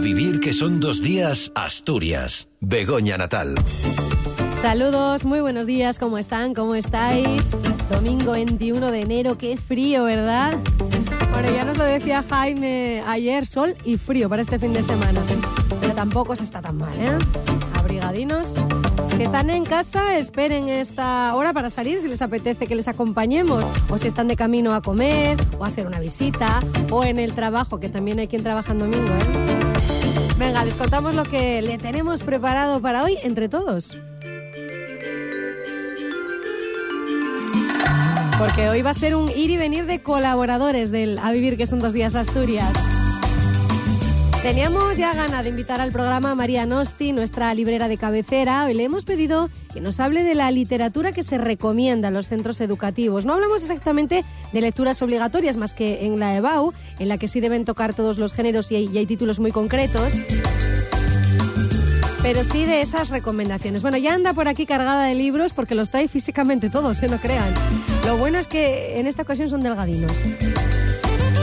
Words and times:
Vivir 0.00 0.40
que 0.40 0.54
son 0.54 0.80
dos 0.80 1.02
días, 1.02 1.52
Asturias. 1.54 2.48
Begoña 2.60 3.18
Natal. 3.18 3.54
Saludos, 4.60 5.24
muy 5.26 5.40
buenos 5.40 5.66
días, 5.66 5.98
¿cómo 5.98 6.16
están? 6.16 6.54
¿Cómo 6.54 6.74
estáis? 6.74 7.50
Domingo 7.90 8.32
21 8.32 8.90
de 8.90 9.00
enero, 9.00 9.36
qué 9.36 9.58
frío, 9.58 10.04
¿verdad? 10.04 10.56
Bueno, 11.32 11.50
ya 11.54 11.64
nos 11.64 11.76
lo 11.76 11.84
decía 11.84 12.24
Jaime 12.28 13.02
ayer, 13.06 13.46
sol 13.46 13.76
y 13.84 13.98
frío 13.98 14.28
para 14.30 14.40
este 14.40 14.58
fin 14.58 14.72
de 14.72 14.82
semana. 14.82 15.20
Pero 15.80 15.92
tampoco 15.94 16.34
se 16.34 16.44
está 16.44 16.62
tan 16.62 16.78
mal, 16.78 16.94
¿eh? 16.98 17.18
Abrigadinos. 17.78 18.54
Si 19.16 19.24
están 19.24 19.50
en 19.50 19.64
casa, 19.64 20.18
esperen 20.18 20.70
esta 20.70 21.34
hora 21.34 21.52
para 21.52 21.68
salir 21.68 22.00
si 22.00 22.08
les 22.08 22.22
apetece 22.22 22.66
que 22.66 22.74
les 22.74 22.88
acompañemos. 22.88 23.64
O 23.90 23.98
si 23.98 24.08
están 24.08 24.28
de 24.28 24.36
camino 24.36 24.74
a 24.74 24.80
comer, 24.80 25.36
o 25.58 25.64
a 25.64 25.68
hacer 25.68 25.86
una 25.86 26.00
visita, 26.00 26.60
o 26.90 27.04
en 27.04 27.18
el 27.18 27.34
trabajo, 27.34 27.78
que 27.80 27.90
también 27.90 28.18
hay 28.18 28.28
quien 28.28 28.42
trabaja 28.42 28.72
en 28.72 28.78
domingo, 28.78 29.06
¿eh? 29.06 29.69
Venga, 30.40 30.64
les 30.64 30.74
contamos 30.74 31.14
lo 31.14 31.24
que 31.24 31.60
le 31.60 31.76
tenemos 31.76 32.22
preparado 32.22 32.80
para 32.80 33.04
hoy 33.04 33.18
entre 33.24 33.50
todos. 33.50 33.98
Porque 38.38 38.70
hoy 38.70 38.80
va 38.80 38.88
a 38.88 38.94
ser 38.94 39.14
un 39.16 39.28
ir 39.28 39.50
y 39.50 39.58
venir 39.58 39.84
de 39.84 40.02
colaboradores 40.02 40.90
del 40.90 41.18
A 41.18 41.30
Vivir, 41.32 41.58
que 41.58 41.66
son 41.66 41.78
dos 41.78 41.92
días 41.92 42.14
Asturias. 42.14 42.72
Teníamos 44.42 44.96
ya 44.96 45.12
ganas 45.12 45.44
de 45.44 45.50
invitar 45.50 45.82
al 45.82 45.92
programa 45.92 46.30
a 46.30 46.34
María 46.34 46.64
Nosti, 46.64 47.12
nuestra 47.12 47.52
librera 47.52 47.88
de 47.88 47.98
cabecera. 47.98 48.64
Hoy 48.64 48.72
le 48.72 48.84
hemos 48.84 49.04
pedido 49.04 49.50
que 49.74 49.82
nos 49.82 50.00
hable 50.00 50.24
de 50.24 50.34
la 50.34 50.50
literatura 50.50 51.12
que 51.12 51.22
se 51.22 51.36
recomienda 51.36 52.08
en 52.08 52.14
los 52.14 52.30
centros 52.30 52.62
educativos. 52.62 53.26
No 53.26 53.34
hablamos 53.34 53.60
exactamente 53.60 54.24
de 54.50 54.60
lecturas 54.62 55.02
obligatorias, 55.02 55.58
más 55.58 55.74
que 55.74 56.06
en 56.06 56.18
la 56.18 56.34
EBAU, 56.34 56.72
en 57.00 57.08
la 57.08 57.18
que 57.18 57.26
sí 57.26 57.40
deben 57.40 57.64
tocar 57.64 57.94
todos 57.94 58.18
los 58.18 58.32
géneros 58.32 58.70
y 58.70 58.76
hay, 58.76 59.06
títulos 59.06 59.40
muy 59.40 59.50
concretos 59.50 60.12
pero 62.22 62.44
sí 62.44 62.66
de 62.66 62.82
esas 62.82 63.08
recomendaciones. 63.08 63.80
Bueno, 63.80 63.96
ya 63.96 64.12
anda 64.12 64.34
por 64.34 64.46
aquí 64.46 64.66
cargada 64.66 65.06
de 65.06 65.14
libros 65.14 65.54
porque 65.54 65.74
los 65.74 65.88
trae 65.88 66.06
físicamente 66.06 66.68
todos, 66.68 66.98
se 66.98 67.06
¿eh? 67.06 67.08
no 67.08 67.18
crean. 67.18 67.48
Lo 68.06 68.18
bueno 68.18 68.38
es 68.38 68.46
que 68.46 69.00
en 69.00 69.06
esta 69.06 69.22
ocasión 69.22 69.48
son 69.48 69.62
delgadinos. 69.62 70.12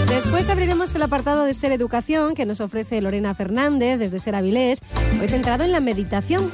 Después 0.07 0.49
abriremos 0.49 0.93
el 0.93 1.01
apartado 1.01 1.45
de 1.45 1.55
Ser 1.55 1.71
Educación 1.71 2.35
que 2.35 2.45
nos 2.45 2.61
ofrece 2.61 3.01
Lorena 3.01 3.33
Fernández 3.33 3.97
desde 3.97 4.19
Ser 4.19 4.35
Avilés, 4.35 4.79
hoy 5.19 5.27
centrado 5.27 5.63
en 5.63 5.71
la 5.71 5.79
meditación, 5.79 6.49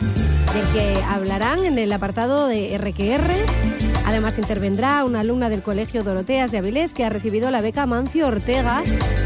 del 0.53 0.65
que 0.73 1.03
hablarán 1.03 1.65
en 1.65 1.77
el 1.77 1.91
apartado 1.91 2.47
de 2.47 2.77
RQR. 2.77 3.92
Además 4.05 4.37
intervendrá 4.37 5.03
una 5.05 5.21
alumna 5.21 5.49
del 5.49 5.61
Colegio 5.61 6.03
Doroteas 6.03 6.51
de 6.51 6.57
Avilés 6.59 6.93
que 6.93 7.05
ha 7.05 7.09
recibido 7.09 7.51
la 7.51 7.61
beca 7.61 7.85
Mancio 7.85 8.27
Ortega 8.27 8.83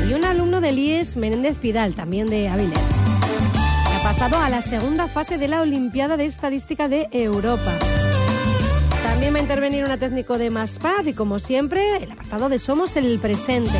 y 0.09 0.13
un 0.13 0.23
alumno 0.25 0.61
del 0.61 0.79
IES 0.79 1.17
Menéndez 1.17 1.57
Pidal, 1.57 1.93
también 1.95 2.29
de 2.29 2.47
Avilés 2.49 2.97
pasado 4.07 4.37
a 4.37 4.47
la 4.49 4.61
segunda 4.61 5.09
fase 5.09 5.37
de 5.37 5.49
la 5.49 5.61
Olimpiada 5.61 6.15
de 6.15 6.23
Estadística 6.23 6.87
de 6.87 7.09
Europa. 7.11 7.73
También 9.03 9.33
va 9.33 9.39
a 9.39 9.41
intervenir 9.41 9.83
una 9.83 9.97
técnico 9.97 10.37
de 10.37 10.49
Más 10.49 10.79
Paz 10.79 11.05
y, 11.05 11.13
como 11.13 11.39
siempre, 11.39 11.97
el 11.97 12.13
apartado 12.13 12.47
de 12.47 12.57
Somos 12.57 12.95
el 12.95 13.19
Presente. 13.19 13.77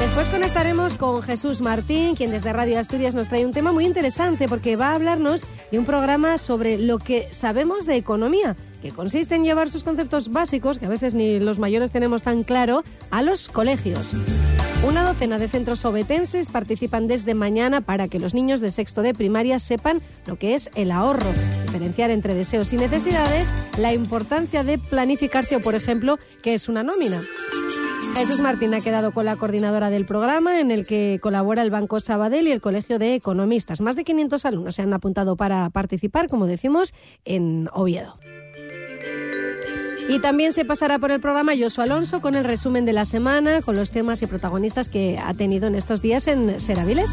Después 0.00 0.26
conectaremos 0.28 0.94
con 0.94 1.22
Jesús 1.22 1.60
Martín, 1.60 2.16
quien 2.16 2.32
desde 2.32 2.52
Radio 2.52 2.80
Asturias 2.80 3.14
nos 3.14 3.28
trae 3.28 3.46
un 3.46 3.52
tema 3.52 3.70
muy 3.70 3.86
interesante 3.86 4.48
porque 4.48 4.74
va 4.74 4.88
a 4.88 4.94
hablarnos 4.96 5.44
de 5.70 5.78
un 5.78 5.84
programa 5.84 6.38
sobre 6.38 6.78
lo 6.78 6.98
que 6.98 7.28
sabemos 7.30 7.86
de 7.86 7.96
economía, 7.96 8.56
que 8.82 8.90
consiste 8.90 9.34
en 9.34 9.44
llevar 9.44 9.70
sus 9.70 9.84
conceptos 9.84 10.30
básicos, 10.30 10.78
que 10.78 10.86
a 10.86 10.90
veces 10.90 11.14
ni 11.14 11.40
los 11.40 11.58
mayores 11.58 11.90
tenemos 11.90 12.22
tan 12.22 12.42
claro, 12.42 12.84
a 13.10 13.22
los 13.22 13.48
colegios. 13.48 14.12
Una 14.86 15.02
docena 15.02 15.38
de 15.38 15.48
centros 15.48 15.84
obetenses 15.84 16.48
participan 16.48 17.08
desde 17.08 17.34
mañana 17.34 17.80
para 17.80 18.06
que 18.06 18.20
los 18.20 18.32
niños 18.32 18.60
de 18.60 18.70
sexto 18.70 19.02
de 19.02 19.12
primaria 19.12 19.58
sepan 19.58 20.00
lo 20.24 20.36
que 20.36 20.54
es 20.54 20.70
el 20.76 20.92
ahorro, 20.92 21.26
diferenciar 21.66 22.10
entre 22.10 22.34
deseos 22.34 22.72
y 22.72 22.76
necesidades, 22.76 23.48
la 23.76 23.92
importancia 23.92 24.62
de 24.62 24.78
planificarse 24.78 25.56
o, 25.56 25.60
por 25.60 25.74
ejemplo, 25.74 26.18
qué 26.42 26.54
es 26.54 26.68
una 26.68 26.84
nómina. 26.84 27.22
Jesús 28.14 28.40
Martín 28.40 28.74
ha 28.74 28.80
quedado 28.80 29.12
con 29.12 29.24
la 29.24 29.36
coordinadora 29.36 29.90
del 29.90 30.04
programa 30.04 30.60
en 30.60 30.70
el 30.70 30.86
que 30.86 31.18
colabora 31.22 31.62
el 31.62 31.70
Banco 31.70 32.00
Sabadell 32.00 32.48
y 32.48 32.52
el 32.52 32.60
Colegio 32.60 32.98
de 32.98 33.14
Economistas. 33.14 33.80
Más 33.80 33.96
de 33.96 34.04
500 34.04 34.44
alumnos 34.44 34.74
se 34.74 34.82
han 34.82 34.92
apuntado 34.92 35.36
para 35.36 35.70
participar, 35.70 36.28
como 36.28 36.46
decimos, 36.46 36.94
en 37.24 37.68
Oviedo. 37.72 38.18
Y 40.08 40.20
también 40.20 40.52
se 40.52 40.64
pasará 40.64 40.98
por 40.98 41.10
el 41.10 41.20
programa 41.20 41.52
Josu 41.58 41.82
Alonso 41.82 42.20
con 42.20 42.34
el 42.34 42.44
resumen 42.44 42.86
de 42.86 42.94
la 42.94 43.04
semana, 43.04 43.60
con 43.60 43.76
los 43.76 43.90
temas 43.90 44.22
y 44.22 44.26
protagonistas 44.26 44.88
que 44.88 45.18
ha 45.18 45.34
tenido 45.34 45.66
en 45.66 45.74
estos 45.74 46.00
días 46.00 46.28
en 46.28 46.58
Seraviles. 46.58 47.10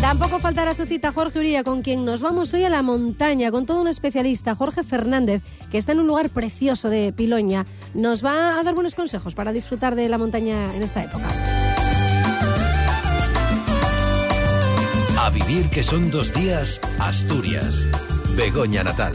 Tampoco 0.00 0.38
faltará 0.38 0.74
su 0.74 0.86
cita 0.86 1.10
Jorge 1.10 1.40
Uría, 1.40 1.64
con 1.64 1.82
quien 1.82 2.04
nos 2.04 2.22
vamos 2.22 2.54
hoy 2.54 2.62
a 2.62 2.68
la 2.68 2.82
montaña, 2.82 3.50
con 3.50 3.66
todo 3.66 3.80
un 3.82 3.88
especialista, 3.88 4.54
Jorge 4.54 4.84
Fernández, 4.84 5.42
que 5.72 5.78
está 5.78 5.90
en 5.90 5.98
un 5.98 6.06
lugar 6.06 6.30
precioso 6.30 6.88
de 6.88 7.12
Piloña. 7.12 7.66
Nos 7.94 8.24
va 8.24 8.58
a 8.58 8.62
dar 8.62 8.74
buenos 8.74 8.94
consejos 8.94 9.34
para 9.34 9.52
disfrutar 9.52 9.94
de 9.94 10.08
la 10.08 10.18
montaña 10.18 10.74
en 10.74 10.82
esta 10.82 11.02
época. 11.02 11.26
A 15.18 15.30
vivir 15.30 15.68
que 15.70 15.82
son 15.82 16.10
dos 16.10 16.32
días, 16.32 16.80
Asturias. 16.98 17.86
Begoña 18.36 18.84
Natal. 18.84 19.12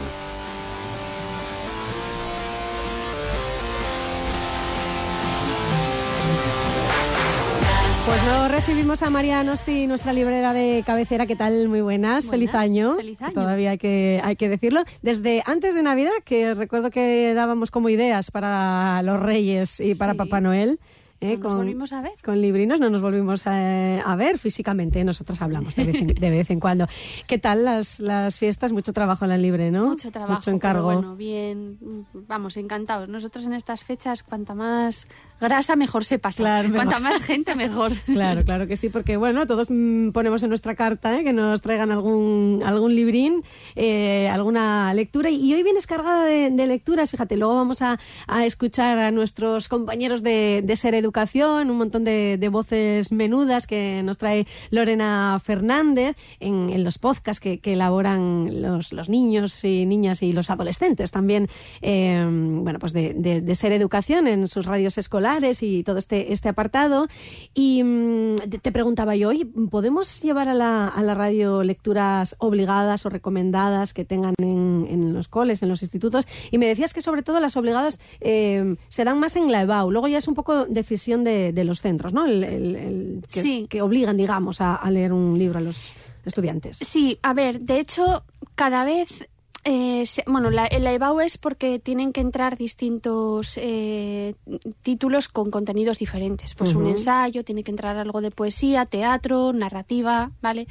Pues 8.06 8.22
no 8.26 8.48
recibimos 8.48 9.02
a 9.02 9.08
María 9.08 9.42
Nosti, 9.44 9.86
nuestra 9.86 10.12
librera 10.12 10.52
de 10.52 10.82
cabecera. 10.84 11.24
¿Qué 11.26 11.36
tal? 11.36 11.68
Muy 11.68 11.80
buenas. 11.80 12.28
feliz 12.28 12.54
año. 12.54 12.96
Feliz 12.96 13.20
año. 13.22 13.32
Todavía 13.32 13.70
hay 13.70 13.78
que, 13.78 14.20
hay 14.22 14.36
que 14.36 14.50
decirlo. 14.50 14.84
Desde 15.00 15.42
antes 15.46 15.74
de 15.74 15.82
Navidad, 15.82 16.10
que 16.22 16.52
recuerdo 16.52 16.90
que 16.90 17.32
dábamos 17.34 17.70
como 17.70 17.88
ideas 17.88 18.30
para 18.30 19.00
los 19.02 19.20
Reyes 19.20 19.80
y 19.80 19.94
para 19.94 20.12
Sí. 20.12 20.18
Papá 20.18 20.40
Noel. 20.42 20.78
¿Eh? 21.24 21.36
No 21.36 21.48
nos 21.48 21.56
volvimos 21.58 21.92
a 21.92 22.02
ver. 22.02 22.12
Con 22.22 22.40
librinos 22.40 22.80
no 22.80 22.90
nos 22.90 23.02
volvimos 23.02 23.46
a, 23.46 23.98
a 24.00 24.16
ver 24.16 24.38
físicamente. 24.38 25.04
Nosotros 25.04 25.40
hablamos 25.42 25.74
de 25.76 25.84
vez 25.84 25.96
en, 25.96 26.06
de 26.08 26.30
vez 26.30 26.50
en 26.50 26.60
cuando. 26.60 26.86
¿Qué 27.26 27.38
tal 27.38 27.64
las, 27.64 28.00
las 28.00 28.38
fiestas? 28.38 28.72
Mucho 28.72 28.92
trabajo 28.92 29.24
en 29.24 29.30
la 29.30 29.38
libre, 29.38 29.70
¿no? 29.70 29.86
Mucho 29.86 30.10
trabajo. 30.10 30.34
Mucho 30.34 30.50
encargo. 30.50 30.88
pero 30.88 31.00
bueno, 31.00 31.16
bien. 31.16 31.78
Vamos, 32.12 32.56
encantados. 32.56 33.08
Nosotros 33.08 33.46
en 33.46 33.54
estas 33.54 33.84
fechas, 33.84 34.22
cuanta 34.22 34.54
más 34.54 35.06
grasa, 35.40 35.76
mejor 35.76 36.04
se 36.04 36.18
pasa. 36.18 36.42
Claro, 36.42 36.68
mejor. 36.68 36.86
cuanta 36.86 37.00
más 37.00 37.20
gente, 37.22 37.54
mejor. 37.54 37.92
Claro, 38.14 38.44
claro 38.44 38.66
que 38.68 38.76
sí, 38.76 38.90
porque 38.90 39.16
bueno, 39.16 39.46
todos 39.46 39.68
mm, 39.70 40.10
ponemos 40.10 40.42
en 40.42 40.48
nuestra 40.48 40.74
carta 40.76 41.18
¿eh? 41.18 41.24
que 41.24 41.32
nos 41.32 41.60
traigan 41.62 41.90
algún, 41.90 42.62
algún 42.64 42.94
librín, 42.94 43.42
eh, 43.74 44.28
alguna 44.28 44.94
lectura. 44.94 45.30
Y 45.30 45.52
hoy 45.52 45.62
vienes 45.62 45.86
cargada 45.86 46.24
de, 46.26 46.50
de 46.50 46.66
lecturas, 46.66 47.10
fíjate, 47.10 47.36
luego 47.36 47.54
vamos 47.54 47.82
a, 47.82 47.98
a 48.28 48.46
escuchar 48.46 48.98
a 48.98 49.10
nuestros 49.10 49.68
compañeros 49.68 50.22
de, 50.22 50.62
de 50.64 50.76
Ser 50.76 50.94
Educación, 51.18 51.70
un 51.70 51.78
montón 51.78 52.02
de, 52.02 52.38
de 52.40 52.48
voces 52.48 53.12
menudas 53.12 53.68
que 53.68 54.02
nos 54.02 54.18
trae 54.18 54.48
Lorena 54.70 55.40
Fernández 55.44 56.16
en, 56.40 56.70
en 56.70 56.82
los 56.82 56.98
podcasts 56.98 57.38
que, 57.40 57.60
que 57.60 57.74
elaboran 57.74 58.60
los, 58.60 58.92
los 58.92 59.08
niños 59.08 59.64
y 59.64 59.86
niñas 59.86 60.22
y 60.24 60.32
los 60.32 60.50
adolescentes 60.50 61.12
también, 61.12 61.48
eh, 61.82 62.26
bueno, 62.28 62.80
pues 62.80 62.92
de, 62.92 63.14
de- 63.14 63.40
de 63.42 63.54
Ser 63.54 63.70
Educación 63.70 64.26
en 64.26 64.48
sus 64.48 64.66
radios 64.66 64.98
escolares 64.98 65.62
y 65.62 65.84
todo 65.84 65.98
este, 65.98 66.32
este 66.32 66.48
apartado. 66.48 67.06
Y 67.54 67.84
mm, 67.84 68.34
te 68.60 68.72
preguntaba 68.72 69.14
yo, 69.14 69.28
oye, 69.28 69.46
¿podemos 69.70 70.20
llevar 70.20 70.48
a 70.48 70.54
la, 70.54 70.88
a 70.88 71.00
la 71.04 71.14
radio 71.14 71.62
lecturas 71.62 72.34
obligadas 72.40 73.06
o 73.06 73.08
recomendadas 73.08 73.94
que 73.94 74.04
tengan 74.04 74.34
en, 74.38 74.88
en 74.90 75.14
los 75.14 75.28
coles, 75.28 75.62
en 75.62 75.68
los 75.68 75.80
institutos? 75.82 76.26
Y 76.50 76.58
me 76.58 76.66
decías 76.66 76.92
que 76.92 77.02
sobre 77.02 77.22
todo 77.22 77.38
las 77.38 77.56
obligadas 77.56 78.00
eh, 78.20 78.74
se 78.88 79.04
dan 79.04 79.20
más 79.20 79.36
en 79.36 79.52
la 79.52 79.62
EBAU. 79.62 79.92
Luego 79.92 80.08
ya 80.08 80.18
es 80.18 80.26
un 80.26 80.34
poco 80.34 80.64
decisión 80.64 81.03
de, 81.24 81.52
de 81.52 81.64
los 81.64 81.80
centros, 81.80 82.12
¿no? 82.12 82.24
El, 82.26 82.42
el- 82.44 82.76
el- 82.76 83.24
que, 83.32 83.40
es- 83.40 83.46
Sí. 83.46 83.66
que 83.68 83.82
obligan, 83.82 84.16
digamos, 84.16 84.60
a, 84.60 84.74
a 84.76 84.90
leer 84.90 85.12
un 85.12 85.38
libro 85.38 85.58
a 85.58 85.62
los 85.62 85.76
estudiantes. 86.24 86.78
Sí, 86.78 87.18
a 87.22 87.34
ver, 87.34 87.60
de 87.60 87.78
hecho, 87.80 88.24
cada 88.54 88.84
vez. 88.84 89.28
Eh, 89.64 90.04
bueno, 90.26 90.50
la, 90.50 90.68
la 90.78 90.92
EBAU 90.92 91.20
es 91.20 91.38
porque 91.38 91.78
tienen 91.78 92.12
que 92.12 92.20
entrar 92.20 92.56
distintos 92.58 93.56
eh, 93.56 94.34
títulos 94.82 95.28
con 95.28 95.50
contenidos 95.50 95.98
diferentes. 95.98 96.54
Pues 96.54 96.74
un 96.74 96.86
ensayo, 96.86 97.44
tiene 97.44 97.62
que 97.62 97.70
entrar 97.70 97.96
algo 97.96 98.20
de 98.20 98.30
poesía, 98.30 98.84
teatro, 98.86 99.52
narrativa, 99.52 100.30
¿vale? 100.42 100.66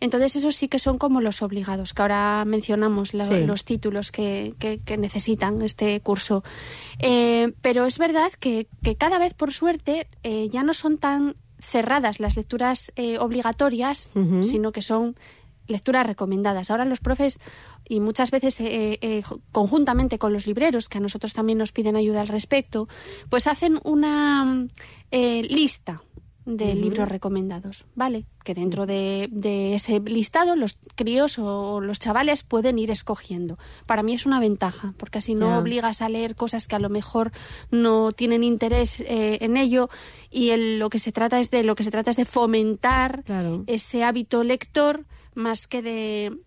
Entonces, 0.00 0.36
esos 0.36 0.54
sí 0.54 0.68
que 0.68 0.78
son 0.78 0.98
como 0.98 1.20
los 1.20 1.42
obligados, 1.42 1.92
que 1.92 2.02
ahora 2.02 2.44
mencionamos 2.46 3.14
la- 3.14 3.24
Sí. 3.24 3.40
los 3.44 3.64
títulos 3.64 4.10
que, 4.12 4.54
que- 4.58 4.78
que 4.78 4.96
necesitan 4.96 5.60
este 5.62 6.00
curso. 6.00 6.44
Eh, 6.98 7.52
pero 7.62 7.84
es 7.84 7.98
verdad 7.98 8.30
que, 8.38 8.68
que 8.82 8.96
cada 8.96 9.18
vez, 9.18 9.34
por 9.34 9.52
suerte, 9.52 10.06
eh, 10.22 10.48
ya 10.50 10.62
no 10.62 10.72
son 10.74 10.98
tan 10.98 11.34
cerradas 11.58 12.20
las 12.20 12.36
lecturas 12.36 12.92
eh, 12.96 13.18
obligatorias, 13.18 14.10
sino 14.42 14.72
que 14.72 14.82
son 14.82 15.16
lecturas 15.66 16.06
recomendadas. 16.06 16.70
Ahora 16.70 16.84
los 16.84 17.00
profes, 17.00 17.38
y 17.88 18.00
muchas 18.00 18.30
veces 18.30 18.58
eh, 18.60 18.98
eh, 19.00 19.22
conjuntamente 19.52 20.18
con 20.18 20.32
los 20.32 20.46
libreros, 20.46 20.88
que 20.88 20.98
a 20.98 21.00
nosotros 21.00 21.32
también 21.32 21.58
nos 21.58 21.72
piden 21.72 21.96
ayuda 21.96 22.20
al 22.20 22.28
respecto, 22.28 22.88
pues 23.28 23.46
hacen 23.46 23.78
una 23.84 24.66
eh, 25.10 25.42
lista 25.42 26.02
de 26.44 26.76
libros 26.76 27.08
recomendados, 27.08 27.86
¿vale? 27.96 28.24
Que 28.44 28.54
dentro 28.54 28.86
de, 28.86 29.28
de, 29.32 29.74
ese 29.74 29.98
listado 29.98 30.54
los 30.54 30.78
críos 30.94 31.40
o 31.40 31.80
los 31.80 31.98
chavales 31.98 32.44
pueden 32.44 32.78
ir 32.78 32.92
escogiendo. 32.92 33.58
Para 33.84 34.04
mí 34.04 34.14
es 34.14 34.26
una 34.26 34.38
ventaja, 34.38 34.94
porque 34.96 35.18
así 35.18 35.34
no 35.34 35.58
obligas 35.58 36.02
a 36.02 36.08
leer 36.08 36.36
cosas 36.36 36.68
que 36.68 36.76
a 36.76 36.78
lo 36.78 36.88
mejor 36.88 37.32
no 37.72 38.12
tienen 38.12 38.44
interés 38.44 39.00
eh, 39.00 39.38
en 39.40 39.56
ello 39.56 39.88
y 40.30 40.50
el- 40.50 40.78
lo 40.78 40.88
que 40.88 41.00
se 41.00 41.10
trata 41.10 41.40
es 41.40 41.50
de 41.50 41.64
lo 41.64 41.74
que 41.74 41.82
se 41.82 41.90
trata 41.90 42.12
es 42.12 42.16
de 42.16 42.24
fomentar 42.26 43.24
Claro. 43.24 43.64
ese 43.66 44.04
hábito 44.04 44.44
lector 44.44 45.04
más 45.36 45.66
que 45.66 45.82
de 45.82 46.40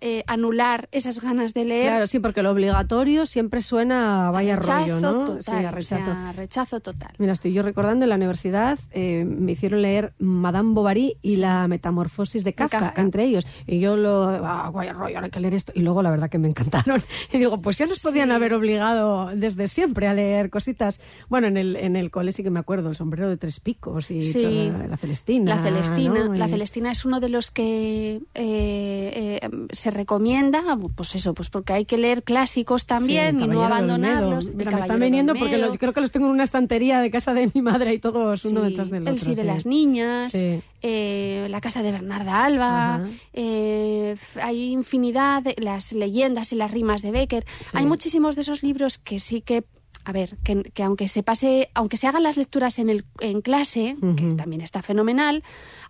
eh, 0.00 0.22
anular 0.26 0.88
esas 0.92 1.20
ganas 1.20 1.54
de 1.54 1.64
leer. 1.64 1.86
Claro, 1.88 2.06
sí, 2.06 2.18
porque 2.18 2.42
lo 2.42 2.50
obligatorio 2.50 3.26
siempre 3.26 3.60
suena 3.62 4.28
a 4.28 4.30
vaya 4.30 4.56
rechazo 4.56 4.80
rollo, 4.80 5.00
¿no? 5.00 5.24
total, 5.24 5.42
sí, 5.42 5.50
a 5.52 5.68
o 5.68 5.72
rechazo. 5.72 6.04
sea, 6.04 6.32
rechazo 6.36 6.80
total. 6.80 7.10
Mira, 7.18 7.32
estoy 7.32 7.52
yo 7.52 7.62
recordando 7.62 8.04
en 8.04 8.08
la 8.10 8.16
universidad, 8.16 8.78
eh, 8.92 9.24
me 9.24 9.52
hicieron 9.52 9.82
leer 9.82 10.12
Madame 10.18 10.74
Bovary 10.74 11.16
y 11.22 11.36
la 11.36 11.66
metamorfosis 11.68 12.44
de 12.44 12.52
Kafka, 12.52 12.80
Kafka. 12.80 13.00
entre 13.02 13.24
ellos. 13.24 13.46
Y 13.66 13.78
yo 13.80 13.96
lo, 13.96 14.24
ah, 14.44 14.70
vaya 14.74 14.92
rollo, 14.92 15.16
ahora 15.16 15.26
hay 15.26 15.30
que 15.30 15.40
leer 15.40 15.54
esto. 15.54 15.72
Y 15.74 15.80
luego 15.80 16.02
la 16.02 16.10
verdad 16.10 16.28
que 16.30 16.38
me 16.38 16.48
encantaron. 16.48 17.00
Y 17.32 17.38
digo, 17.38 17.60
pues 17.60 17.78
ya 17.78 17.86
nos 17.86 18.00
podían 18.00 18.30
haber 18.30 18.54
obligado 18.54 19.30
desde 19.34 19.66
siempre 19.68 20.06
a 20.06 20.14
leer 20.14 20.50
cositas. 20.50 21.00
Bueno, 21.28 21.46
en 21.48 21.56
el, 21.56 21.76
en 21.76 21.96
el 21.96 22.10
cole 22.10 22.32
sí 22.32 22.42
que 22.42 22.50
me 22.50 22.60
acuerdo, 22.60 22.90
el 22.90 22.96
sombrero 22.96 23.28
de 23.28 23.36
tres 23.36 23.60
picos 23.60 24.10
y 24.10 24.22
Sí. 24.22 24.70
toda 24.72 24.86
la 24.88 24.96
Celestina. 24.96 25.56
La 25.56 25.62
Celestina, 25.62 26.24
¿no? 26.26 26.34
la 26.34 26.48
Celestina 26.48 26.90
es 26.92 27.04
uno 27.04 27.20
de 27.20 27.28
los 27.28 27.50
que 27.50 28.20
eh, 28.34 29.40
se 29.84 29.90
recomienda, 29.90 30.62
pues 30.96 31.14
eso, 31.14 31.34
pues 31.34 31.50
porque 31.50 31.72
hay 31.74 31.84
que 31.84 31.98
leer 31.98 32.22
clásicos 32.22 32.86
también 32.86 33.36
el 33.40 33.44
y 33.44 33.48
no 33.48 33.62
abandonarlos. 33.62 34.46
El 34.48 34.54
Mira, 34.56 34.70
me 34.72 34.80
están 34.80 34.98
viniendo 35.00 35.34
porque 35.34 35.54
Olmedo. 35.56 35.72
lo- 35.72 35.78
creo 35.78 35.92
que 35.92 36.00
los 36.00 36.10
tengo 36.10 36.26
en 36.26 36.32
una 36.32 36.44
estantería 36.44 37.00
de 37.00 37.10
casa 37.10 37.34
de 37.34 37.50
mi 37.54 37.60
madre 37.62 37.92
y 37.94 37.98
todos 37.98 38.44
uno 38.46 38.62
detrás 38.62 38.90
del 38.90 39.06
El 39.06 39.14
otro. 39.14 39.24
sí 39.24 39.34
de 39.34 39.44
las 39.44 39.66
niñas, 39.66 40.34
eh, 40.34 41.46
la 41.50 41.60
casa 41.60 41.82
de 41.82 41.92
Bernarda 41.92 42.44
Alba, 42.44 43.06
eh, 43.32 44.16
hay 44.42 44.72
infinidad 44.72 45.42
de 45.42 45.54
las 45.58 45.92
leyendas 45.92 46.52
y 46.52 46.56
las 46.56 46.70
rimas 46.70 47.02
de 47.02 47.10
Becker. 47.10 47.44
Hay 47.74 47.86
muchísimos 47.86 48.36
de 48.36 48.40
esos 48.42 48.62
libros 48.62 48.98
que 48.98 49.18
sí 49.20 49.40
que 49.42 49.64
a 50.06 50.12
ver, 50.12 50.36
que, 50.44 50.62
que 50.64 50.82
aunque 50.82 51.08
se 51.08 51.22
pase, 51.22 51.70
aunque 51.72 51.96
se 51.96 52.06
hagan 52.06 52.22
las 52.22 52.36
lecturas 52.36 52.78
en 52.78 52.90
el 52.90 53.06
en 53.20 53.40
clase, 53.40 53.96
que 54.18 54.34
también 54.34 54.60
está 54.60 54.82
fenomenal, 54.82 55.42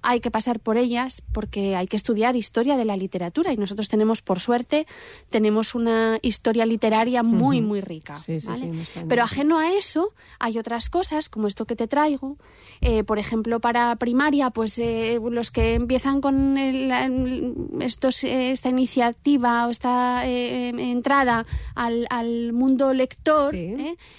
hay 0.04 0.20
que 0.20 0.30
pasar 0.30 0.60
por 0.60 0.76
ellas 0.76 1.22
porque 1.32 1.74
hay 1.76 1.86
que 1.86 1.96
estudiar 1.96 2.36
historia 2.36 2.76
de 2.76 2.84
la 2.84 2.96
literatura 2.96 3.52
y 3.52 3.56
nosotros 3.56 3.88
tenemos 3.88 4.22
por 4.22 4.38
suerte 4.38 4.86
tenemos 5.30 5.74
una 5.74 6.18
historia 6.22 6.66
literaria 6.66 7.22
muy 7.22 7.60
muy 7.60 7.80
rica, 7.80 8.18
Sí, 8.18 8.38
sí, 8.40 8.46
¿vale? 8.46 8.58
sí, 8.60 8.66
en 8.66 8.78
España, 8.80 9.06
Pero 9.08 9.22
ajeno 9.22 9.58
a 9.58 9.72
eso, 9.72 10.12
hay 10.38 10.58
otras 10.58 10.90
cosas, 10.90 11.28
como 11.28 11.46
esto 11.48 11.64
que 11.66 11.74
te 11.76 11.88
traigo. 11.88 12.36
Eh, 12.80 13.02
por 13.04 13.18
ejemplo, 13.18 13.60
para 13.60 13.94
primaria, 13.96 14.50
pues 14.50 14.78
eh, 14.78 15.18
los 15.30 15.50
que 15.50 15.74
empiezan 15.74 16.20
con 16.20 16.58
el- 16.58 16.90
el- 16.90 17.54
estos, 17.80 18.22
eh, 18.24 18.50
esta 18.52 18.68
iniciativa 18.68 19.66
o 19.66 19.70
esta 19.70 20.26
eh, 20.26 20.68
eh, 20.70 20.90
entrada 20.90 21.46
al, 21.74 22.06
al 22.10 22.52
mundo 22.52 22.92
lector, 22.92 23.54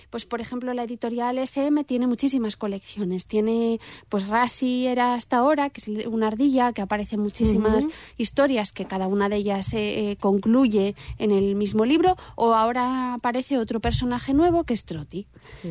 pues 0.10 0.26
por 0.26 0.42
ejemplo, 0.42 0.74
la 0.74 0.84
editorial 0.84 1.38
SM 1.38 1.84
tiene 1.84 2.08
muchísimas 2.08 2.56
colecciones. 2.56 3.26
Tiene, 3.28 3.80
pues 4.10 4.28
Rasi 4.28 4.88
era 4.88 5.14
hasta 5.14 5.38
ahora, 5.38 5.70
que 5.76 5.82
es 6.02 6.08
una 6.08 6.28
ardilla, 6.28 6.72
que 6.72 6.82
aparecen 6.82 7.20
muchísimas 7.20 7.88
historias, 8.18 8.72
que 8.72 8.86
cada 8.86 9.08
una 9.08 9.28
de 9.28 9.36
ellas 9.36 9.74
eh, 9.74 10.12
eh, 10.12 10.16
concluye 10.18 10.96
en 11.20 11.32
el 11.32 11.56
mismo 11.56 11.84
libro, 11.84 12.16
o 12.36 12.54
ahora 12.54 13.14
aparece 13.16 13.58
otro 13.58 13.82
personaje 13.82 14.34
nuevo 14.34 14.64
que 14.64 14.74
es 14.74 14.86
Troti. 14.86 15.28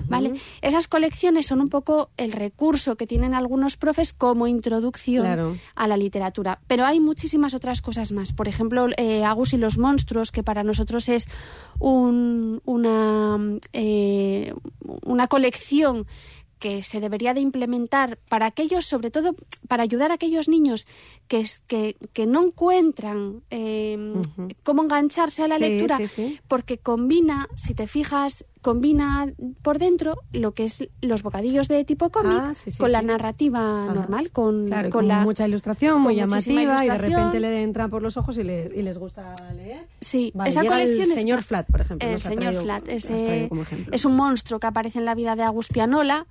¿vale? 0.08 0.34
Esas 0.60 0.88
colecciones 0.88 1.46
son 1.46 1.60
un 1.62 1.68
poco 1.68 2.10
el 2.18 2.32
recurso 2.32 2.96
que 2.96 3.06
tienen 3.06 3.32
algunos 3.34 3.76
profes 3.78 4.12
como 4.12 4.46
introducción 4.46 5.24
Claro. 5.24 5.56
a 5.74 5.88
la 5.88 5.96
literatura. 5.96 6.60
Pero 6.66 6.84
hay 6.84 7.00
muchísimas 7.00 7.54
otras 7.54 7.80
cosas 7.80 8.12
más. 8.12 8.32
Por 8.32 8.46
ejemplo, 8.46 8.86
eh, 8.98 9.24
Agus 9.24 9.54
y 9.54 9.56
los 9.56 9.78
monstruos, 9.78 10.30
que 10.32 10.42
para 10.42 10.62
nosotros 10.64 11.08
es 11.08 11.26
un- 11.80 12.60
una, 12.66 13.38
eh, 13.72 14.52
una 15.04 15.28
colección 15.28 16.06
que 16.64 16.82
se 16.82 16.98
debería 16.98 17.34
de 17.34 17.40
implementar 17.40 18.16
para 18.30 18.46
aquellos, 18.46 18.86
sobre 18.86 19.10
todo 19.10 19.36
para 19.68 19.82
ayudar 19.82 20.10
a 20.10 20.14
aquellos 20.14 20.48
niños 20.48 20.86
que, 21.28 21.44
que, 21.66 21.94
que 22.14 22.24
no 22.24 22.42
encuentran 22.42 23.42
eh, 23.50 23.98
cómo 24.62 24.82
engancharse 24.82 25.42
a 25.42 25.48
la 25.48 25.58
Sí, 25.58 25.64
lectura, 25.64 25.98
sí, 25.98 26.06
sí. 26.08 26.40
porque 26.48 26.78
combina, 26.78 27.48
si 27.54 27.74
te 27.74 27.86
fijas, 27.86 28.46
combina 28.62 29.30
por 29.60 29.78
dentro 29.78 30.16
lo 30.32 30.52
que 30.54 30.64
es 30.64 30.88
los 31.02 31.22
bocadillos 31.22 31.68
de 31.68 31.84
tipo 31.84 32.08
cómic 32.08 32.38
Ah, 32.40 32.54
sí, 32.54 32.70
sí, 32.70 32.78
con 32.78 32.92
la 32.92 33.02
narrativa 33.02 33.84
Ajá. 33.84 33.92
normal, 33.92 34.30
con, 34.30 34.66
Claro, 34.66 34.88
con 34.88 35.00
con 35.02 35.08
la 35.08 35.20
mucha 35.20 35.46
ilustración, 35.46 36.00
muy 36.00 36.14
llamativa, 36.16 36.82
y 36.82 36.88
de 36.88 36.96
repente 36.96 37.40
le 37.40 37.60
entra 37.62 37.88
por 37.88 38.00
los 38.00 38.16
ojos 38.16 38.38
y 38.38 38.42
les, 38.42 38.72
y 38.74 38.80
les 38.80 38.96
gusta 38.96 39.34
leer. 39.54 39.86
Sí, 40.00 40.32
Vale, 40.34 40.48
esa 40.48 40.64
colección 40.64 41.02
el 41.02 41.10
es- 41.10 41.14
señor 41.14 41.42
Flat, 41.42 41.66
por 41.70 41.82
ejemplo, 41.82 42.08
El 42.08 42.14
ha 42.14 42.18
señor 42.18 42.42
traído- 42.54 42.62
Flat 42.62 42.88
ese 42.88 43.50
es 43.92 44.04
un 44.06 44.16
monstruo 44.16 44.58
que 44.58 44.66
aparece 44.66 44.98
en 44.98 45.04
la 45.04 45.14
vida 45.14 45.36
de 45.36 45.42
Agus 45.42 45.68
Pianola. 45.68 46.26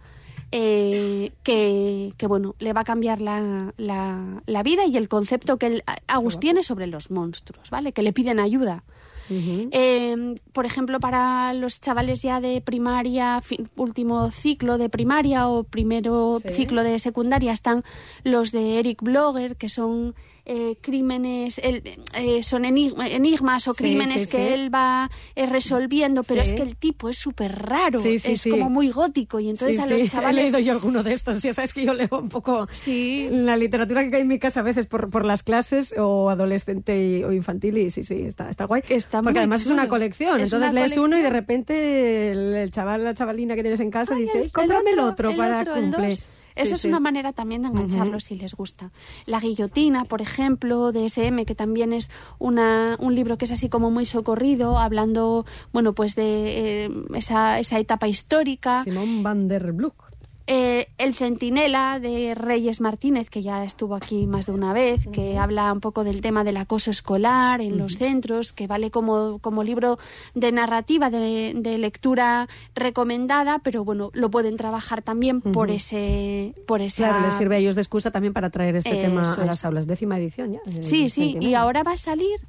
Eh, 0.55 1.31
que, 1.41 2.13
que, 2.15 2.27
bueno, 2.27 2.53
le 2.59 2.73
va 2.73 2.81
a 2.81 2.83
cambiar 2.83 3.21
la, 3.21 3.73
la- 3.77 4.43
la 4.45 4.61
vida 4.61 4.85
y 4.85 4.97
el 4.97 5.07
concepto 5.07 5.57
que 5.57 5.65
el, 5.65 5.83
Agus 6.05 6.39
tiene 6.39 6.61
sobre 6.61 6.85
los 6.85 7.09
monstruos, 7.09 7.71
¿vale? 7.71 7.91
Que 7.91 8.03
le 8.03 8.13
piden 8.13 8.39
ayuda. 8.39 8.83
Eh, 9.29 10.35
por 10.51 10.65
ejemplo, 10.67 10.99
para 10.99 11.53
los 11.53 11.81
chavales 11.81 12.21
ya 12.21 12.39
de 12.39 12.61
primaria, 12.61 13.41
último 13.77 14.29
ciclo 14.29 14.77
de 14.77 14.89
primaria 14.89 15.47
o 15.47 15.63
primero 15.63 16.39
Sí. 16.39 16.49
ciclo 16.49 16.83
de 16.83 16.99
secundaria, 16.99 17.51
están 17.51 17.83
los 18.23 18.51
de 18.51 18.77
Eric 18.79 19.01
Blogger, 19.01 19.55
que 19.55 19.69
son 19.69 20.13
eh, 20.45 20.75
crímenes, 20.81 21.57
el- 21.59 21.81
eh, 22.15 22.43
son 22.43 22.65
enigma- 22.65 23.07
enigmas 23.07 23.67
o 23.69 23.73
Sí, 23.73 23.83
crímenes 23.83 24.23
sí, 24.23 24.27
que 24.27 24.37
sí. 24.47 24.53
él 24.53 24.73
va 24.73 25.09
eh, 25.35 25.45
resolviendo, 25.45 26.23
pero 26.23 26.41
es 26.41 26.53
que 26.53 26.61
el 26.63 26.75
tipo 26.75 27.07
es 27.07 27.17
súper 27.17 27.53
raro, 27.61 28.01
es 28.03 28.43
como 28.49 28.69
muy 28.69 28.89
gótico 28.89 29.39
y 29.39 29.49
entonces 29.49 29.79
a 29.79 29.85
los 29.85 30.01
He 30.03 30.07
chavales... 30.09 30.43
leído 30.51 30.59
yo 30.59 30.73
alguno 30.73 31.01
de 31.01 31.13
estos. 31.13 31.41
Ya 31.41 31.53
sabes 31.53 31.73
que 31.73 31.85
yo 31.85 31.93
leo 31.93 32.09
un 32.11 32.27
poco 32.29 32.67
Sí. 32.71 33.27
la 33.31 33.55
literatura 33.55 34.07
que 34.09 34.17
hay 34.17 34.21
en 34.23 34.27
mi 34.27 34.37
casa 34.39 34.59
a 34.59 34.63
veces 34.63 34.85
por, 34.85 35.09
por 35.09 35.23
las 35.25 35.43
clases 35.43 35.93
o 35.97 36.29
adolescente 36.29 37.01
y- 37.01 37.23
o 37.23 37.31
infantil 37.31 37.77
y 37.77 37.89
sí, 37.91 38.03
sí, 38.03 38.21
está, 38.23 38.49
está 38.49 38.65
guay. 38.65 38.81
Está 38.89 39.21
Porque 39.21 39.39
además 39.39 39.61
es 39.61 39.67
una 39.67 39.87
colección. 39.87 40.41
Es 40.41 40.51
Entonces 40.51 40.71
una 40.71 40.73
lees 40.81 40.97
uno 40.97 41.17
y 41.17 41.21
de 41.21 41.29
repente 41.29 42.31
el, 42.31 42.53
el 42.55 42.71
chaval, 42.71 43.03
la 43.03 43.13
chavalina 43.13 43.55
que 43.55 43.61
tienes 43.61 43.79
en 43.79 43.91
casa 43.91 44.13
Ay, 44.15 44.23
dice, 44.23 44.37
el- 44.39 44.43
"Ay, 44.45 44.49
cómprame 44.51 44.91
el 44.91 44.99
otro, 44.99 45.29
el 45.29 45.37
para 45.37 45.61
otro, 45.61 45.75
el 45.75 45.83
cumple. 45.91 46.09
dos. 46.09 46.27
Sí, 46.55 46.61
Eso 46.61 46.75
es 46.75 46.81
sí. 46.81 46.87
una 46.87 46.99
manera 46.99 47.33
también 47.33 47.63
de 47.63 47.69
engancharlos 47.69 48.25
si 48.25 48.35
les 48.35 48.53
gusta. 48.53 48.91
La 49.25 49.39
guillotina, 49.39 50.05
por 50.05 50.21
ejemplo, 50.21 50.91
de 50.91 51.05
SM, 51.05 51.45
que 51.45 51.55
también 51.55 51.93
es 51.93 52.09
una, 52.39 52.95
un 52.99 53.15
libro 53.15 53.37
que 53.37 53.45
es 53.45 53.51
así 53.51 53.69
como 53.69 53.89
muy 53.89 54.05
socorrido, 54.05 54.77
hablando, 54.77 55.45
bueno, 55.71 55.93
pues 55.93 56.15
de 56.15 56.85
eh, 56.85 56.89
esa, 57.15 57.59
esa 57.59 57.79
etapa 57.79 58.07
histórica. 58.07 58.83
Simón 58.83 59.23
van 59.23 59.47
der 59.47 59.71
Broek. 59.73 60.12
Eh, 60.45 60.87
el 60.97 61.13
Centinela 61.13 61.99
de 62.01 62.35
Reyes 62.35 62.81
Martínez, 62.81 63.29
que 63.29 63.41
ya 63.43 63.63
estuvo 63.63 63.95
aquí 63.95 64.25
más 64.25 64.47
de 64.47 64.51
una 64.51 64.73
vez, 64.73 65.07
que 65.13 65.37
habla 65.37 65.71
un 65.71 65.79
poco 65.79 66.03
del 66.03 66.19
tema 66.19 66.43
del 66.43 66.57
acoso 66.57 66.91
escolar 66.91 67.61
en 67.61 67.77
los 67.77 67.97
centros, 67.97 68.51
que 68.51 68.67
vale 68.67 68.91
como, 68.91 69.39
como 69.39 69.63
libro 69.63 69.99
de 70.33 70.51
narrativa, 70.51 71.09
de, 71.09 71.53
de 71.55 71.77
lectura 71.77 72.49
recomendada, 72.75 73.59
pero 73.59 73.85
bueno, 73.85 74.11
lo 74.13 74.29
pueden 74.29 74.57
trabajar 74.57 75.01
también 75.01 75.39
por 75.39 75.71
ese 75.71 76.53
por 76.67 76.81
esa 76.81 77.07
Claro, 77.07 77.25
les 77.25 77.35
sirve 77.35 77.55
a 77.55 77.59
ellos 77.59 77.75
de 77.75 77.81
excusa 77.81 78.11
también 78.11 78.33
para 78.33 78.49
traer 78.49 78.75
este 78.75 78.95
tema 78.95 79.33
a 79.33 79.45
las 79.45 79.63
aulas. 79.63 79.87
Décima 79.87 80.17
edición 80.17 80.53
ya. 80.53 80.59
Sí, 80.81 81.07
sí, 81.07 81.37
y 81.39 81.53
ahora 81.53 81.83
va 81.83 81.93
a 81.93 81.97
salir 81.97 82.39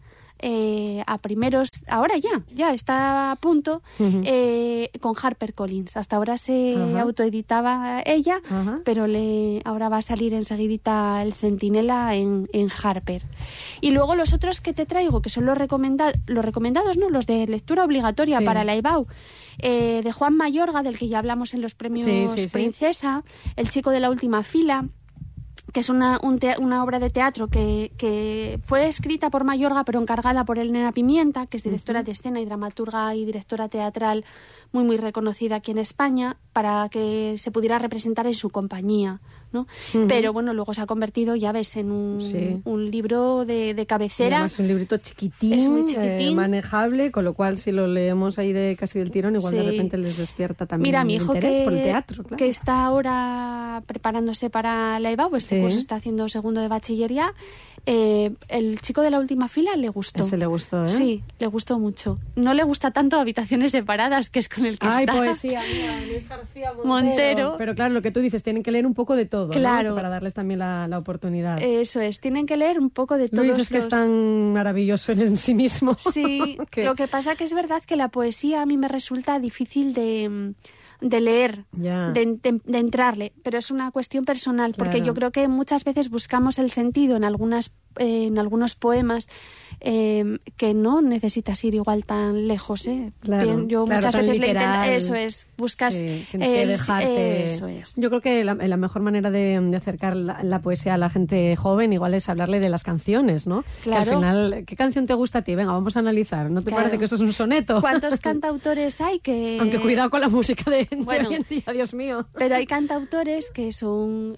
eh, 0.46 1.02
a 1.06 1.16
primeros, 1.16 1.70
ahora 1.88 2.18
ya, 2.18 2.42
ya 2.52 2.74
está 2.74 3.32
a 3.32 3.36
punto 3.36 3.82
eh, 3.98 4.90
con 5.00 5.14
Harper 5.20 5.54
Collins. 5.54 5.96
Hasta 5.96 6.16
ahora 6.16 6.36
se 6.36 6.74
autoeditaba 7.00 8.02
ella, 8.04 8.42
pero 8.84 9.06
le, 9.06 9.62
ahora 9.64 9.88
va 9.88 9.96
a 9.98 10.02
salir 10.02 10.34
enseguidita 10.34 11.22
el 11.22 11.32
Centinela 11.32 12.14
en, 12.14 12.46
en 12.52 12.68
Harper. 12.82 13.22
Y 13.80 13.92
luego 13.92 14.14
los 14.16 14.34
otros 14.34 14.60
que 14.60 14.74
te 14.74 14.84
traigo, 14.84 15.22
que 15.22 15.30
son 15.30 15.46
los, 15.46 15.56
recomenda 15.56 16.12
los 16.26 16.44
recomendados, 16.44 16.98
¿no? 16.98 17.08
Los 17.08 17.26
de 17.26 17.46
lectura 17.46 17.84
obligatoria 17.84 18.40
Sí. 18.40 18.44
para 18.44 18.64
la 18.64 18.76
IBAU, 18.76 19.06
eh, 19.60 20.02
de 20.04 20.12
Juan 20.12 20.36
Mayorga, 20.36 20.82
del 20.82 20.98
que 20.98 21.08
ya 21.08 21.18
hablamos 21.20 21.54
en 21.54 21.62
los 21.62 21.74
premios 21.74 22.04
Sí, 22.04 22.26
sí, 22.28 22.40
sí. 22.40 22.48
Princesa, 22.48 23.24
El 23.56 23.70
chico 23.70 23.90
de 23.90 24.00
la 24.00 24.10
última 24.10 24.42
fila, 24.42 24.88
que 25.74 25.80
es 25.80 25.88
una, 25.88 26.20
un 26.22 26.38
una 26.60 26.84
obra 26.84 27.00
de 27.00 27.10
teatro 27.10 27.48
que, 27.48 27.90
que 27.98 28.60
fue 28.62 28.86
escrita 28.86 29.28
por 29.28 29.42
Mayorga, 29.42 29.82
pero 29.82 30.00
encargada 30.00 30.44
por 30.44 30.58
Elena 30.58 30.92
Pimienta, 30.92 31.46
que 31.46 31.56
es 31.56 31.64
directora 31.64 32.04
de 32.04 32.12
escena 32.12 32.40
y 32.40 32.44
dramaturga 32.44 33.12
y 33.16 33.24
directora 33.24 33.68
teatral 33.68 34.24
muy, 34.70 34.84
muy 34.84 34.96
reconocida 34.98 35.56
aquí 35.56 35.72
en 35.72 35.78
España. 35.78 36.36
para 36.52 36.88
que 36.88 37.34
se 37.38 37.50
pudiera 37.50 37.80
representar 37.80 38.28
en 38.28 38.34
su 38.34 38.50
compañía. 38.50 39.20
¿No? 39.54 39.66
Pero 40.08 40.32
bueno, 40.34 40.52
luego 40.52 40.74
se 40.74 40.82
ha 40.82 40.86
convertido, 40.86 41.34
ya 41.36 41.52
ves, 41.52 41.76
en 41.76 41.90
un, 41.90 42.20
Sí. 42.20 42.60
un 42.64 42.90
libro 42.90 43.44
de, 43.46 43.72
de 43.72 43.86
cabecera. 43.86 44.36
Además, 44.38 44.58
un 44.58 44.66
librito 44.68 44.98
chiquitín, 44.98 45.52
Es 45.54 45.68
muy 45.68 45.82
eh, 45.82 45.86
chiquitín. 45.86 46.34
manejable, 46.36 47.10
con 47.10 47.24
lo 47.24 47.32
cual 47.32 47.56
si 47.56 47.72
lo 47.72 47.86
leemos 47.86 48.38
ahí 48.38 48.52
de 48.52 48.76
casi 48.78 48.98
del 48.98 49.10
tirón, 49.10 49.36
igual 49.36 49.54
de 49.54 49.62
repente 49.62 49.96
les 49.96 50.18
despierta 50.18 50.66
también 50.66 50.88
Mira, 50.90 51.04
mi 51.04 51.14
hijo 51.14 51.34
interés 51.34 51.58
que, 51.58 51.64
por 51.64 51.72
el 51.72 51.82
teatro. 51.82 52.22
Claro. 52.24 52.36
que 52.36 52.48
está 52.48 52.84
ahora 52.84 53.82
preparándose 53.86 54.50
para 54.50 54.98
la 55.00 55.10
EBAU, 55.12 55.36
este 55.36 55.56
Sí. 55.56 55.62
curso 55.62 55.78
está 55.78 55.94
haciendo 55.96 56.28
segundo 56.28 56.60
de 56.60 56.68
bachillería, 56.68 57.32
eh, 57.86 58.32
el 58.48 58.80
chico 58.80 59.02
de 59.02 59.10
la 59.10 59.18
última 59.18 59.48
fila 59.48 59.76
le 59.76 59.88
gustó. 59.88 60.24
Ese 60.24 60.36
le 60.38 60.46
gustó, 60.46 60.86
¿eh? 60.86 60.90
Sí, 60.90 61.22
le 61.38 61.46
gustó 61.48 61.78
mucho. 61.78 62.18
No 62.34 62.54
le 62.54 62.62
gusta 62.62 62.90
tanto 62.92 63.18
Habitaciones 63.18 63.72
separadas, 63.72 64.30
que 64.30 64.38
es 64.38 64.48
con 64.48 64.64
el 64.66 64.78
que 64.78 64.86
Ay, 64.86 65.04
está. 65.04 65.12
poesía, 65.16 65.60
mira, 65.72 66.00
Luis 66.06 66.28
García 66.28 66.72
Montero. 66.72 66.86
Montero. 66.88 67.54
Pero 67.58 67.74
claro, 67.74 67.92
lo 67.94 68.02
que 68.02 68.10
tú 68.10 68.20
dices, 68.20 68.42
tienen 68.42 68.62
que 68.62 68.70
leer 68.72 68.86
un 68.86 68.94
poco 68.94 69.14
de 69.16 69.26
todo, 69.26 69.46
¿no? 69.46 69.52
Claro. 69.52 69.94
Para 69.94 70.08
darles 70.08 70.34
también 70.34 70.58
la, 70.60 70.88
la 70.88 70.98
oportunidad. 70.98 71.60
Eso 71.62 72.00
es, 72.00 72.20
tienen 72.20 72.46
que 72.46 72.56
leer 72.56 72.78
un 72.78 72.90
poco 72.90 73.18
de 73.18 73.28
todos 73.28 73.44
Luis 73.46 73.58
es 73.58 73.68
que 73.68 73.78
es 73.78 73.88
tan 73.88 74.52
maravilloso 74.52 75.12
en, 75.12 75.36
sí 75.36 75.54
mismo. 75.54 75.96
Sí, 75.98 76.56
que- 76.70 76.84
lo 76.84 76.94
que 76.94 77.06
pasa 77.08 77.36
que 77.36 77.44
es 77.44 77.52
verdad 77.52 77.82
que 77.84 77.96
la 77.96 78.08
poesía 78.08 78.62
a 78.62 78.66
mí 78.66 78.76
me 78.76 78.88
resulta 78.88 79.38
difícil 79.38 79.92
de, 79.94 80.54
de 81.00 81.20
leer, 81.20 81.64
de, 82.12 82.26
de- 82.42 82.60
de 82.64 82.78
entrarle, 82.78 83.32
pero 83.42 83.58
es 83.58 83.70
una 83.70 83.90
cuestión 83.90 84.24
personal, 84.24 84.74
porque 84.76 84.98
yo 85.06 85.14
creo 85.14 85.30
que 85.32 85.48
muchas 85.48 85.84
veces 85.84 86.08
buscamos 86.10 86.58
el 86.58 86.70
sentido 86.70 87.16
en 87.16 87.24
algunas 87.24 87.72
eh, 87.98 88.26
en 88.26 88.38
algunos 88.38 88.74
poemas 88.74 89.28
eh, 89.80 90.38
que 90.56 90.72
no 90.72 91.02
necesitas 91.02 91.62
ir 91.64 91.74
igual 91.74 92.04
tan 92.04 92.46
lejos. 92.48 92.86
¿eh? 92.86 93.12
Claro, 93.20 93.46
Bien, 93.46 93.68
yo 93.68 93.84
claro, 93.84 94.06
muchas 94.06 94.14
veces 94.22 94.38
le 94.38 94.46
intento, 94.48 94.66
literal. 94.70 94.88
eso 94.90 95.14
es, 95.14 95.46
buscas 95.58 95.94
Sí, 95.94 96.26
tienes 96.30 96.48
que 96.48 96.62
el- 96.62 96.68
dejarte. 96.68 97.44
eso 97.44 97.66
es. 97.66 97.94
Yo 97.96 98.08
creo 98.08 98.20
que 98.20 98.44
la, 98.44 98.54
la 98.54 98.76
mejor 98.76 99.02
manera 99.02 99.30
de, 99.30 99.60
de 99.60 99.76
acercar 99.76 100.16
la, 100.16 100.42
la 100.42 100.60
poesía 100.62 100.94
a 100.94 100.98
la 100.98 101.10
gente 101.10 101.54
joven 101.56 101.92
igual 101.92 102.14
es 102.14 102.28
hablarle 102.28 102.60
de 102.60 102.68
las 102.70 102.82
canciones, 102.82 103.46
¿no? 103.46 103.62
Que 103.82 103.90
Claro. 103.90 104.12
al 104.12 104.16
final, 104.16 104.64
¿qué 104.66 104.76
canción 104.76 105.06
te 105.06 105.14
gusta 105.14 105.40
a 105.40 105.42
ti? 105.42 105.54
Venga, 105.54 105.72
vamos 105.72 105.96
a 105.96 106.00
analizar. 106.00 106.50
¿No 106.50 106.60
te 106.60 106.66
Claro. 106.70 106.84
parece 106.84 106.98
que 106.98 107.04
eso 107.06 107.16
es 107.16 107.20
un 107.20 107.32
soneto? 107.32 107.80
¿Cuántos 107.80 108.18
cantautores 108.20 109.00
hay 109.00 109.18
que 109.18 109.58
Aunque 109.60 109.78
cuidado 109.80 110.08
con 110.10 110.20
la 110.20 110.28
música 110.28 110.70
de, 110.70 110.86
de 110.90 110.96
Bueno. 110.96 111.28
hoy 111.28 111.34
en 111.36 111.46
día, 111.48 111.72
Dios 111.72 111.92
mío. 111.94 112.26
Pero 112.38 112.54
hay 112.56 112.66
cantautores 112.66 113.50
que 113.50 113.72
son 113.72 114.34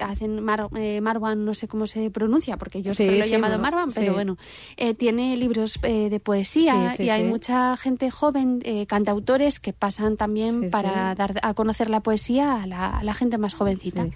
hacen 0.00 0.42
Mar- 0.42 0.68
eh, 0.76 1.00
Marwan, 1.00 1.44
no 1.44 1.54
sé 1.54 1.68
cómo 1.68 1.86
se 1.86 2.10
pronuncia, 2.10 2.56
porque 2.56 2.82
yo 2.82 2.94
Sí, 2.98 3.18
lo 3.18 3.24
he 3.24 3.28
llamado 3.28 3.58
bueno, 3.58 3.62
Marwan, 3.62 3.92
pero 3.94 4.12
bueno, 4.12 4.36
eh, 4.76 4.94
tiene 4.94 5.36
libros 5.36 5.78
eh, 5.82 6.10
de 6.10 6.20
poesía 6.20 6.90
Sí, 6.90 6.96
sí, 6.96 7.02
y 7.04 7.10
hay 7.10 7.24
mucha 7.24 7.76
gente 7.76 8.10
joven, 8.10 8.60
eh, 8.64 8.86
cantautores, 8.86 9.60
que 9.60 9.72
pasan 9.72 10.16
también 10.16 10.70
para 10.70 11.14
dar 11.14 11.38
a 11.42 11.54
conocer 11.54 11.90
la 11.90 12.00
poesía 12.00 12.62
a 12.62 12.66
la, 12.66 12.98
a 12.98 13.02
la 13.02 13.14
gente 13.14 13.38
más 13.38 13.54
jovencita. 13.54 14.06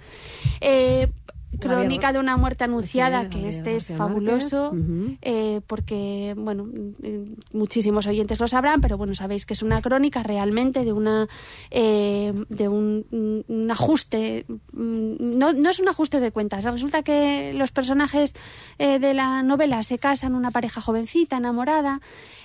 Crónica 1.59 2.13
de 2.13 2.19
una 2.19 2.37
muerte 2.37 2.63
anunciada, 2.63 3.29
que 3.29 3.47
este 3.47 3.75
es 3.75 3.93
fabuloso, 3.93 4.73
eh, 5.21 5.61
porque, 5.67 6.33
bueno, 6.37 6.65
mm, 6.65 7.57
muchísimos 7.57 8.07
oyentes 8.07 8.39
lo 8.39 8.47
sabrán, 8.47 8.81
pero 8.81 8.97
bueno, 8.97 9.15
sabéis 9.15 9.45
que 9.45 9.53
es 9.53 9.63
una 9.63 9.81
crónica 9.81 10.23
realmente 10.23 10.83
de 10.83 10.93
una 10.93 11.27
eh, 11.71 12.33
de 12.49 12.67
un, 12.67 13.45
un 13.47 13.71
ajuste, 13.71 14.45
mm, 14.47 15.37
no, 15.37 15.53
no 15.53 15.69
es 15.69 15.79
un 15.79 15.89
ajuste 15.89 16.19
de 16.19 16.31
cuentas, 16.31 16.63
resulta 16.65 17.03
que 17.03 17.53
los 17.53 17.71
personajes 17.71 18.33
eh, 18.77 18.99
de 18.99 19.13
la 19.13 19.43
novela 19.43 19.83
se 19.83 19.99
casan, 19.99 20.35
una 20.35 20.51
pareja 20.51 20.81
jovencita, 20.81 21.37
enamorada, 21.37 22.01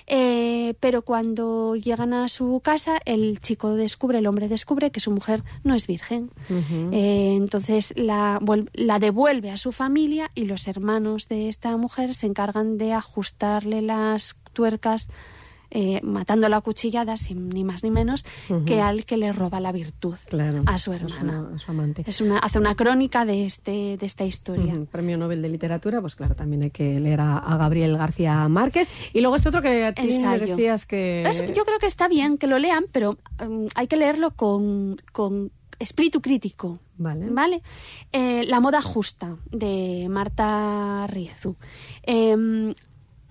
eh, 0.09 0.73
pero 0.79 1.03
cuando 1.03 1.75
llegan 1.75 2.13
a 2.13 2.27
su 2.29 2.59
casa, 2.63 2.99
el 3.05 3.39
chico 3.39 3.75
descubre, 3.75 4.17
el 4.17 4.27
hombre 4.27 4.47
descubre 4.47 4.89
que 4.91 4.99
su 4.99 5.11
mujer 5.11 5.43
no 5.63 5.75
es 5.75 5.85
virgen. 5.85 6.31
Eh, 6.91 7.35
entonces 7.35 7.93
la, 7.95 8.39
la 8.73 8.99
devuelve 8.99 9.51
a 9.51 9.57
su 9.57 9.71
familia 9.71 10.31
y 10.33 10.45
los 10.45 10.67
hermanos 10.67 11.27
de 11.27 11.47
esta 11.47 11.77
mujer 11.77 12.15
se 12.15 12.25
encargan 12.25 12.79
de 12.79 12.93
ajustarle 12.93 13.83
las 13.83 14.35
tuercas, 14.53 15.09
eh, 15.71 15.99
matándola 16.03 16.57
a 16.57 16.61
cuchilladas, 16.61 17.19
sin 17.21 17.49
ni 17.49 17.63
más 17.63 17.83
ni 17.83 17.91
menos, 17.91 18.25
que 18.65 18.81
al 18.81 19.05
que 19.05 19.17
le 19.17 19.31
roba 19.33 19.59
la 19.59 19.71
virtud 19.71 20.15
Claro. 20.27 20.63
a 20.65 20.77
su 20.79 20.91
a 20.91 20.95
hermana. 20.95 21.49
a 21.55 21.59
su 21.59 21.71
amante. 21.71 22.03
Es 22.05 22.21
una, 22.21 22.39
hace 22.39 22.57
una 22.59 22.75
crónica 22.75 23.25
de, 23.25 23.45
este, 23.45 23.97
de 23.97 24.05
esta 24.05 24.25
historia. 24.25 24.73
Ujú, 24.73 24.85
Premio 24.85 25.17
Nobel 25.17 25.41
de 25.41 25.49
Literatura, 25.49 26.01
pues 26.01 26.15
claro, 26.15 26.35
también 26.35 26.63
hay 26.63 26.71
que 26.71 26.99
leer 26.99 27.21
a, 27.21 27.37
a 27.37 27.57
Gabriel 27.57 27.97
García 27.97 28.47
Márquez. 28.47 28.87
Y 29.13 29.21
luego 29.21 29.35
este 29.35 29.49
otro 29.49 29.61
que 29.61 29.85
a 29.85 29.93
ti 29.93 30.19
me 30.21 30.39
decías 30.39 30.85
que... 30.85 31.23
Eso 31.27 31.43
yo 31.53 31.65
creo 31.65 31.79
que 31.79 31.85
está 31.87 32.07
bien 32.07 32.37
que 32.37 32.47
lo 32.47 32.57
lean, 32.59 32.85
pero 32.91 33.17
mm, 33.47 33.67
hay 33.75 33.87
que 33.87 33.97
leerlo 33.97 34.31
con, 34.31 34.97
con 35.11 35.51
espíritu 35.77 36.21
crítico. 36.21 36.79
Vale. 36.97 37.27
¿Vale? 37.29 37.61
Eh, 38.11 38.43
la 38.45 38.59
moda 38.59 38.81
justa 38.81 39.37
de 39.51 40.07
Marta 40.09 41.07
Riezu. 41.07 41.55
Eh, 42.03 42.73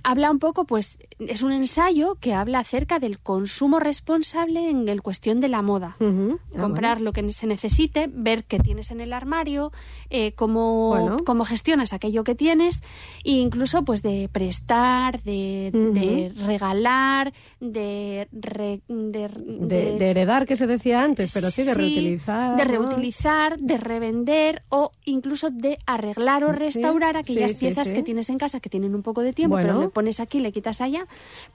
habla 0.03 0.31
un 0.31 0.39
poco, 0.39 0.65
pues, 0.65 0.99
es 1.19 1.43
un 1.43 1.53
ensayo 1.53 2.17
que 2.21 2.35
habla 2.35 2.61
acerca 2.61 2.99
del 2.99 3.19
consumo 3.19 3.81
responsable 3.81 4.71
en 4.71 4.89
el 4.89 5.03
cuestión 5.03 5.41
de 5.41 5.49
la 5.49 5.63
moda. 5.63 5.97
Ah, 6.01 6.61
Comprar 6.61 7.01
lo 7.01 7.13
que 7.13 7.31
se 7.33 7.47
necesite, 7.47 8.09
ver 8.13 8.45
qué 8.45 8.59
tienes 8.59 8.91
en 8.91 9.01
el 9.01 9.13
armario, 9.13 9.73
eh, 10.11 10.33
cómo, 10.33 10.89
Bueno. 10.91 11.17
cómo 11.25 11.45
gestionas 11.45 11.93
aquello 11.93 12.25
que 12.25 12.35
tienes, 12.35 12.83
e 13.25 13.33
incluso 13.33 13.85
pues 13.85 14.03
de 14.03 14.29
prestar, 14.33 15.23
de, 15.23 16.33
regalar, 16.47 17.33
de, 17.61 18.29
re- 18.33 18.81
de, 18.89 20.11
heredar, 20.11 20.47
que 20.47 20.57
se 20.57 20.67
decía 20.67 21.03
antes, 21.03 21.33
pero 21.33 21.51
sí 21.51 21.65
de 21.65 21.75
reutilizar. 21.75 22.57
De 22.57 22.65
reutilizar, 22.65 23.59
de 23.59 23.77
revender 23.79 24.63
o 24.69 24.93
incluso 25.05 25.51
de 25.51 25.79
arreglar 25.87 26.45
o 26.45 26.53
Sí, 26.53 26.59
restaurar 26.59 27.17
aquellas 27.17 27.53
sí, 27.53 27.59
piezas 27.67 27.93
que 27.93 28.03
tienes 28.03 28.29
en 28.31 28.39
casa 28.39 28.61
que 28.61 28.69
tienen 28.71 28.95
un 28.95 29.03
poco 29.03 29.23
de 29.23 29.33
tiempo, 29.33 29.57
Bueno. 29.57 29.79
pero 29.79 29.88
le 29.89 29.93
pones 29.93 30.21
aquí, 30.21 30.41
le 30.41 30.53
quitas 30.53 30.81
allá. 30.81 31.07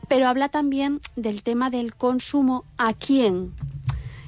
Pero 0.08 0.28
habla 0.28 0.50
también 0.50 1.00
del 1.16 1.44
tema 1.44 1.70
del 1.70 1.96
consumo 1.96 2.66
a 2.78 2.94
quién. 2.94 3.54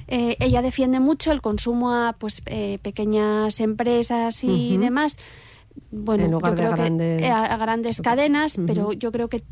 Eh, 0.08 0.36
ella 0.40 0.62
defiende 0.62 1.00
mucho 1.00 1.32
el 1.32 1.40
consumo 1.42 1.92
a 1.92 2.14
pues 2.18 2.40
eh, 2.46 2.78
pequeñas 2.82 3.58
empresas 3.60 4.42
y 4.44 4.76
demás. 4.78 5.16
Bueno, 5.90 6.24
yo 6.30 6.38
creo 6.40 6.70
que 6.74 6.82
grandes- 6.82 7.24
a, 7.30 7.44
a 7.54 7.56
grandes 7.56 8.00
cadenas, 8.00 8.56
pero 8.66 8.92
yo 8.92 9.12
creo 9.12 9.28
que 9.28 9.42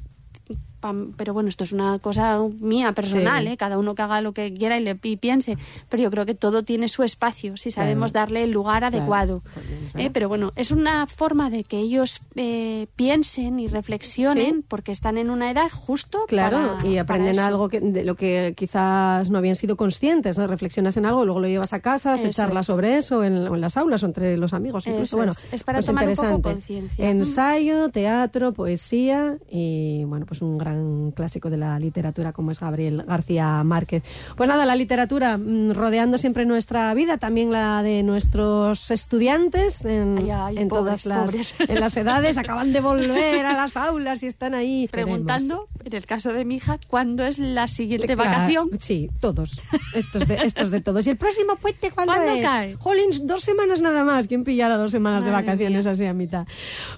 pero 1.16 1.32
bueno, 1.32 1.48
esto 1.48 1.64
es 1.64 1.72
una 1.72 1.98
cosa 2.00 2.40
mía 2.60 2.92
personal, 2.92 3.44
Sí. 3.46 3.52
¿eh? 3.52 3.56
cada 3.56 3.78
uno 3.78 3.94
que 3.94 4.02
haga 4.02 4.20
lo 4.20 4.32
que 4.32 4.52
quiera 4.52 4.78
y, 4.78 4.82
le, 4.82 4.98
y 5.02 5.16
piense, 5.16 5.56
pero 5.88 6.02
yo 6.02 6.10
creo 6.10 6.26
que 6.26 6.34
todo 6.34 6.62
tiene 6.64 6.88
su 6.88 7.02
espacio, 7.02 7.56
si 7.56 7.70
sabemos 7.70 8.12
Claro. 8.12 8.24
darle 8.26 8.44
el 8.44 8.50
lugar 8.50 8.80
Claro, 8.80 8.96
adecuado. 8.96 9.42
pues 9.54 9.66
es 9.94 10.06
¿eh? 10.06 10.10
Pero 10.12 10.28
bueno, 10.28 10.52
es 10.56 10.70
una 10.72 11.06
forma 11.06 11.48
de 11.50 11.64
que 11.64 11.78
ellos 11.78 12.20
eh, 12.34 12.86
piensen 12.96 13.60
y 13.60 13.68
reflexionen 13.68 14.56
Sí. 14.56 14.64
porque 14.68 14.92
están 14.92 15.16
en 15.18 15.30
una 15.30 15.50
edad 15.50 15.70
justo 15.70 16.24
Claro, 16.26 16.56
para- 16.78 16.86
y 16.88 16.98
aprenden 16.98 17.36
para 17.36 17.46
algo 17.48 17.68
que, 17.68 17.80
de 17.80 18.04
lo 18.04 18.16
que 18.16 18.54
quizás 18.56 19.30
no 19.30 19.38
habían 19.38 19.56
sido 19.56 19.76
conscientes, 19.76 20.36
¿no? 20.38 20.46
Reflexionas 20.46 20.96
en 20.96 21.06
algo, 21.06 21.24
luego 21.24 21.40
lo 21.40 21.46
llevas 21.48 21.72
a 21.72 21.80
casa, 21.80 22.16
se 22.16 22.30
charla 22.30 22.60
es. 22.60 22.66
sobre 22.66 22.96
eso 22.96 23.22
en, 23.22 23.46
o 23.48 23.54
en 23.54 23.60
las 23.60 23.76
aulas 23.76 24.02
o 24.02 24.06
entre 24.06 24.36
los 24.36 24.52
amigos. 24.52 24.86
Incluso, 24.86 25.02
Eso 25.04 25.16
bueno, 25.18 25.32
es. 25.32 25.38
Es 25.52 25.62
para 25.64 25.78
pues 25.78 25.86
tomar 25.86 26.08
un 26.08 26.14
poco 26.16 26.42
conciencia. 26.42 27.08
Ensayo, 27.10 27.88
teatro, 27.90 28.52
poesía 28.52 29.36
y, 29.50 30.04
bueno, 30.04 30.26
pues 30.26 30.42
un 30.42 30.58
gran 30.58 30.73
clásico 31.14 31.50
de 31.50 31.56
la 31.56 31.78
literatura 31.78 32.32
como 32.32 32.50
es 32.50 32.60
Gabriel 32.60 33.02
García 33.06 33.62
Márquez. 33.64 34.02
Pues 34.36 34.48
nada, 34.48 34.64
la 34.66 34.76
literatura 34.76 35.36
mm, 35.38 35.72
rodeando 35.72 36.18
siempre 36.18 36.44
nuestra 36.46 36.92
vida, 36.94 37.18
también 37.18 37.52
la 37.52 37.82
de 37.82 38.02
nuestros 38.02 38.90
estudiantes 38.90 39.84
en, 39.84 40.18
Ay, 40.18 40.30
ay, 40.30 40.58
en 40.58 40.68
pobres, 40.68 41.02
todas 41.04 41.06
las, 41.06 41.52
pobres. 41.52 41.54
en 41.68 41.80
las 41.80 41.96
edades, 41.96 42.38
acaban 42.38 42.72
de 42.72 42.80
volver 42.80 43.46
a 43.46 43.52
las 43.54 43.76
aulas 43.76 44.22
y 44.22 44.26
están 44.26 44.54
ahí. 44.54 44.88
Preguntando, 44.90 45.68
en 45.84 45.92
el 45.94 46.06
caso 46.06 46.32
de 46.32 46.44
mi 46.44 46.56
hija, 46.56 46.78
¿cuándo 46.88 47.24
es 47.24 47.38
la 47.38 47.68
siguiente 47.68 48.14
Claro, 48.14 48.30
vacación? 48.30 48.70
Sí, 48.80 49.10
todos. 49.20 49.60
Estos 49.94 50.26
de, 50.28 50.34
estos 50.44 50.70
de 50.70 50.80
todos. 50.80 51.06
¿Y 51.06 51.10
el 51.10 51.16
próximo 51.16 51.56
puente 51.56 51.90
cuándo, 51.90 52.12
¿Cuándo 52.14 52.32
es? 52.34 52.42
cae? 52.42 52.74
Jolins, 52.76 53.26
dos 53.26 53.42
semanas 53.44 53.80
nada 53.80 54.04
más. 54.04 54.26
¿Quién 54.26 54.44
pillara 54.44 54.76
dos 54.76 54.92
semanas 54.92 55.24
de 55.24 55.30
vacaciones 55.30 55.84
mía. 55.84 55.92
así 55.92 56.04
a 56.06 56.12
mitad? 56.14 56.46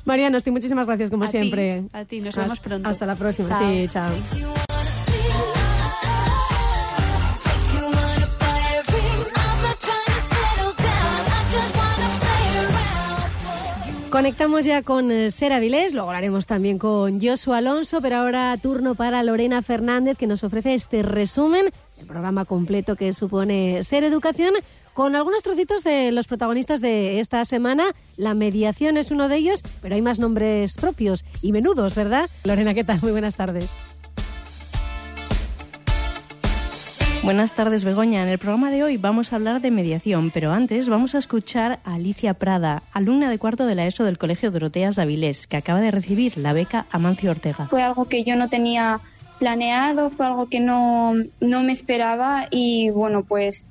Mariano, 0.05 0.37
estoy 0.39 0.53
muchísimas 0.53 0.87
gracias 0.87 1.11
como 1.11 1.25
A 1.25 1.29
siempre. 1.29 1.85
a 1.93 2.05
ti, 2.05 2.21
nos 2.21 2.37
vemos 2.37 2.61
pronto. 2.61 2.89
Hasta 2.89 3.07
la 3.07 3.15
próxima. 3.17 3.49
Chao. 3.49 3.66
Sí, 3.67 3.89
chao. 3.93 4.13
Conectamos 14.11 14.65
ya 14.65 14.83
con 14.83 15.11
eh, 15.11 15.31
Sera 15.31 15.59
Vilés, 15.59 15.93
luego 15.93 16.09
hablaremos 16.09 16.47
también 16.47 16.79
con 16.79 17.21
Joshua 17.21 17.59
Alonso, 17.59 18.01
pero 18.01 18.17
ahora 18.17 18.57
turno 18.57 18.95
para 18.95 19.23
Lorena 19.23 19.61
Fernández 19.63 20.17
que 20.17 20.27
nos 20.27 20.43
ofrece 20.43 20.73
este 20.73 21.03
resumen 21.03 21.67
del 21.99 22.07
programa 22.07 22.47
completo 22.47 22.97
que 22.97 23.13
supone 23.13 23.83
Ser 23.83 24.05
Educación 24.05 24.55
con 24.97 25.15
algunos 25.15 25.43
trocitos 25.43 25.85
de 25.85 26.11
los 26.11 26.27
protagonistas 26.27 26.81
de 26.81 27.21
esta 27.21 27.45
semana. 27.45 27.85
La 28.17 28.33
mediación 28.33 28.97
es 28.97 29.11
uno 29.11 29.29
de 29.29 29.37
ellos, 29.37 29.63
pero 29.83 29.95
hay 29.95 30.01
más 30.01 30.19
nombres 30.19 30.75
propios 30.75 31.23
y 31.43 31.53
menudos, 31.53 31.95
¿verdad? 31.95 32.31
Lorena, 32.45 32.73
¿qué 32.73 32.83
tal? 32.83 33.03
Muy 33.03 33.13
buenas 33.13 33.37
tardes. 33.37 33.71
Buenas 37.23 37.53
tardes, 37.53 37.85
Begoña. 37.85 38.23
En 38.23 38.31
el 38.31 38.39
programa 38.39 38.71
de 38.71 38.85
hoy 38.85 38.97
vamos 38.97 39.33
a 39.33 39.37
hablar 39.37 39.61
de 39.61 39.71
mediación, 39.71 40.31
pero 40.31 40.53
antes 40.53 40.89
vamos 40.89 41.15
a 41.15 41.19
escuchar 41.19 41.81
a 41.85 41.95
Alicia 41.95 42.33
Prada, 42.33 42.83
alumna 42.93 43.29
de 43.29 43.39
cuarto 43.39 43.67
de 43.67 43.75
la 43.75 43.87
ESO 43.87 44.05
del 44.05 44.17
Colegio 44.17 44.51
Doroteas 44.51 44.97
de 44.97 45.03
Avilés, 45.03 45.47
que 45.47 45.59
acaba 45.59 45.83
de 45.83 45.91
recibir 45.91 46.39
la 46.39 46.55
beca 46.55 46.87
Amancio 46.91 47.33
Ortega. 47.33 47.67
Fue 47.67 47.83
algo 47.83 48.07
que 48.07 48.25
yo 48.25 48.35
no 48.37 48.49
tenía 48.49 49.01
planeado, 49.39 50.09
fue 50.09 50.25
algo 50.25 50.49
que 50.49 50.61
no, 50.61 51.13
no 51.41 51.63
me 51.65 51.73
esperaba 51.73 52.47
y 52.51 52.89
bueno, 52.91 53.25
pues 53.25 53.67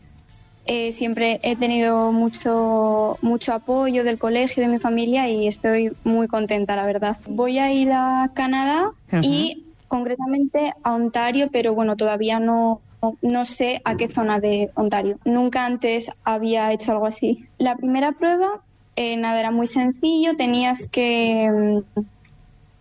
eh, 0.67 0.91
siempre 0.91 1.39
he 1.43 1.55
tenido 1.55 2.11
mucho, 2.11 3.17
mucho 3.21 3.53
apoyo 3.53 4.03
del 4.03 4.17
colegio, 4.17 4.63
de 4.63 4.69
mi 4.69 4.79
familia 4.79 5.29
y 5.29 5.47
estoy 5.47 5.91
muy 6.03 6.27
contenta, 6.27 6.75
la 6.75 6.85
verdad. 6.85 7.17
Voy 7.27 7.59
a 7.59 7.71
ir 7.71 7.91
a 7.91 8.31
Canadá 8.33 8.91
y 9.21 9.63
concretamente 9.87 10.73
a 10.83 10.93
Ontario, 10.93 11.49
pero 11.51 11.75
bueno, 11.75 11.95
todavía 11.95 12.39
no, 12.39 12.81
no 13.21 13.45
sé 13.45 13.81
a 13.85 13.95
qué 13.95 14.09
zona 14.09 14.39
de 14.39 14.71
Ontario. 14.73 15.19
Nunca 15.23 15.65
antes 15.65 16.09
había 16.23 16.71
hecho 16.71 16.93
algo 16.93 17.05
así. 17.05 17.45
La 17.59 17.75
primera 17.75 18.13
prueba, 18.13 18.61
eh, 18.95 19.17
nada, 19.17 19.39
era 19.39 19.51
muy 19.51 19.67
sencillo. 19.67 20.35
Tenías 20.35 20.87
que, 20.87 21.47
mm, 21.47 22.01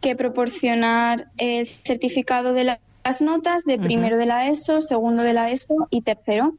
que 0.00 0.16
proporcionar 0.16 1.26
el 1.36 1.66
certificado 1.66 2.54
de 2.54 2.64
las 2.64 3.20
notas 3.20 3.62
de 3.64 3.78
primero 3.78 4.16
de 4.16 4.26
la 4.26 4.48
ESO, 4.48 4.80
segundo 4.80 5.22
de 5.22 5.34
la 5.34 5.50
ESO 5.50 5.86
y 5.90 6.00
tercero. 6.00 6.54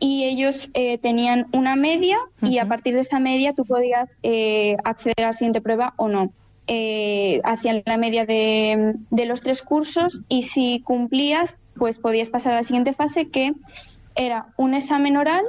Y 0.00 0.24
ellos 0.24 0.70
eh, 0.74 0.98
tenían 0.98 1.48
una 1.52 1.74
media 1.76 2.18
y 2.42 2.58
a 2.58 2.68
partir 2.68 2.94
de 2.94 3.00
esa 3.00 3.18
media 3.18 3.52
tú 3.52 3.64
podías 3.64 4.08
eh, 4.22 4.76
acceder 4.84 5.24
a 5.24 5.28
la 5.28 5.32
siguiente 5.32 5.60
prueba 5.60 5.94
o 5.96 6.08
no. 6.08 6.32
hacían 7.44 7.82
la 7.86 7.96
media 7.96 8.24
de, 8.24 8.94
de 9.10 9.26
los 9.26 9.40
tres 9.40 9.62
cursos 9.62 10.22
y 10.28 10.42
si 10.42 10.80
cumplías 10.80 11.54
pues 11.76 11.96
podías 11.96 12.30
pasar 12.30 12.52
a 12.52 12.56
la 12.56 12.62
siguiente 12.62 12.92
fase 12.92 13.28
que 13.28 13.52
era 14.14 14.48
un 14.56 14.74
examen 14.74 15.16
oral 15.16 15.44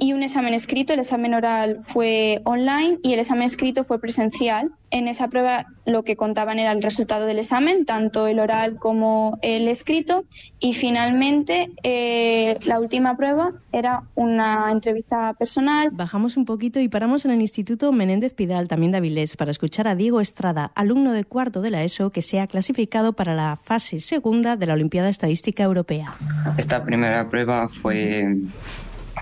y 0.00 0.14
un 0.14 0.22
examen 0.22 0.54
escrito. 0.54 0.92
El 0.92 1.00
examen 1.00 1.34
oral 1.34 1.82
fue 1.86 2.40
online 2.44 2.98
y 3.02 3.12
el 3.12 3.20
examen 3.20 3.44
escrito 3.44 3.84
fue 3.84 4.00
presencial. 4.00 4.72
En 4.90 5.06
esa 5.06 5.28
prueba 5.28 5.66
lo 5.84 6.02
que 6.02 6.16
contaban 6.16 6.58
era 6.58 6.72
el 6.72 6.82
resultado 6.82 7.26
del 7.26 7.38
examen, 7.38 7.84
tanto 7.84 8.26
el 8.26 8.40
oral 8.40 8.76
como 8.76 9.38
el 9.42 9.68
escrito. 9.68 10.24
Y 10.58 10.74
finalmente 10.74 11.70
eh, 11.84 12.58
la 12.64 12.80
última 12.80 13.16
prueba 13.16 13.52
era 13.70 14.02
una 14.16 14.72
entrevista 14.72 15.34
personal. 15.34 15.90
Bajamos 15.92 16.36
un 16.36 16.44
poquito 16.44 16.80
y 16.80 16.88
paramos 16.88 17.24
en 17.24 17.32
el 17.32 17.40
Instituto 17.40 17.92
Menéndez 17.92 18.34
Pidal, 18.34 18.66
también 18.66 18.90
de 18.90 18.98
Avilés, 18.98 19.36
para 19.36 19.50
escuchar 19.50 19.86
a 19.86 19.94
Diego 19.94 20.20
Estrada, 20.20 20.72
alumno 20.74 21.12
de 21.12 21.24
cuarto 21.24 21.60
de 21.60 21.70
la 21.70 21.84
ESO, 21.84 22.10
que 22.10 22.22
se 22.22 22.40
ha 22.40 22.46
clasificado 22.46 23.12
para 23.12 23.34
la 23.34 23.58
fase 23.62 24.00
segunda 24.00 24.56
de 24.56 24.66
la 24.66 24.72
Olimpiada 24.72 25.10
Estadística 25.10 25.62
Europea. 25.62 26.14
Esta 26.56 26.82
primera 26.82 27.28
prueba 27.28 27.68
fue 27.68 28.26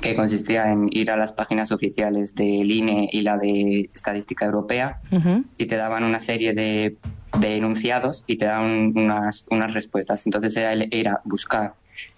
que 0.00 0.14
consistía 0.14 0.70
en 0.70 0.88
ir 0.90 1.10
a 1.10 1.16
las 1.16 1.32
páginas 1.32 1.72
oficiales 1.72 2.34
del 2.34 2.70
INE 2.70 3.08
y 3.12 3.22
la 3.22 3.36
de 3.36 3.90
Estadística 3.94 4.44
Europea 4.44 5.00
y 5.56 5.66
te 5.66 5.76
daban 5.76 6.04
una 6.04 6.20
serie 6.20 6.54
de, 6.54 6.92
de, 7.38 7.56
enunciados 7.56 8.24
y 8.26 8.36
te 8.36 8.46
daban 8.46 8.92
unas, 8.96 9.46
unas 9.50 9.74
respuestas. 9.74 10.26
Entonces 10.26 10.56
era, 10.56 10.72
era 10.90 11.20
buscar 11.24 11.74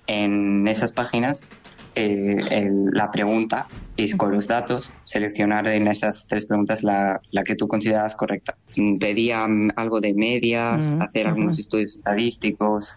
en 0.07 0.67
esas 0.69 0.93
páginas 0.93 1.45
eh, 2.00 2.69
la 2.92 3.11
pregunta 3.11 3.66
y 3.97 4.11
con 4.12 4.33
los 4.33 4.47
datos 4.47 4.92
seleccionar 5.04 5.69
en 5.69 5.87
esas 5.88 6.26
tres 6.26 6.47
preguntas 6.47 6.83
la, 6.83 7.21
la 7.30 7.45
que 7.45 7.54
tú 7.54 7.69
consideras 7.69 8.16
correcta. 8.16 8.57
Pedía 8.99 9.47
algo 9.76 10.00
de 10.00 10.14
medias, 10.14 10.97
hacer 11.00 11.26
algunos 11.26 11.59
estudios 11.59 11.95
estadísticos 11.97 12.97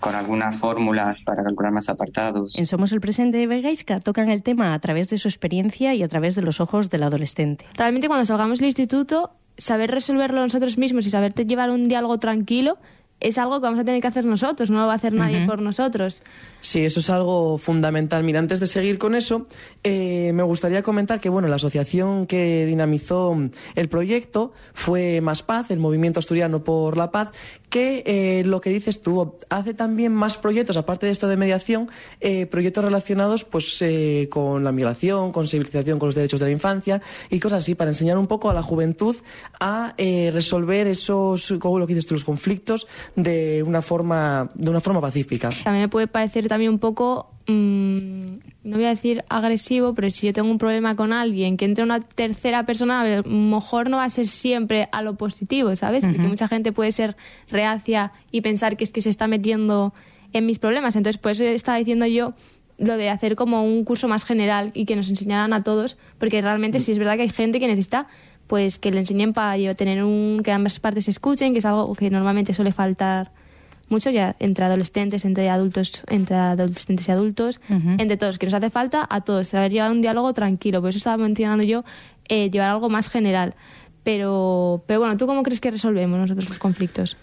con 0.00 0.14
algunas 0.14 0.56
fórmulas 0.58 1.18
para 1.24 1.42
calcular 1.42 1.72
más 1.72 1.88
apartados. 1.88 2.58
En 2.58 2.66
Somos 2.66 2.92
el 2.92 3.00
Presente 3.00 3.38
de 3.38 3.46
Vegaisca 3.46 4.00
tocan 4.00 4.28
el 4.28 4.42
tema 4.42 4.74
a 4.74 4.78
través 4.78 5.08
de 5.08 5.18
su 5.18 5.28
experiencia 5.28 5.94
y 5.94 6.02
a 6.02 6.08
través 6.08 6.34
de 6.34 6.42
los 6.42 6.60
ojos 6.60 6.90
del 6.90 7.04
adolescente. 7.04 7.64
Realmente 7.74 8.08
cuando 8.08 8.26
salgamos 8.26 8.58
del 8.58 8.66
instituto, 8.66 9.32
saber 9.56 9.90
resolverlo 9.90 10.42
nosotros 10.42 10.76
mismos 10.76 11.06
y 11.06 11.10
saberte 11.10 11.46
llevar 11.46 11.70
un 11.70 11.88
diálogo 11.88 12.18
tranquilo 12.18 12.78
es 13.20 13.38
algo 13.38 13.60
que 13.60 13.64
vamos 13.64 13.80
a 13.80 13.84
tener 13.84 14.00
que 14.00 14.08
hacer 14.08 14.24
nosotros, 14.24 14.70
no 14.70 14.80
lo 14.80 14.86
va 14.86 14.92
a 14.92 14.96
hacer 14.96 15.12
nadie 15.14 15.46
por 15.46 15.62
nosotros. 15.62 16.22
Sí, 16.60 16.84
eso 16.84 17.00
es 17.00 17.08
algo 17.08 17.58
fundamental. 17.58 18.24
Mira, 18.24 18.40
antes 18.40 18.60
de 18.60 18.66
seguir 18.66 18.98
con 18.98 19.14
eso, 19.14 19.46
eh, 19.84 20.32
me 20.34 20.42
gustaría 20.42 20.82
comentar 20.82 21.20
que 21.20 21.28
bueno, 21.28 21.48
la 21.48 21.56
asociación 21.56 22.26
que 22.26 22.66
dinamizó 22.66 23.34
el 23.74 23.88
proyecto 23.88 24.52
fue 24.74 25.20
Más 25.20 25.42
Paz, 25.42 25.70
el 25.70 25.78
Movimiento 25.78 26.18
Asturiano 26.18 26.62
por 26.62 26.96
la 26.96 27.10
Paz, 27.10 27.30
que 27.68 28.02
eh, 28.06 28.44
lo 28.44 28.60
que 28.60 28.70
dices 28.70 29.02
tú 29.02 29.38
hace 29.48 29.74
también 29.74 30.12
más 30.12 30.36
proyectos, 30.36 30.76
aparte 30.76 31.06
de 31.06 31.12
esto 31.12 31.28
de 31.28 31.36
mediación, 31.36 31.88
eh, 32.20 32.46
proyectos 32.46 32.84
relacionados 32.84 33.44
pues 33.44 33.82
con 34.30 34.64
la 34.64 34.72
migración, 34.72 35.32
con 35.32 35.44
sensibilización 35.46 35.98
con 35.98 36.08
los 36.08 36.14
derechos 36.14 36.40
de 36.40 36.46
la 36.46 36.52
infancia 36.52 37.02
y 37.30 37.40
cosas 37.40 37.62
así, 37.62 37.74
para 37.74 37.90
enseñar 37.90 38.18
un 38.18 38.26
poco 38.26 38.50
a 38.50 38.54
la 38.54 38.62
juventud 38.62 39.16
a 39.60 39.94
resolver 39.96 40.86
esos, 40.86 41.54
como 41.58 41.78
lo 41.78 41.86
que 41.86 41.94
dices 41.94 42.06
tú, 42.06 42.14
los 42.14 42.24
conflictos 42.24 42.86
de 43.14 43.62
una 43.62 43.82
forma, 43.82 44.50
de 44.54 44.70
una 44.70 44.80
forma 44.80 45.00
pacífica. 45.00 45.50
También 45.64 45.84
me 45.84 45.88
puede 45.88 46.06
parecer 46.06 46.48
también 46.48 46.70
un 46.70 46.78
poco, 46.78 47.35
mm, 47.46 48.26
no 48.64 48.76
voy 48.76 48.84
a 48.84 48.90
decir 48.90 49.24
agresivo, 49.28 49.94
pero 49.94 50.10
si 50.10 50.26
yo 50.26 50.32
tengo 50.32 50.50
un 50.50 50.58
problema 50.58 50.96
con 50.96 51.12
alguien, 51.12 51.56
que 51.56 51.64
entre 51.64 51.84
una 51.84 52.00
tercera 52.00 52.66
persona, 52.66 53.00
a 53.00 53.06
lo 53.06 53.22
mejor 53.24 53.88
no 53.88 53.98
va 53.98 54.04
a 54.04 54.10
ser 54.10 54.26
siempre 54.26 54.88
a 54.92 55.02
lo 55.02 55.16
positivo, 55.16 55.74
¿sabes? 55.76 56.04
Porque 56.04 56.26
mucha 56.26 56.48
gente 56.48 56.72
puede 56.72 56.92
ser 56.92 57.16
reacia 57.48 58.12
y 58.32 58.40
pensar 58.40 58.76
que 58.76 58.84
es 58.84 58.90
que 58.90 59.00
se 59.00 59.10
está 59.10 59.28
metiendo 59.28 59.94
en 60.32 60.46
mis 60.46 60.58
problemas. 60.58 60.96
Entonces, 60.96 61.18
pues 61.18 61.40
estaba 61.40 61.78
diciendo 61.78 62.06
yo 62.06 62.34
lo 62.78 62.96
de 62.96 63.08
hacer 63.08 63.36
como 63.36 63.64
un 63.64 63.84
curso 63.84 64.08
más 64.08 64.24
general 64.24 64.70
y 64.74 64.84
que 64.84 64.96
nos 64.96 65.08
enseñaran 65.08 65.52
a 65.52 65.62
todos, 65.62 65.96
porque 66.18 66.42
realmente 66.42 66.80
sí 66.80 66.92
es 66.92 66.98
verdad 66.98 67.16
que 67.16 67.22
hay 67.22 67.30
gente 67.30 67.60
que 67.60 67.68
necesita 67.68 68.06
pues 68.46 68.78
que 68.78 68.90
le 68.90 69.00
enseñen 69.00 69.32
para 69.32 69.56
tener 69.74 70.04
un 70.04 70.42
que 70.44 70.52
ambas 70.52 70.78
partes 70.78 71.08
escuchen, 71.08 71.52
que 71.52 71.58
es 71.58 71.64
algo 71.64 71.92
que 71.94 72.10
normalmente 72.10 72.54
suele 72.54 72.72
faltar 72.72 73.32
mucho 73.88 74.10
ya 74.10 74.36
entre 74.38 74.64
adolescentes, 74.64 75.24
entre 75.24 75.48
adultos, 75.48 76.02
entre 76.08 76.36
adolescentes 76.36 77.08
y 77.08 77.12
adultos, 77.12 77.60
entre 77.68 78.16
todos, 78.16 78.38
que 78.38 78.46
nos 78.46 78.54
hace 78.54 78.70
falta 78.70 79.06
a 79.08 79.20
todos, 79.22 79.48
saber 79.48 79.72
llevar 79.72 79.90
un 79.90 80.02
diálogo 80.02 80.32
tranquilo. 80.34 80.80
Por 80.80 80.90
eso 80.90 80.98
estaba 80.98 81.16
mencionando 81.16 81.64
yo 81.64 81.84
eh, 82.28 82.50
llevar 82.50 82.70
algo 82.70 82.88
más 82.88 83.08
general. 83.08 83.54
Pero, 84.02 84.84
pero 84.86 85.00
bueno, 85.00 85.16
¿tú 85.16 85.26
cómo 85.26 85.42
crees 85.42 85.60
que 85.60 85.70
resolvemos 85.70 86.18
nosotros 86.18 86.48
los 86.48 86.58
conflictos? 86.58 87.16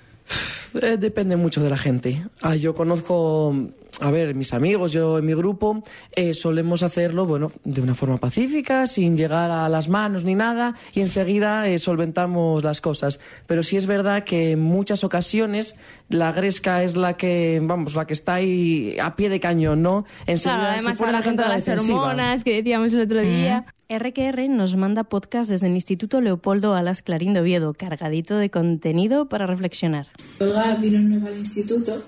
Eh, 0.81 0.97
depende 0.97 1.35
mucho 1.35 1.61
de 1.61 1.69
la 1.69 1.77
gente. 1.77 2.25
Ah, 2.41 2.55
yo 2.55 2.73
conozco, 2.73 3.55
a 3.99 4.11
ver, 4.11 4.35
mis 4.35 4.53
amigos, 4.53 4.91
yo 4.91 5.19
en 5.19 5.25
mi 5.25 5.33
grupo, 5.33 5.83
eh, 6.15 6.33
solemos 6.33 6.83
hacerlo, 6.83 7.25
bueno, 7.25 7.51
de 7.63 7.81
una 7.81 7.95
forma 7.95 8.17
pacífica, 8.17 8.87
sin 8.87 9.17
llegar 9.17 9.51
a 9.51 9.69
las 9.69 9.89
manos 9.89 10.23
ni 10.23 10.35
nada, 10.35 10.75
y 10.93 11.01
enseguida 11.01 11.67
eh, 11.67 11.79
solventamos 11.79 12.63
las 12.63 12.81
cosas. 12.81 13.19
Pero 13.47 13.63
sí 13.63 13.77
es 13.77 13.85
verdad 13.85 14.23
que 14.23 14.51
en 14.51 14.61
muchas 14.61 15.03
ocasiones 15.03 15.75
la 16.09 16.31
gresca 16.31 16.83
es 16.83 16.95
la 16.95 17.17
que, 17.17 17.59
vamos, 17.61 17.95
la 17.95 18.05
que 18.05 18.13
está 18.13 18.35
ahí 18.35 18.97
a 19.01 19.15
pie 19.15 19.29
de 19.29 19.39
cañón, 19.39 19.81
¿no? 19.81 20.05
Enseguida 20.25 20.59
claro, 20.59 20.73
además 20.73 20.97
se 20.97 21.03
pone 21.03 21.11
la 21.13 21.21
gente 21.21 21.43
las 21.43 21.67
hormonas 21.67 22.43
que 22.43 22.55
decíamos 22.55 22.93
el 22.93 23.01
otro 23.01 23.21
día. 23.21 23.65
RQR 23.89 24.49
nos 24.49 24.75
manda 24.75 25.03
podcast 25.03 25.51
desde 25.51 25.67
el 25.67 25.73
Instituto 25.73 26.19
Leopoldo 26.19 26.73
Alas 26.73 27.03
Clarín 27.03 27.33
de 27.33 27.41
Oviedo, 27.41 27.73
cargadito 27.73 28.37
de 28.37 28.49
contenido 28.49 29.29
para 29.29 29.45
reflexionar. 29.45 30.07
Olga 30.39 30.75
vino 30.75 30.99
nueva 30.99 31.27
al 31.27 31.37
instituto 31.37 32.01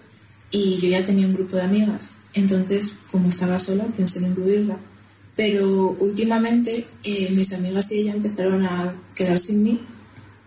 y 0.52 0.78
yo 0.78 0.90
ya 0.90 1.06
tenía 1.06 1.28
un 1.28 1.34
grupo 1.34 1.56
de 1.56 1.64
amigas. 1.64 2.14
Entonces, 2.34 2.98
como 3.12 3.30
estaba 3.30 3.60
sola, 3.60 3.86
pensé 3.96 4.20
en 4.20 4.28
incluirla. 4.28 4.78
Pero 5.36 5.96
últimamente 6.00 6.86
eh, 7.04 7.30
mis 7.32 7.54
amigas 7.54 7.92
y 7.92 8.00
ella 8.00 8.14
empezaron 8.14 8.66
a 8.66 8.96
quedar 9.14 9.38
sin 9.38 9.64
mí 9.64 9.82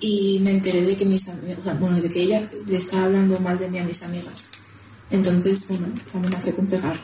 y 0.01 0.39
me 0.41 0.53
enteré 0.53 0.83
de 0.83 0.97
que 0.97 1.05
mis 1.05 1.31
bueno, 1.79 2.01
de 2.01 2.09
que 2.09 2.23
ella 2.23 2.49
le 2.67 2.77
estaba 2.77 3.05
hablando 3.05 3.39
mal 3.41 3.59
de 3.59 3.69
mí 3.69 3.79
a 3.79 3.85
mis 3.85 4.03
amigas. 4.03 4.51
Entonces, 5.11 5.67
bueno, 5.69 5.87
amenacé 6.15 6.55
con 6.55 6.67
pegarle. 6.67 7.01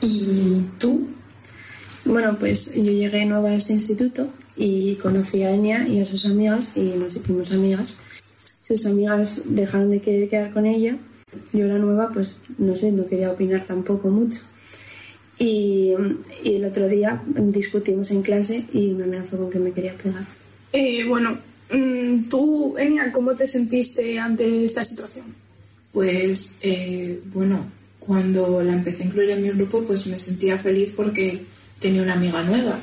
¿Y 0.00 0.62
tú? 0.78 1.08
Bueno, 2.04 2.36
pues 2.38 2.74
yo 2.74 2.90
llegué 2.90 3.26
nueva 3.26 3.50
a 3.50 3.54
este 3.54 3.72
instituto 3.72 4.30
y 4.56 4.96
conocí 4.96 5.42
a 5.42 5.52
Enya 5.52 5.86
y 5.86 6.00
a 6.00 6.04
sus 6.04 6.26
amigas 6.26 6.72
y 6.74 6.80
nos 6.80 7.16
hicimos 7.16 7.52
amigas. 7.52 7.94
Sus 8.70 8.86
amigas 8.86 9.42
dejaron 9.46 9.90
de 9.90 10.00
querer 10.00 10.28
quedar 10.28 10.52
con 10.52 10.64
ella. 10.64 10.96
Yo 11.52 11.66
la 11.66 11.76
nueva, 11.76 12.08
pues 12.14 12.38
no 12.58 12.76
sé, 12.76 12.92
no 12.92 13.04
quería 13.04 13.32
opinar 13.32 13.64
tampoco 13.64 14.10
mucho. 14.10 14.38
Y, 15.40 15.92
el 16.44 16.64
otro 16.64 16.86
día 16.86 17.20
discutimos 17.26 18.12
en 18.12 18.22
clase 18.22 18.66
y 18.72 18.92
me 18.92 19.02
amenazó 19.02 19.38
con 19.38 19.50
que 19.50 19.58
me 19.58 19.72
quería 19.72 19.94
pegar. 19.94 20.22
Eh, 20.72 21.04
bueno, 21.04 21.36
mm, 21.72 22.28
tú, 22.28 22.78
Enya, 22.78 23.10
¿cómo 23.10 23.34
te 23.34 23.48
sentiste 23.48 24.20
ante 24.20 24.64
esta 24.64 24.84
situación? 24.84 25.24
Pues, 25.92 26.58
eh, 26.62 27.20
bueno, 27.34 27.64
cuando 27.98 28.62
la 28.62 28.74
empecé 28.74 29.02
a 29.02 29.06
incluir 29.06 29.30
en 29.30 29.42
mi 29.42 29.48
grupo, 29.48 29.82
pues 29.82 30.06
me 30.06 30.16
sentía 30.16 30.56
feliz 30.58 30.92
porque 30.94 31.42
tenía 31.80 32.02
una 32.02 32.12
amiga 32.12 32.40
nueva. 32.44 32.78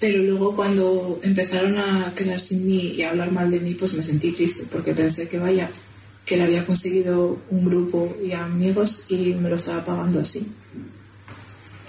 Pero 0.00 0.22
luego 0.22 0.54
cuando 0.54 1.18
empezaron 1.22 1.76
a 1.76 2.12
quedar 2.14 2.38
sin 2.38 2.66
mí 2.66 2.94
y 2.96 3.02
a 3.02 3.10
hablar 3.10 3.32
mal 3.32 3.50
de 3.50 3.58
mí, 3.58 3.74
pues 3.74 3.94
me 3.94 4.02
sentí 4.02 4.30
triste 4.30 4.64
porque 4.70 4.94
pensé 4.94 5.28
que 5.28 5.38
vaya, 5.38 5.68
que 6.24 6.36
le 6.36 6.44
había 6.44 6.64
conseguido 6.64 7.38
un 7.50 7.64
grupo 7.64 8.16
y 8.24 8.32
amigos 8.32 9.06
y 9.08 9.34
me 9.34 9.48
lo 9.48 9.56
estaba 9.56 9.84
pagando 9.84 10.20
así. 10.20 10.46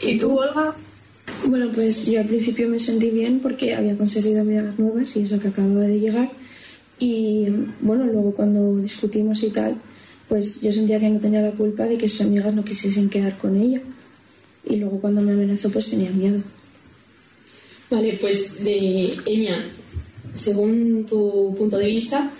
¿Y 0.02 0.18
tú, 0.18 0.40
Olga? 0.40 0.74
Bueno, 1.46 1.70
pues 1.74 2.08
yo 2.08 2.20
al 2.20 2.26
principio 2.26 2.68
me 2.68 2.80
sentí 2.80 3.12
bien 3.12 3.40
porque 3.42 3.76
había 3.76 3.96
conseguido 3.96 4.42
amigas 4.42 4.80
nuevas 4.80 5.16
y 5.16 5.22
eso 5.22 5.40
que 5.40 5.50
acababa 5.50 5.82
de 5.82 6.00
llegar. 6.00 6.30
Y 6.98 7.48
bueno, 7.82 8.06
luego 8.06 8.34
cuando 8.34 8.78
discutimos 8.78 9.44
y 9.44 9.50
tal, 9.50 9.76
pues 10.28 10.62
yo 10.62 10.72
sentía 10.72 11.00
que 11.00 11.10
no 11.10 11.20
tenía 11.20 11.42
la 11.42 11.52
culpa 11.52 11.86
de 11.86 11.98
que 11.98 12.10
sus 12.10 12.22
amigas 12.22 12.54
no 12.54 12.64
quisiesen 12.64 13.10
quedar 13.10 13.38
con 13.38 13.56
ella. 13.56 13.82
Y 14.66 14.78
luego 14.78 15.00
cuando 15.00 15.22
me 15.22 15.32
amenazó, 15.32 15.70
pues 15.70 15.90
tenía 15.90 16.10
miedo. 16.12 16.42
Vale, 17.90 18.18
pues 18.22 18.64
de 18.64 19.18
Enya, 19.26 19.66
según 20.34 21.06
tu 21.08 21.56
punto 21.58 21.78
de 21.78 21.88
vista, 21.88 22.32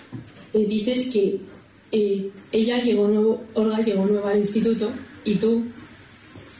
eh, 0.52 0.66
dices 0.66 1.08
que 1.12 1.40
eh, 1.90 2.30
ella 2.52 2.80
llegó 2.82 3.08
nuevo, 3.08 3.42
Olga 3.54 3.80
llegó 3.80 4.06
nueva 4.06 4.30
al 4.30 4.38
instituto 4.38 4.90
y 5.24 5.34
tú 5.36 5.64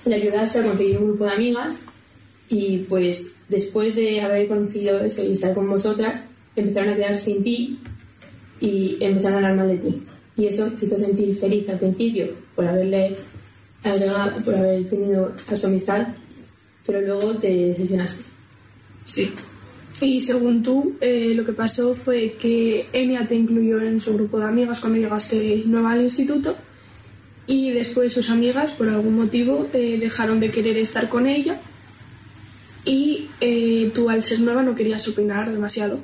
le 0.07 0.15
ayudaste 0.17 0.59
a 0.59 0.63
conseguir 0.65 0.99
un 0.99 1.09
grupo 1.09 1.25
de 1.25 1.31
amigas 1.31 1.79
y 2.49 2.79
pues 2.89 3.37
después 3.49 3.95
de 3.95 4.21
haber 4.23 4.49
conseguido 4.49 5.01
eso 5.05 5.25
y 5.25 5.33
estar 5.33 5.55
con 5.55 5.71
vosotras, 5.71 6.23
empezaron 6.57 6.93
a 6.93 6.97
quedarse 6.97 7.33
sin 7.33 7.43
ti 7.45 7.79
y 8.59 8.97
empezaron 9.01 9.45
a 9.45 9.49
hablar 9.49 9.57
mal 9.57 9.69
de 9.69 9.89
ti. 9.89 10.03
Y 10.37 10.47
eso 10.47 10.67
te 10.73 10.87
hizo 10.87 10.99
sentir 10.99 11.37
feliz 11.37 11.69
al 11.69 11.79
principio 11.79 12.29
por 12.57 12.67
haberle 12.67 13.17
agregado, 13.85 14.43
por 14.45 14.55
haber 14.55 14.89
tenido 14.89 15.33
a 15.47 15.57
su 15.57 15.67
amistad, 15.69 16.09
pero 16.87 17.01
luego 17.01 17.35
te 17.35 17.49
decepcionaste. 17.49 18.30
Sí. 19.11 19.33
Y 20.01 20.21
según 20.21 20.63
tú, 20.63 20.95
eh, 21.01 21.33
lo 21.35 21.45
que 21.45 21.53
pasó 21.53 21.95
fue 21.95 22.37
que 22.41 22.87
Enya 22.93 23.27
te 23.27 23.35
incluyó 23.35 23.81
en 23.81 24.01
su 24.01 24.15
grupo 24.15 24.39
de 24.39 24.47
amigas 24.47 24.81
cuando 24.81 24.99
llegaste 24.99 25.65
nueva 25.67 25.93
al 25.93 26.03
instituto 26.03 26.57
y 27.47 27.73
después 27.73 28.13
sus 28.13 28.31
amigas, 28.31 28.73
por 28.73 28.89
algún 28.89 29.17
motivo, 29.17 29.69
eh, 29.73 29.99
dejaron 30.01 30.41
de 30.41 30.51
querer 30.51 30.77
estar 30.79 31.09
con 31.09 31.27
ella 31.27 31.59
y 32.85 33.29
eh, 33.41 33.91
tú 33.95 34.09
al 34.09 34.25
ser 34.25 34.41
nueva 34.41 34.63
no 34.63 34.75
querías 34.75 35.07
opinar 35.09 35.51
demasiado. 35.51 35.99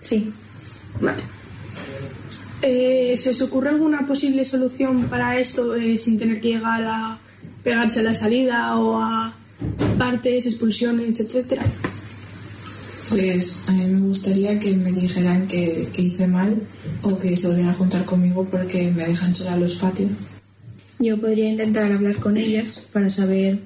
Sí. 0.00 0.32
Vale. 1.00 1.22
Eh, 2.62 3.16
¿Se 3.18 3.30
os 3.30 3.40
ocurre 3.42 3.68
alguna 3.68 4.06
posible 4.06 4.44
solución 4.44 5.04
para 5.04 5.38
esto 5.38 5.76
eh, 5.76 5.96
sin 5.98 6.18
tener 6.18 6.40
que 6.40 6.48
llegar 6.48 6.82
a 6.82 7.18
pegarse 7.62 8.00
a 8.00 8.02
la 8.02 8.14
salida 8.14 8.76
o 8.76 9.00
a 9.00 9.34
partes, 9.98 10.46
expulsiones, 10.46 11.20
etcétera? 11.20 11.64
Pues 13.08 13.56
a 13.66 13.72
mí 13.72 13.86
me 13.86 14.06
gustaría 14.08 14.58
que 14.58 14.72
me 14.72 14.92
dijeran 14.92 15.48
que, 15.48 15.88
que 15.92 16.02
hice 16.02 16.26
mal 16.26 16.56
o 17.02 17.18
que 17.18 17.36
se 17.36 17.46
volvieran 17.46 17.72
a 17.72 17.76
juntar 17.76 18.04
conmigo 18.04 18.44
porque 18.44 18.90
me 18.90 19.06
dejan 19.06 19.34
sola 19.34 19.56
los 19.56 19.76
patios. 19.76 20.10
Yo 20.98 21.16
podría 21.18 21.48
intentar 21.48 21.90
hablar 21.90 22.16
con 22.16 22.36
ellas 22.36 22.86
para 22.92 23.08
saber 23.08 23.58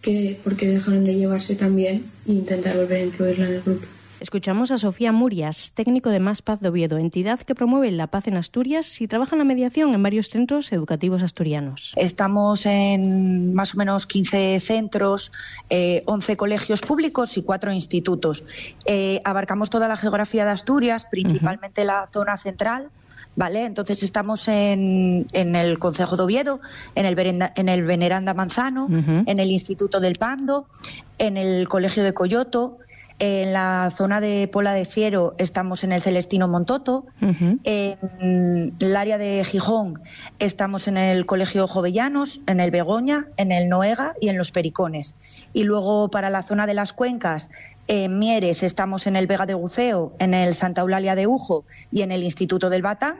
que, 0.00 0.38
por 0.42 0.56
qué 0.56 0.68
dejaron 0.68 1.04
de 1.04 1.14
llevarse 1.14 1.54
tan 1.54 1.76
bien 1.76 2.04
e 2.26 2.32
intentar 2.32 2.76
volver 2.76 2.98
a 2.98 3.04
incluirla 3.04 3.46
en 3.46 3.54
el 3.54 3.62
grupo. 3.62 3.86
Escuchamos 4.20 4.70
a 4.70 4.76
Sofía 4.76 5.12
Murias, 5.12 5.72
técnico 5.72 6.10
de 6.10 6.20
Más 6.20 6.42
Paz 6.42 6.60
de 6.60 6.68
Oviedo, 6.68 6.98
entidad 6.98 7.40
que 7.40 7.54
promueve 7.54 7.90
la 7.90 8.06
paz 8.08 8.28
en 8.28 8.36
Asturias 8.36 9.00
y 9.00 9.08
trabaja 9.08 9.34
en 9.34 9.38
la 9.38 9.44
mediación 9.46 9.94
en 9.94 10.02
varios 10.02 10.28
centros 10.28 10.70
educativos 10.72 11.22
asturianos. 11.22 11.94
Estamos 11.96 12.66
en 12.66 13.54
más 13.54 13.74
o 13.74 13.78
menos 13.78 14.06
15 14.06 14.60
centros, 14.60 15.32
eh, 15.70 16.02
11 16.04 16.36
colegios 16.36 16.82
públicos 16.82 17.38
y 17.38 17.42
4 17.42 17.72
institutos. 17.72 18.44
Eh, 18.84 19.22
abarcamos 19.24 19.70
toda 19.70 19.88
la 19.88 19.96
geografía 19.96 20.44
de 20.44 20.50
Asturias, 20.50 21.06
principalmente 21.10 21.84
la 21.86 22.06
zona 22.12 22.36
central. 22.36 22.88
¿Vale? 23.36 23.64
Entonces 23.64 24.02
estamos 24.02 24.48
en, 24.48 25.26
en 25.32 25.54
el 25.54 25.78
Consejo 25.78 26.16
de 26.16 26.24
Oviedo, 26.24 26.60
en 26.96 27.06
el, 27.06 27.14
Verenda- 27.14 27.52
en 27.54 27.68
el 27.68 27.84
Veneranda 27.84 28.34
Manzano, 28.34 28.88
en 28.90 29.38
el 29.38 29.50
Instituto 29.52 30.00
del 30.00 30.16
Pando, 30.16 30.66
en 31.16 31.36
el 31.36 31.68
Colegio 31.68 32.02
de 32.02 32.12
Coyoto, 32.12 32.78
en 33.20 33.52
la 33.52 33.92
zona 33.94 34.20
de 34.20 34.48
Pola 34.48 34.72
de 34.72 34.86
Siero 34.86 35.34
estamos 35.36 35.84
en 35.84 35.92
el 35.92 36.00
Celestino 36.00 36.48
Montoto, 36.48 37.04
en 37.20 38.74
el 38.78 38.96
área 38.96 39.18
de 39.18 39.44
Gijón 39.44 40.00
estamos 40.38 40.88
en 40.88 40.96
el 40.96 41.26
Colegio 41.26 41.68
Jovellanos, 41.68 42.40
en 42.46 42.60
el 42.60 42.70
Begoña, 42.70 43.26
en 43.36 43.52
el 43.52 43.68
Noega 43.68 44.14
y 44.22 44.30
en 44.30 44.38
los 44.38 44.50
Pericones. 44.50 45.14
Y 45.52 45.64
luego 45.64 46.10
para 46.10 46.30
la 46.30 46.42
zona 46.42 46.66
de 46.66 46.72
las 46.72 46.94
cuencas, 46.94 47.50
en 47.88 48.18
Mieres 48.18 48.62
estamos 48.62 49.06
en 49.06 49.16
el 49.16 49.26
Vega 49.26 49.44
de 49.44 49.54
Buceo, 49.54 50.14
en 50.18 50.32
el 50.32 50.54
Santa 50.54 50.80
Eulalia 50.80 51.14
de 51.14 51.26
Ujo 51.26 51.64
y 51.92 52.00
en 52.00 52.12
el 52.12 52.22
Instituto 52.22 52.70
del 52.70 52.82
Batán. 52.82 53.16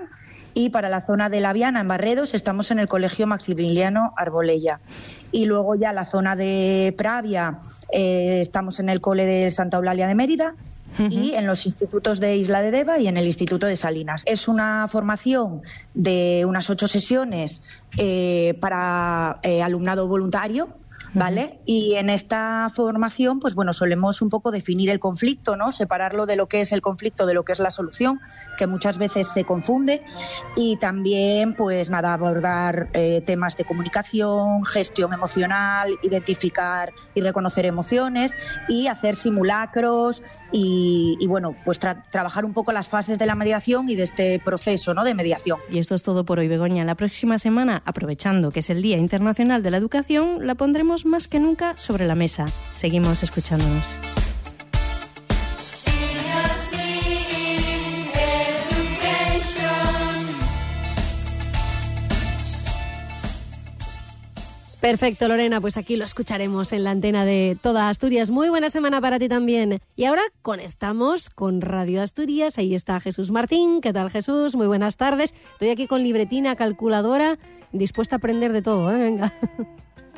Y 0.54 0.70
para 0.70 0.88
la 0.88 1.00
zona 1.00 1.28
de 1.28 1.40
La 1.40 1.52
Viana, 1.52 1.80
en 1.80 1.88
Barredos, 1.88 2.34
estamos 2.34 2.70
en 2.70 2.78
el 2.78 2.88
Colegio 2.88 3.26
Maximiliano 3.26 4.12
Arbolella. 4.16 4.80
Y 5.32 5.46
luego 5.46 5.74
ya 5.74 5.92
la 5.92 6.04
zona 6.04 6.36
de 6.36 6.94
Pravia, 6.98 7.60
eh, 7.92 8.40
estamos 8.40 8.80
en 8.80 8.88
el 8.88 9.00
Cole 9.00 9.26
de 9.26 9.50
Santa 9.50 9.76
Eulalia 9.76 10.08
de 10.08 10.14
Mérida 10.14 10.54
y 10.98 11.32
en 11.32 11.46
los 11.46 11.66
institutos 11.66 12.20
de 12.20 12.36
Isla 12.36 12.62
de 12.62 12.70
Deva 12.70 12.98
y 12.98 13.06
en 13.06 13.16
el 13.16 13.24
Instituto 13.24 13.66
de 13.66 13.76
Salinas. 13.76 14.22
Es 14.26 14.48
una 14.48 14.86
formación 14.88 15.62
de 15.94 16.44
unas 16.46 16.68
ocho 16.68 16.88
sesiones 16.88 17.62
eh, 17.96 18.58
para 18.60 19.38
eh, 19.42 19.62
alumnado 19.62 20.08
voluntario. 20.08 20.68
¿Vale? 21.12 21.60
Y 21.66 21.94
en 21.96 22.08
esta 22.08 22.68
formación, 22.74 23.40
pues 23.40 23.54
bueno, 23.54 23.72
solemos 23.72 24.22
un 24.22 24.28
poco 24.28 24.50
definir 24.50 24.90
el 24.90 25.00
conflicto, 25.00 25.56
¿no? 25.56 25.72
Separarlo 25.72 26.24
de 26.26 26.36
lo 26.36 26.46
que 26.46 26.60
es 26.60 26.72
el 26.72 26.80
conflicto 26.80 27.26
de 27.26 27.34
lo 27.34 27.44
que 27.44 27.52
es 27.52 27.58
la 27.58 27.70
solución, 27.70 28.20
que 28.56 28.66
muchas 28.66 28.96
veces 28.98 29.26
se 29.26 29.44
confunde. 29.44 30.02
Y 30.56 30.76
también, 30.76 31.54
pues 31.54 31.90
nada, 31.90 32.14
abordar 32.14 32.88
eh, 32.92 33.22
temas 33.26 33.56
de 33.56 33.64
comunicación, 33.64 34.64
gestión 34.64 35.12
emocional, 35.12 35.98
identificar 36.02 36.92
y 37.14 37.20
reconocer 37.20 37.66
emociones 37.66 38.36
y 38.68 38.86
hacer 38.86 39.16
simulacros 39.16 40.22
y, 40.52 41.16
y, 41.20 41.26
bueno, 41.26 41.54
pues 41.64 41.80
tra- 41.80 42.04
trabajar 42.10 42.44
un 42.44 42.52
poco 42.52 42.72
las 42.72 42.88
fases 42.88 43.18
de 43.18 43.26
la 43.26 43.34
mediación 43.36 43.88
y 43.88 43.94
de 43.94 44.02
este 44.02 44.40
proceso, 44.44 44.94
¿no? 44.94 45.04
De 45.04 45.14
mediación. 45.14 45.58
Y 45.70 45.78
esto 45.78 45.94
es 45.94 46.02
todo 46.02 46.24
por 46.24 46.38
hoy, 46.40 46.48
Begoña. 46.48 46.84
La 46.84 46.96
próxima 46.96 47.38
semana, 47.38 47.82
aprovechando 47.84 48.50
que 48.50 48.60
es 48.60 48.70
el 48.70 48.82
Día 48.82 48.96
Internacional 48.96 49.62
de 49.62 49.70
la 49.70 49.76
Educación, 49.76 50.46
la 50.46 50.56
pondremos 50.56 50.99
más 51.06 51.28
que 51.28 51.40
nunca 51.40 51.76
sobre 51.76 52.06
la 52.06 52.14
mesa. 52.14 52.46
Seguimos 52.72 53.22
escuchándonos. 53.22 53.86
Perfecto, 64.80 65.28
Lorena, 65.28 65.60
pues 65.60 65.76
aquí 65.76 65.96
lo 65.96 66.06
escucharemos 66.06 66.72
en 66.72 66.84
la 66.84 66.90
antena 66.92 67.26
de 67.26 67.58
toda 67.60 67.90
Asturias. 67.90 68.30
Muy 68.30 68.48
buena 68.48 68.70
semana 68.70 68.98
para 69.02 69.18
ti 69.18 69.28
también. 69.28 69.78
Y 69.94 70.06
ahora 70.06 70.22
conectamos 70.40 71.28
con 71.28 71.60
Radio 71.60 72.00
Asturias. 72.00 72.56
Ahí 72.56 72.74
está 72.74 72.98
Jesús 72.98 73.30
Martín. 73.30 73.82
¿Qué 73.82 73.92
tal, 73.92 74.10
Jesús? 74.10 74.56
Muy 74.56 74.66
buenas 74.66 74.96
tardes. 74.96 75.34
Estoy 75.52 75.68
aquí 75.68 75.86
con 75.86 76.02
libretina, 76.02 76.56
calculadora, 76.56 77.38
dispuesta 77.72 78.16
a 78.16 78.18
aprender 78.18 78.54
de 78.54 78.62
todo, 78.62 78.90
¿eh? 78.90 78.96
Venga. 78.96 79.34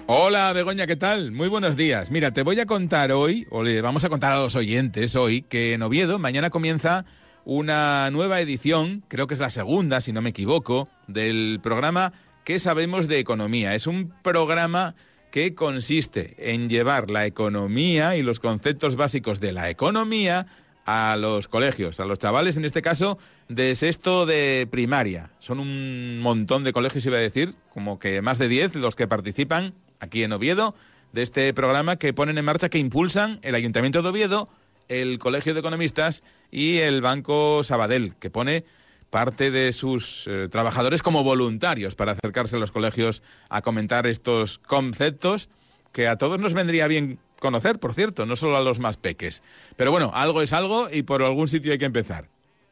Hola 0.06 0.52
Begoña, 0.52 0.86
¿qué 0.86 0.96
tal? 0.96 1.32
Muy 1.32 1.48
buenos 1.48 1.76
días. 1.76 2.10
Mira, 2.10 2.32
te 2.32 2.42
voy 2.42 2.58
a 2.60 2.66
contar 2.66 3.12
hoy, 3.12 3.46
o 3.50 3.62
le 3.62 3.80
vamos 3.80 4.04
a 4.04 4.08
contar 4.08 4.32
a 4.32 4.40
los 4.40 4.56
oyentes 4.56 5.16
hoy, 5.16 5.42
que 5.42 5.74
en 5.74 5.82
Oviedo 5.82 6.18
mañana 6.18 6.50
comienza 6.50 7.04
una 7.44 8.10
nueva 8.10 8.40
edición, 8.40 9.04
creo 9.08 9.26
que 9.26 9.34
es 9.34 9.40
la 9.40 9.50
segunda, 9.50 10.00
si 10.00 10.12
no 10.12 10.20
me 10.20 10.30
equivoco, 10.30 10.88
del 11.06 11.60
programa 11.62 12.12
¿Qué 12.44 12.58
sabemos 12.58 13.06
de 13.06 13.20
economía? 13.20 13.76
Es 13.76 13.86
un 13.86 14.12
programa 14.22 14.96
que 15.30 15.54
consiste 15.54 16.34
en 16.52 16.68
llevar 16.68 17.08
la 17.08 17.24
economía 17.24 18.16
y 18.16 18.22
los 18.22 18.40
conceptos 18.40 18.96
básicos 18.96 19.38
de 19.38 19.52
la 19.52 19.70
economía 19.70 20.46
a 20.84 21.16
los 21.16 21.46
colegios, 21.46 22.00
a 22.00 22.04
los 22.04 22.18
chavales, 22.18 22.56
en 22.56 22.64
este 22.64 22.82
caso, 22.82 23.16
de 23.48 23.76
sexto 23.76 24.26
de 24.26 24.66
primaria. 24.68 25.30
Son 25.38 25.60
un 25.60 26.18
montón 26.18 26.64
de 26.64 26.72
colegios, 26.72 27.06
iba 27.06 27.16
a 27.16 27.20
decir, 27.20 27.54
como 27.72 28.00
que 28.00 28.22
más 28.22 28.40
de 28.40 28.48
10 28.48 28.74
los 28.74 28.96
que 28.96 29.06
participan 29.06 29.72
aquí 30.02 30.24
en 30.24 30.32
Oviedo 30.32 30.74
de 31.12 31.22
este 31.22 31.54
programa 31.54 31.96
que 31.96 32.12
ponen 32.12 32.36
en 32.36 32.44
marcha, 32.44 32.68
que 32.68 32.78
impulsan 32.78 33.38
el 33.42 33.54
Ayuntamiento 33.54 34.02
de 34.02 34.08
Oviedo, 34.08 34.48
el 34.88 35.18
Colegio 35.18 35.54
de 35.54 35.60
Economistas 35.60 36.22
y 36.50 36.78
el 36.78 37.00
Banco 37.00 37.62
Sabadell, 37.62 38.14
que 38.18 38.30
pone 38.30 38.64
parte 39.10 39.50
de 39.50 39.72
sus 39.72 40.26
eh, 40.26 40.48
trabajadores 40.50 41.02
como 41.02 41.22
voluntarios 41.22 41.94
para 41.94 42.12
acercarse 42.12 42.56
a 42.56 42.58
los 42.58 42.72
colegios 42.72 43.22
a 43.48 43.62
comentar 43.62 44.06
estos 44.06 44.58
conceptos 44.58 45.48
que 45.92 46.08
a 46.08 46.16
todos 46.16 46.40
nos 46.40 46.54
vendría 46.54 46.88
bien 46.88 47.18
conocer, 47.38 47.78
por 47.78 47.94
cierto, 47.94 48.24
no 48.24 48.36
solo 48.36 48.56
a 48.56 48.62
los 48.62 48.78
más 48.78 48.96
peques. 48.96 49.42
Pero 49.76 49.90
bueno, 49.92 50.10
algo 50.14 50.42
es 50.42 50.52
algo 50.52 50.88
y 50.90 51.02
por 51.02 51.22
algún 51.22 51.48
sitio 51.48 51.72
hay 51.72 51.78
que 51.78 51.84
empezar. 51.84 52.28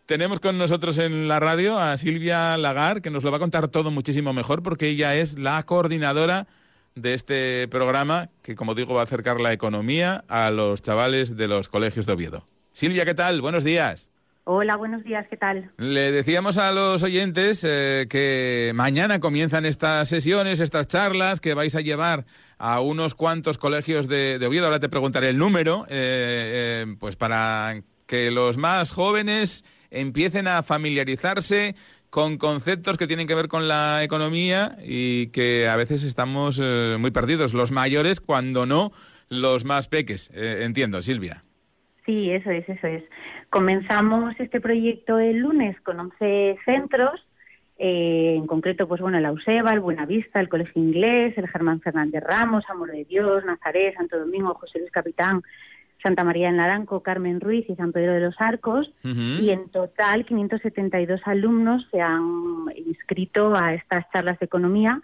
Tenemos 0.06 0.40
con 0.40 0.58
nosotros 0.58 0.98
en 0.98 1.28
la 1.28 1.38
radio 1.38 1.78
a 1.78 1.96
Silvia 1.98 2.56
Lagar, 2.56 3.02
que 3.02 3.10
nos 3.10 3.22
lo 3.22 3.30
va 3.30 3.36
a 3.36 3.40
contar 3.40 3.68
todo 3.68 3.90
muchísimo 3.90 4.32
mejor, 4.32 4.62
porque 4.62 4.88
ella 4.88 5.14
es 5.14 5.38
la 5.38 5.62
coordinadora 5.62 6.48
de 7.00 7.14
este 7.14 7.68
programa, 7.68 8.28
que 8.42 8.56
como 8.56 8.74
digo 8.74 8.94
va 8.94 9.00
a 9.00 9.04
acercar 9.04 9.40
la 9.40 9.52
economía 9.52 10.24
a 10.28 10.50
los 10.50 10.82
chavales 10.82 11.36
de 11.36 11.48
los 11.48 11.68
colegios 11.68 12.06
de 12.06 12.12
Oviedo. 12.12 12.44
Silvia, 12.72 13.04
¿qué 13.04 13.14
tal? 13.14 13.40
Buenos 13.40 13.64
días. 13.64 14.10
Hola, 14.44 14.76
buenos 14.76 15.04
días, 15.04 15.26
¿qué 15.28 15.36
tal? 15.36 15.70
Le 15.76 16.10
decíamos 16.10 16.58
a 16.58 16.72
los 16.72 17.02
oyentes 17.02 17.62
eh, 17.62 18.06
que 18.08 18.72
mañana 18.74 19.20
comienzan 19.20 19.66
estas 19.66 20.08
sesiones, 20.08 20.60
estas 20.60 20.88
charlas 20.88 21.40
que 21.40 21.54
vais 21.54 21.74
a 21.74 21.82
llevar 21.82 22.24
a 22.58 22.80
unos 22.80 23.14
cuantos 23.14 23.58
colegios 23.58 24.08
de, 24.08 24.38
de 24.38 24.46
Oviedo. 24.46 24.64
Ahora 24.64 24.80
te 24.80 24.88
preguntaré 24.88 25.28
el 25.28 25.38
número, 25.38 25.84
eh, 25.88 26.84
eh, 26.84 26.96
pues 26.98 27.16
para 27.16 27.82
que 28.06 28.30
los 28.30 28.56
más 28.56 28.90
jóvenes 28.90 29.64
empiecen 29.90 30.48
a 30.48 30.62
familiarizarse 30.62 31.76
con 32.10 32.38
conceptos 32.38 32.98
que 32.98 33.06
tienen 33.06 33.26
que 33.26 33.34
ver 33.34 33.48
con 33.48 33.68
la 33.68 34.02
economía 34.02 34.76
y 34.82 35.28
que 35.28 35.68
a 35.68 35.76
veces 35.76 36.04
estamos 36.04 36.60
eh, 36.62 36.96
muy 36.98 37.12
perdidos, 37.12 37.54
los 37.54 37.70
mayores 37.70 38.20
cuando 38.20 38.66
no 38.66 38.90
los 39.28 39.64
más 39.64 39.88
peques. 39.88 40.30
Eh, 40.34 40.64
entiendo, 40.64 41.02
Silvia. 41.02 41.44
Sí, 42.04 42.30
eso 42.30 42.50
es, 42.50 42.68
eso 42.68 42.86
es. 42.88 43.04
Comenzamos 43.48 44.34
este 44.38 44.60
proyecto 44.60 45.18
el 45.18 45.38
lunes 45.38 45.80
con 45.82 46.00
11 46.00 46.58
centros, 46.64 47.24
eh, 47.78 48.34
en 48.36 48.46
concreto, 48.46 48.86
pues 48.88 49.00
bueno, 49.00 49.20
la 49.20 49.32
USEBA, 49.32 49.72
el 49.72 49.80
Buenavista, 49.80 50.40
el 50.40 50.48
Colegio 50.48 50.82
Inglés, 50.82 51.38
el 51.38 51.48
Germán 51.48 51.80
Fernández 51.80 52.22
Ramos, 52.22 52.64
Amor 52.68 52.90
de 52.90 53.04
Dios, 53.04 53.44
Nazaret, 53.44 53.94
Santo 53.94 54.18
Domingo, 54.18 54.54
José 54.54 54.80
Luis 54.80 54.90
Capitán, 54.90 55.42
Santa 56.02 56.24
María 56.24 56.48
en 56.48 56.56
Laranco, 56.56 57.02
Carmen 57.02 57.40
Ruiz 57.40 57.68
y 57.68 57.76
San 57.76 57.92
Pedro 57.92 58.14
de 58.14 58.20
los 58.20 58.34
Arcos. 58.38 58.90
Y 59.04 59.50
en 59.50 59.68
total, 59.68 60.24
572 60.24 61.20
alumnos 61.24 61.86
se 61.90 62.00
han 62.00 62.66
inscrito 62.76 63.54
a 63.54 63.74
estas 63.74 64.10
charlas 64.12 64.38
de 64.38 64.46
economía 64.46 65.00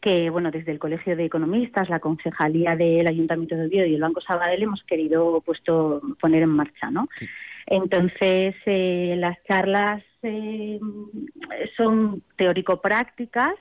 que, 0.00 0.30
bueno, 0.30 0.50
desde 0.50 0.72
el 0.72 0.78
Colegio 0.78 1.14
de 1.14 1.26
Economistas, 1.26 1.90
la 1.90 2.00
Concejalía 2.00 2.74
del 2.74 3.06
Ayuntamiento 3.06 3.56
de 3.56 3.66
Oviedo 3.66 3.86
y 3.86 3.94
el 3.94 4.00
Banco 4.00 4.20
Sabadell 4.20 4.62
hemos 4.62 4.82
querido 4.84 5.42
puesto 5.42 6.00
poner 6.20 6.42
en 6.42 6.48
marcha, 6.50 6.90
¿no? 6.90 7.08
Entonces, 7.66 8.54
eh, 8.64 9.14
las 9.18 9.36
charlas 9.44 10.02
eh, 10.22 10.80
son 11.76 12.22
teórico-prácticas 12.36 13.54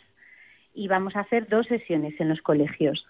y 0.73 0.87
vamos 0.87 1.15
a 1.15 1.21
hacer 1.21 1.47
dos 1.49 1.67
sesiones 1.67 2.13
en 2.19 2.29
los 2.29 2.41
colegios 2.41 3.05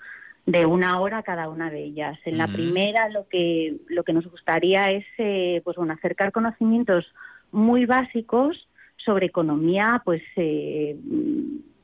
de 0.51 0.65
una 0.65 0.99
hora 0.99 1.21
cada 1.21 1.47
una 1.47 1.69
de 1.69 1.83
ellas. 1.83 2.17
En 2.25 2.39
la 2.39 2.47
primera 2.47 3.07
lo 3.09 3.27
que 3.27 3.75
lo 3.87 4.03
que 4.03 4.13
nos 4.13 4.25
gustaría 4.25 4.85
es 4.85 5.05
eh, 5.19 5.61
pues 5.63 5.77
bueno 5.77 5.93
acercar 5.93 6.31
conocimientos 6.31 7.05
muy 7.51 7.85
básicos 7.85 8.67
sobre 8.97 9.27
economía 9.27 10.01
pues 10.03 10.23
eh, 10.37 10.97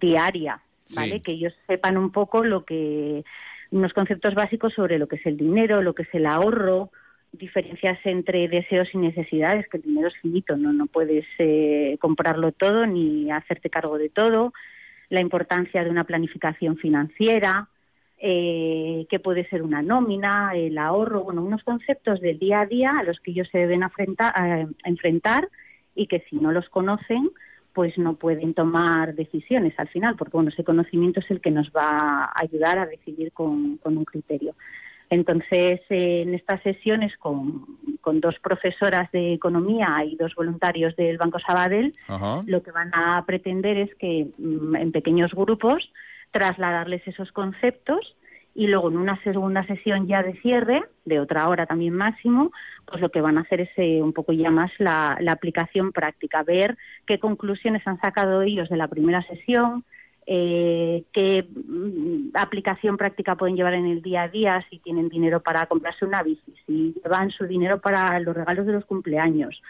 diaria, 0.01 0.61
¿vale? 0.95 1.21
Que 1.21 1.33
ellos 1.33 1.53
sepan 1.67 1.95
un 1.95 2.11
poco 2.11 2.43
lo 2.43 2.65
que 2.65 3.23
unos 3.69 3.93
conceptos 3.93 4.33
básicos 4.33 4.73
sobre 4.73 4.97
lo 4.97 5.07
que 5.07 5.17
es 5.17 5.25
el 5.27 5.37
dinero, 5.37 5.83
lo 5.83 5.93
que 5.93 6.03
es 6.03 6.13
el 6.13 6.25
ahorro, 6.25 6.89
diferencias 7.33 7.99
entre 8.03 8.47
deseos 8.47 8.87
y 8.93 8.97
necesidades, 8.97 9.67
que 9.69 9.77
el 9.77 9.83
dinero 9.83 10.07
es 10.07 10.17
finito, 10.21 10.57
no 10.57 10.73
no 10.73 10.87
puedes 10.87 11.25
eh, 11.37 11.97
comprarlo 11.99 12.51
todo 12.51 12.87
ni 12.87 13.29
hacerte 13.29 13.69
cargo 13.69 13.99
de 13.99 14.09
todo, 14.09 14.53
la 15.09 15.21
importancia 15.21 15.83
de 15.83 15.91
una 15.91 16.05
planificación 16.05 16.77
financiera, 16.77 17.69
eh, 18.27 19.05
que 19.07 19.19
puede 19.19 19.47
ser 19.49 19.61
una 19.61 19.83
nómina, 19.83 20.53
el 20.55 20.79
ahorro, 20.79 21.23
bueno, 21.25 21.43
unos 21.43 21.63
conceptos 21.63 22.19
del 22.21 22.39
día 22.39 22.61
a 22.61 22.65
día 22.65 22.97
a 22.97 23.03
los 23.03 23.19
que 23.19 23.29
ellos 23.29 23.47
se 23.51 23.59
deben 23.59 23.81
enfrentar 24.83 25.47
y 25.93 26.07
que 26.07 26.21
si 26.27 26.37
no 26.37 26.51
los 26.51 26.67
conocen, 26.69 27.29
pues 27.71 27.95
no 27.99 28.15
pueden 28.15 28.55
tomar 28.55 29.13
decisiones 29.13 29.75
al 29.77 29.89
final, 29.89 30.15
porque 30.15 30.37
bueno, 30.37 30.49
ese 30.49 30.63
conocimiento 30.63 31.19
es 31.19 31.29
el 31.29 31.39
que 31.39 31.51
nos 31.51 31.69
va 31.69 32.23
a 32.23 32.31
ayudar 32.41 32.79
a 32.79 32.87
decidir 32.87 33.31
con, 33.31 33.77
con 33.77 33.95
un 33.95 34.05
criterio. 34.05 34.55
Entonces, 35.11 35.81
eh, 35.91 36.23
en 36.23 36.33
estas 36.33 36.63
sesiones 36.63 37.15
con, 37.17 37.77
con, 38.01 38.21
dos 38.21 38.39
profesoras 38.39 39.11
de 39.11 39.33
economía 39.33 40.03
y 40.03 40.15
dos 40.15 40.33
voluntarios 40.33 40.95
del 40.95 41.19
Banco 41.19 41.37
Sabadell, 41.37 41.93
lo 42.47 42.63
que 42.63 42.71
van 42.71 42.89
a 42.91 43.23
pretender 43.23 43.77
es 43.77 43.93
que 43.93 44.29
mm, 44.35 44.77
en 44.77 44.91
pequeños 44.91 45.31
grupos 45.35 45.91
trasladarles 46.31 47.07
esos 47.07 47.31
conceptos 47.31 48.15
y 48.53 48.67
luego 48.67 48.89
en 48.89 48.97
una 48.97 49.21
segunda 49.23 49.65
sesión 49.67 50.07
ya 50.07 50.23
de 50.23 50.33
cierre, 50.41 50.83
de 51.03 51.19
otra 51.19 51.49
hora 51.49 51.65
también 51.65 51.93
máximo, 51.93 52.51
pues 52.85 53.01
lo 53.01 53.09
que 53.09 53.19
van 53.19 53.37
a 53.37 53.41
hacer 53.41 53.61
es 53.61 53.69
eh, 53.75 54.01
un 54.01 54.13
poco 54.13 54.31
ya 54.31 54.49
más 54.49 54.71
la, 54.79 55.17
la, 55.19 55.33
aplicación 55.33 55.91
práctica, 55.91 56.41
ver 56.43 56.77
qué 57.05 57.19
conclusiones 57.19 57.85
han 57.85 57.99
sacado 57.99 58.41
ellos 58.41 58.69
de 58.69 58.77
la 58.77 58.87
primera 58.87 59.21
sesión, 59.23 59.83
eh, 60.27 61.03
qué 61.13 61.45
mm, 61.53 62.29
aplicación 62.33 62.97
práctica 62.97 63.35
pueden 63.35 63.55
llevar 63.55 63.75
en 63.75 63.85
el 63.85 64.01
día 64.01 64.23
a 64.23 64.27
día, 64.29 64.65
si 64.69 64.79
tienen 64.79 65.09
dinero 65.09 65.41
para 65.41 65.67
comprarse 65.67 66.05
una 66.05 66.23
bici, 66.23 66.53
si 66.65 66.95
llevan 67.03 67.29
su 67.29 67.45
dinero 67.45 67.79
para 67.79 68.19
los 68.19 68.35
regalos 68.35 68.65
de 68.65 68.73
los 68.73 68.85
cumpleaños, 68.85 69.61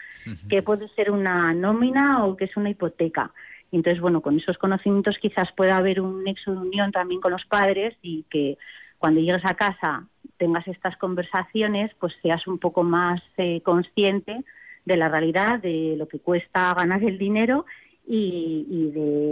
qué 0.48 0.62
puede 0.62 0.88
ser 0.90 1.10
una 1.10 1.52
nómina 1.52 2.24
o 2.24 2.36
qué 2.36 2.44
es 2.44 2.56
una 2.56 2.70
hipoteca. 2.70 3.32
Entonces, 3.76 4.00
bueno, 4.00 4.22
con 4.22 4.38
esos 4.38 4.56
conocimientos 4.56 5.18
quizás 5.20 5.52
pueda 5.52 5.76
haber 5.76 6.00
un 6.00 6.24
nexo 6.24 6.50
de 6.50 6.56
unión 6.56 6.92
también 6.92 7.20
con 7.20 7.30
los 7.30 7.44
padres 7.44 7.94
y 8.00 8.24
que 8.30 8.56
cuando 8.98 9.20
llegues 9.20 9.44
a 9.44 9.54
casa 9.54 10.06
tengas 10.38 10.66
estas 10.66 10.96
conversaciones, 10.96 11.92
pues 12.00 12.14
seas 12.22 12.46
un 12.46 12.58
poco 12.58 12.82
más 12.82 13.20
eh, 13.36 13.60
consciente 13.60 14.44
de 14.86 14.96
la 14.96 15.10
realidad, 15.10 15.60
de 15.60 15.94
lo 15.98 16.08
que 16.08 16.20
cuesta 16.20 16.72
ganar 16.72 17.04
el 17.04 17.18
dinero 17.18 17.66
y, 18.08 18.90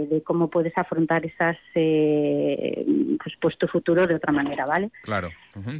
de, 0.09 0.21
cómo 0.23 0.49
puedes 0.49 0.73
afrontar 0.77 1.25
esas 1.25 1.57
eh, 1.75 2.85
pues, 3.23 3.35
pues, 3.39 3.57
tu 3.57 3.67
futuro 3.67 4.05
de 4.05 4.15
otra 4.15 4.33
manera, 4.33 4.65
¿vale? 4.65 4.91
Claro. 5.03 5.29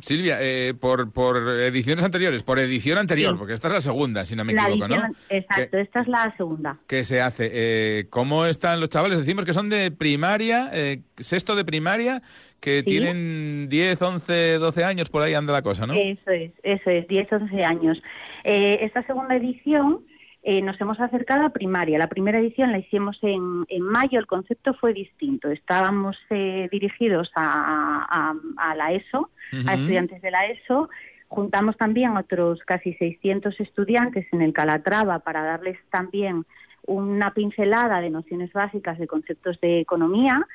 Silvia, 0.01 0.37
eh, 0.41 0.73
por, 0.79 1.11
por 1.11 1.37
ediciones 1.59 2.05
anteriores, 2.05 2.43
por 2.43 2.59
edición 2.59 2.97
anterior, 2.97 3.37
porque 3.37 3.53
esta 3.53 3.67
es 3.67 3.73
la 3.73 3.81
segunda, 3.81 4.23
si 4.23 4.35
no 4.35 4.45
me 4.45 4.53
equivoco, 4.53 4.87
¿no? 4.87 5.09
Exacto, 5.29 5.77
esta 5.77 5.99
es 5.99 6.07
la 6.07 6.33
segunda. 6.37 6.77
¿Qué 6.87 7.03
se 7.03 7.19
hace? 7.19 7.51
Eh, 7.53 8.05
¿Cómo 8.09 8.45
están 8.45 8.79
los 8.79 8.89
chavales? 8.89 9.19
Decimos 9.19 9.43
que 9.43 9.51
son 9.51 9.69
de 9.69 9.91
primaria, 9.91 10.69
eh, 10.71 11.01
sexto 11.17 11.55
de 11.55 11.65
primaria, 11.65 12.21
que 12.61 12.83
tienen 12.83 13.67
10, 13.67 14.01
11, 14.01 14.53
12 14.53 14.83
años, 14.85 15.09
por 15.09 15.21
ahí 15.21 15.33
anda 15.33 15.51
la 15.51 15.61
cosa, 15.61 15.85
¿no? 15.85 15.93
Eso 15.93 16.31
es, 16.31 16.51
eso 16.63 16.89
es, 16.89 17.07
10, 17.07 17.33
11 17.33 17.63
años. 17.65 18.01
esta 18.45 19.03
segunda 19.03 19.35
edición 19.35 19.99
eh, 20.47 20.61
nos 20.61 20.79
hemos 20.79 20.99
acercado 20.99 21.43
a 21.43 21.49
primaria. 21.49 21.97
La 21.97 22.07
primera 22.07 22.37
edición 22.37 22.71
la 22.71 22.77
hicimos 22.77 23.17
en, 23.23 23.65
en 23.67 23.81
mayo, 23.81 24.19
el 24.19 24.27
concepto 24.27 24.75
fue 24.75 24.93
distinto. 24.93 25.49
Estábamos 25.49 26.17
eh, 26.29 26.69
dirigidos 26.71 27.31
a, 27.35 28.35
a, 28.55 28.75
la 28.75 28.91
ESO, 28.93 29.31
a 29.65 29.73
estudiantes 29.73 30.21
de 30.21 30.29
la 30.29 30.45
ESO. 30.45 30.87
Juntamos 31.29 31.75
también 31.77 32.15
otros 32.15 32.59
casi 32.63 32.93
600 32.93 33.59
estudiantes 33.59 34.27
en 34.31 34.43
el 34.43 34.53
Calatrava 34.53 35.17
para 35.17 35.43
darles 35.43 35.79
también 35.89 36.45
una 36.85 37.33
pincelada 37.33 37.99
de 37.99 38.11
nociones 38.11 38.53
básicas 38.53 38.99
de 38.99 39.07
conceptos 39.07 39.59
de 39.61 39.79
economía, 39.79 40.45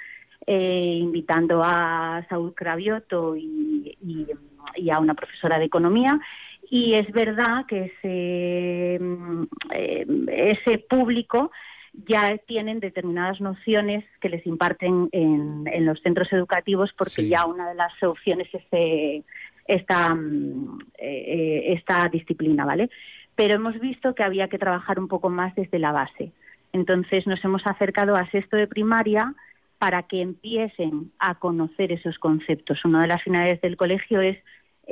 eh, 0.47 0.99
invitando 1.01 1.63
a 1.65 2.25
Saúl 2.29 2.55
Cravioto 2.55 3.35
y, 3.35 3.99
y 4.77 4.91
a 4.91 5.01
una 5.01 5.15
profesora 5.15 5.59
de 5.59 5.65
economía 5.65 6.21
y 6.71 6.95
es 6.95 7.11
verdad 7.13 7.67
que 7.67 7.93
ese, 7.93 9.03
mm, 9.03 9.43
eh, 9.73 10.07
ese 10.29 10.79
público 10.79 11.51
ya 11.93 12.39
tienen 12.47 12.79
determinadas 12.79 13.41
nociones 13.41 14.05
que 14.21 14.29
les 14.29 14.47
imparten 14.47 15.09
en, 15.11 15.65
en 15.67 15.85
los 15.85 16.01
centros 16.01 16.33
educativos 16.33 16.93
porque 16.97 17.29
ya 17.29 17.45
una 17.45 17.69
de 17.69 17.75
las 17.75 17.93
opciones 18.05 18.49
es 18.55 18.63
eh, 18.71 19.23
esta, 19.67 20.15
mm, 20.15 20.79
eh, 20.99 21.73
esta 21.75 22.09
disciplina, 22.09 22.65
¿vale? 22.65 22.89
Pero 23.35 23.55
hemos 23.55 23.79
visto 23.81 24.15
que 24.15 24.23
había 24.23 24.49
que 24.49 24.59
trabajar 24.59 25.01
un 25.01 25.09
poco 25.09 25.29
más 25.29 25.53
desde 25.57 25.81
la 25.81 25.91
base. 25.91 26.31
Entonces 26.73 27.27
nos 27.27 27.45
hemos 27.45 27.67
acercado 27.67 28.15
a 28.15 28.31
sexto 28.31 28.57
de 28.57 28.69
primaria 28.69 29.35
para 29.79 30.05
que 30.05 30.21
empiecen 30.21 31.11
a 31.19 31.35
conocer 31.37 31.91
esos 31.91 32.19
conceptos. 32.19 32.85
Una 32.85 33.01
de 33.01 33.09
las 33.09 33.23
finalidades 33.23 33.61
del 33.61 33.77
colegio 33.77 34.21
es 34.21 34.39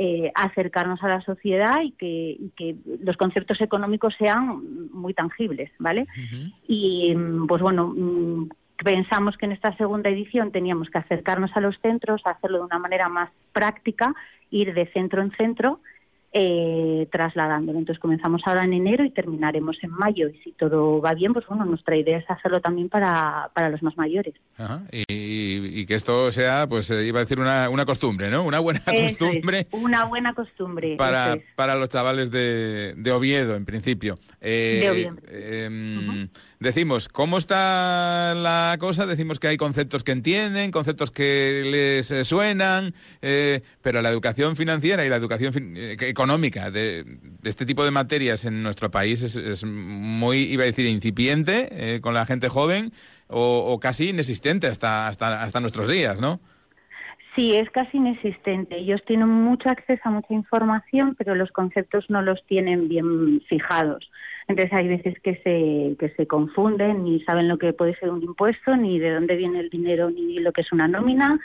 eh, 0.00 0.30
acercarnos 0.36 1.02
a 1.02 1.08
la 1.08 1.20
sociedad 1.22 1.82
y 1.82 1.90
que, 1.90 2.76
los 3.02 3.16
conceptos 3.16 3.60
económicos 3.60 4.14
sean 4.16 4.90
muy 4.92 5.12
tangibles, 5.12 5.72
¿vale? 5.80 6.06
Y 6.68 7.16
pues 7.48 7.60
bueno, 7.60 7.92
mm, 7.96 8.48
pensamos 8.84 9.36
que 9.36 9.46
en 9.46 9.52
esta 9.52 9.76
segunda 9.76 10.08
edición 10.08 10.52
teníamos 10.52 10.88
que 10.88 10.98
acercarnos 10.98 11.50
a 11.56 11.60
los 11.60 11.76
centros, 11.80 12.22
hacerlo 12.26 12.58
de 12.58 12.64
una 12.66 12.78
manera 12.78 13.08
más 13.08 13.30
práctica, 13.52 14.14
ir 14.52 14.72
de 14.72 14.86
centro 14.92 15.20
en 15.20 15.32
centro 15.32 15.80
eh, 16.32 17.08
trasladándolo. 17.10 17.78
Entonces 17.78 18.00
comenzamos 18.00 18.42
ahora 18.44 18.64
en 18.64 18.74
enero 18.74 19.04
y 19.04 19.10
terminaremos 19.10 19.76
en 19.82 19.90
mayo. 19.90 20.28
Y 20.28 20.38
si 20.38 20.52
todo 20.52 21.00
va 21.00 21.14
bien, 21.14 21.32
pues 21.32 21.46
bueno, 21.46 21.64
nuestra 21.64 21.96
idea 21.96 22.18
es 22.18 22.30
hacerlo 22.30 22.60
también 22.60 22.88
para, 22.88 23.50
para 23.54 23.70
los 23.70 23.82
más 23.82 23.96
mayores. 23.96 24.34
Y, 25.08 25.86
que 25.86 25.94
esto 25.94 26.30
sea, 26.30 26.66
pues 26.68 26.90
eh, 26.90 27.06
iba 27.06 27.20
a 27.20 27.22
decir 27.22 27.40
una, 27.40 27.70
una 27.70 27.86
costumbre, 27.86 28.30
¿no? 28.30 28.42
Una 28.42 28.58
buena 28.58 28.80
costumbre. 28.84 29.66
una 29.72 30.04
buena 30.04 30.34
costumbre. 30.34 30.96
Para, 30.96 31.38
para 31.56 31.76
los 31.76 31.88
chavales 31.88 32.30
de, 32.30 32.94
de 32.96 33.12
Oviedo, 33.12 33.56
en 33.56 33.64
principio. 33.64 34.16
Eh, 34.40 35.10
em, 35.30 36.28
decimos, 36.60 37.08
¿cómo 37.08 37.38
está 37.38 38.34
la 38.34 38.76
cosa? 38.78 39.06
Decimos 39.06 39.38
que 39.38 39.48
hay 39.48 39.56
conceptos 39.56 40.04
que 40.04 40.12
entienden, 40.12 40.70
conceptos 40.70 41.10
que 41.10 41.62
les 41.64 42.10
eh, 42.10 42.24
suenan, 42.24 42.94
eh, 43.22 43.62
pero 43.82 44.02
la 44.02 44.10
educación 44.10 44.56
financiera 44.56 45.04
y 45.04 45.08
la 45.08 45.16
educación 45.16 45.52
eh, 45.76 45.96
económica 46.00 46.70
de, 46.70 47.04
este 47.44 47.66
tipo 47.66 47.84
de 47.84 47.90
materias 47.90 48.44
en 48.44 48.62
nuestro 48.62 48.90
país 48.90 49.22
es, 49.22 49.64
muy, 49.64 50.38
iba 50.38 50.64
a 50.64 50.66
decir, 50.66 50.86
incipiente 50.86 52.00
con 52.00 52.14
la 52.14 52.26
gente 52.26 52.48
joven 52.48 52.92
o, 53.28 53.78
casi 53.80 54.10
inexistente 54.10 54.66
hasta, 54.66 55.08
hasta, 55.08 55.42
hasta 55.42 55.60
nuestros 55.60 55.88
días, 55.88 56.20
¿no? 56.20 56.40
Sí, 57.36 57.54
es 57.54 57.70
casi 57.70 57.98
inexistente. 57.98 58.78
Ellos 58.78 59.00
tienen 59.06 59.28
mucho 59.28 59.68
acceso 59.70 60.00
a 60.04 60.10
mucha 60.10 60.34
información, 60.34 61.14
pero 61.16 61.36
los 61.36 61.52
conceptos 61.52 62.06
no 62.08 62.20
los 62.20 62.44
tienen 62.46 62.88
bien 62.88 63.40
fijados. 63.48 64.10
Entonces 64.48 64.72
hay 64.72 64.88
veces 64.88 65.20
que 65.20 65.36
se, 65.44 65.96
que 65.98 66.14
se 66.16 66.26
confunden, 66.26 67.04
ni 67.04 67.20
saben 67.24 67.48
lo 67.48 67.58
que 67.58 67.74
puede 67.74 67.94
ser 67.96 68.10
un 68.10 68.22
impuesto, 68.22 68.76
ni 68.76 68.98
de 68.98 69.12
dónde 69.12 69.36
viene 69.36 69.60
el 69.60 69.68
dinero, 69.68 70.10
ni 70.10 70.38
lo 70.38 70.52
que 70.52 70.62
es 70.62 70.72
una 70.72 70.88
nómina, 70.88 71.38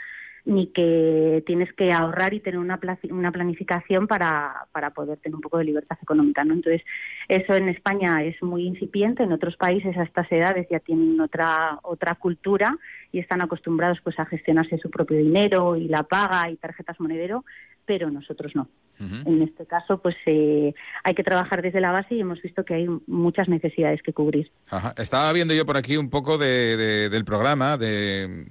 ni 0.46 0.66
que 0.68 1.42
tienes 1.46 1.72
que 1.72 1.92
ahorrar 1.92 2.34
y 2.34 2.40
tener 2.40 2.58
una, 2.58 2.78
una 3.10 3.32
planificación 3.32 4.06
para, 4.06 4.66
para 4.72 4.90
poder 4.90 5.18
tener 5.18 5.34
un 5.34 5.40
poco 5.40 5.58
de 5.58 5.64
libertad 5.64 5.98
económica. 6.02 6.44
¿no? 6.44 6.54
Entonces, 6.54 6.82
eso 7.28 7.54
en 7.54 7.68
España 7.68 8.22
es 8.22 8.42
muy 8.42 8.66
incipiente, 8.66 9.22
en 9.22 9.32
otros 9.32 9.56
países 9.56 9.96
a 9.96 10.02
estas 10.02 10.30
edades 10.30 10.66
ya 10.70 10.80
tienen 10.80 11.20
otra, 11.20 11.78
otra 11.82 12.14
cultura 12.14 12.76
y 13.10 13.20
están 13.20 13.42
acostumbrados 13.42 14.00
pues 14.02 14.18
a 14.18 14.26
gestionarse 14.26 14.78
su 14.78 14.90
propio 14.90 15.16
dinero 15.16 15.76
y 15.76 15.88
la 15.88 16.02
paga 16.02 16.50
y 16.50 16.56
tarjetas 16.56 17.00
monedero, 17.00 17.44
pero 17.86 18.10
nosotros 18.10 18.52
no. 18.54 18.68
En 19.00 19.42
este 19.42 19.66
caso, 19.66 19.98
pues 19.98 20.14
eh, 20.24 20.72
hay 21.02 21.14
que 21.14 21.24
trabajar 21.24 21.62
desde 21.62 21.80
la 21.80 21.90
base 21.90 22.14
y 22.14 22.20
hemos 22.20 22.40
visto 22.40 22.64
que 22.64 22.74
hay 22.74 22.86
muchas 23.06 23.48
necesidades 23.48 24.00
que 24.02 24.12
cubrir. 24.12 24.50
Estaba 24.96 25.32
viendo 25.32 25.52
yo 25.52 25.66
por 25.66 25.76
aquí 25.76 25.96
un 25.96 26.10
poco 26.10 26.38
de, 26.38 27.10
del 27.10 27.24
programa, 27.24 27.76
de 27.76 28.46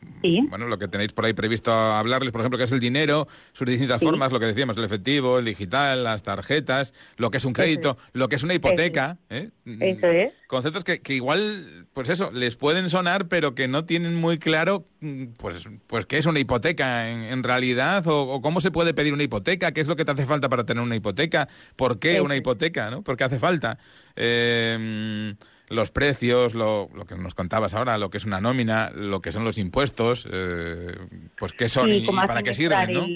bueno, 0.50 0.67
lo 0.67 0.78
que 0.78 0.88
tenéis 0.88 1.13
por 1.13 1.26
ahí 1.26 1.34
previsto 1.34 1.72
hablarles, 1.72 2.32
por 2.32 2.41
ejemplo, 2.41 2.58
que 2.58 2.65
es 2.65 2.72
el 2.72 2.82
dinero, 2.82 3.28
sus 3.54 3.67
distintas 3.67 4.02
formas, 4.02 4.32
lo 4.32 4.39
que 4.39 4.46
decíamos, 4.46 4.78
el 4.78 4.84
efectivo, 4.84 5.39
el 5.39 5.46
digital, 5.46 6.04
las 6.04 6.24
tarjetas, 6.24 6.93
lo 7.17 7.32
que 7.32 7.38
es 7.38 7.46
un 7.46 7.54
crédito, 7.54 7.98
lo 8.12 8.28
que 8.28 8.36
es 8.36 8.43
una 8.43 8.54
hipoteca. 8.54 9.17
¿eh? 9.30 9.50
Eso 9.65 10.08
es. 10.08 10.34
Conceptos 10.48 10.84
que, 10.84 11.02
que, 11.02 11.15
igual, 11.15 11.88
pues 11.93 12.10
eso, 12.10 12.32
les 12.32 12.56
pueden 12.56 12.89
sonar, 12.89 13.28
pero 13.28 13.56
que 13.56 13.67
no 13.67 13.86
tienen 13.86 14.13
muy 14.13 14.38
claro, 14.38 14.86
mm, 15.00 15.26
pues, 15.39 15.67
pues 15.88 16.06
qué 16.06 16.17
es 16.19 16.26
una 16.28 16.39
hipoteca 16.39 17.10
en, 17.10 17.43
realidad 17.43 18.06
o, 18.08 18.22
o 18.28 18.41
cómo 18.41 18.62
se 18.62 18.69
puede 18.69 18.93
pedir 18.93 19.13
una 19.13 19.23
hipoteca, 19.24 19.72
qué 19.72 19.82
es 19.82 19.88
lo 19.88 19.96
que 19.96 20.06
te 20.06 20.12
hace 20.12 20.26
falta 20.26 20.50
para 20.50 20.66
tener 20.66 20.84
una 20.84 20.96
hipoteca? 20.96 21.48
¿Por 21.76 22.00
qué 22.00 22.22
una 22.22 22.36
hipoteca? 22.36 22.92
¿no? 22.92 23.02
¿Por 23.02 23.18
qué 23.18 23.24
hace 23.24 23.40
falta? 23.40 23.80
Eh, 24.16 25.36
los 25.70 25.92
precios, 25.92 26.54
lo, 26.54 26.90
lo, 26.94 27.06
que 27.06 27.16
nos 27.16 27.36
contabas 27.36 27.74
ahora, 27.74 27.98
lo 27.98 28.10
que 28.10 28.18
es 28.18 28.26
una 28.26 28.40
nómina, 28.40 28.92
lo 28.92 29.22
que 29.22 29.32
son 29.32 29.44
los 29.44 29.58
impuestos, 29.58 30.28
eh, 30.32 30.96
pues 31.38 31.52
qué 31.54 31.68
son 31.68 31.92
y, 31.92 32.06
para 32.06 32.44
qué 32.44 32.54
sirven, 32.54 32.94
¿no? 32.94 33.08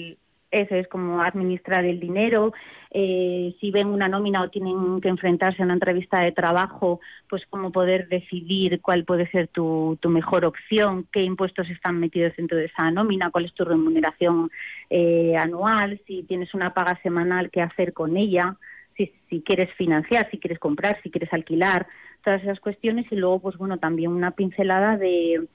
Eso 0.50 0.74
es 0.76 0.88
como 0.88 1.20
administrar 1.20 1.84
el 1.84 2.00
dinero, 2.00 2.52
eh, 2.90 3.54
si 3.60 3.70
ven 3.70 3.88
una 3.88 4.08
nómina 4.08 4.42
o 4.42 4.48
tienen 4.48 5.00
que 5.02 5.08
enfrentarse 5.08 5.60
a 5.60 5.64
una 5.66 5.74
entrevista 5.74 6.22
de 6.22 6.32
trabajo, 6.32 7.00
pues 7.28 7.44
cómo 7.50 7.70
poder 7.70 8.08
decidir 8.08 8.80
cuál 8.80 9.04
puede 9.04 9.30
ser 9.30 9.48
tu, 9.48 9.98
tu 10.00 10.08
mejor 10.08 10.46
opción, 10.46 11.06
qué 11.12 11.22
impuestos 11.22 11.68
están 11.68 12.00
metidos 12.00 12.34
dentro 12.36 12.56
de 12.56 12.66
esa 12.66 12.90
nómina, 12.90 13.30
cuál 13.30 13.44
es 13.44 13.52
tu 13.52 13.64
remuneración 13.64 14.50
eh, 14.88 15.36
anual, 15.36 16.00
si 16.06 16.22
tienes 16.22 16.54
una 16.54 16.72
paga 16.72 16.98
semanal, 17.02 17.50
qué 17.50 17.60
hacer 17.60 17.92
con 17.92 18.16
ella, 18.16 18.56
si, 18.96 19.12
si 19.28 19.42
quieres 19.42 19.72
financiar, 19.74 20.30
si 20.30 20.38
quieres 20.38 20.58
comprar, 20.58 20.98
si 21.02 21.10
quieres 21.10 21.32
alquilar, 21.32 21.86
todas 22.24 22.42
esas 22.42 22.58
cuestiones. 22.58 23.06
Y 23.10 23.16
luego, 23.16 23.40
pues 23.40 23.58
bueno, 23.58 23.78
también 23.78 24.10
una 24.12 24.30
pincelada 24.30 24.96
de 24.96 25.46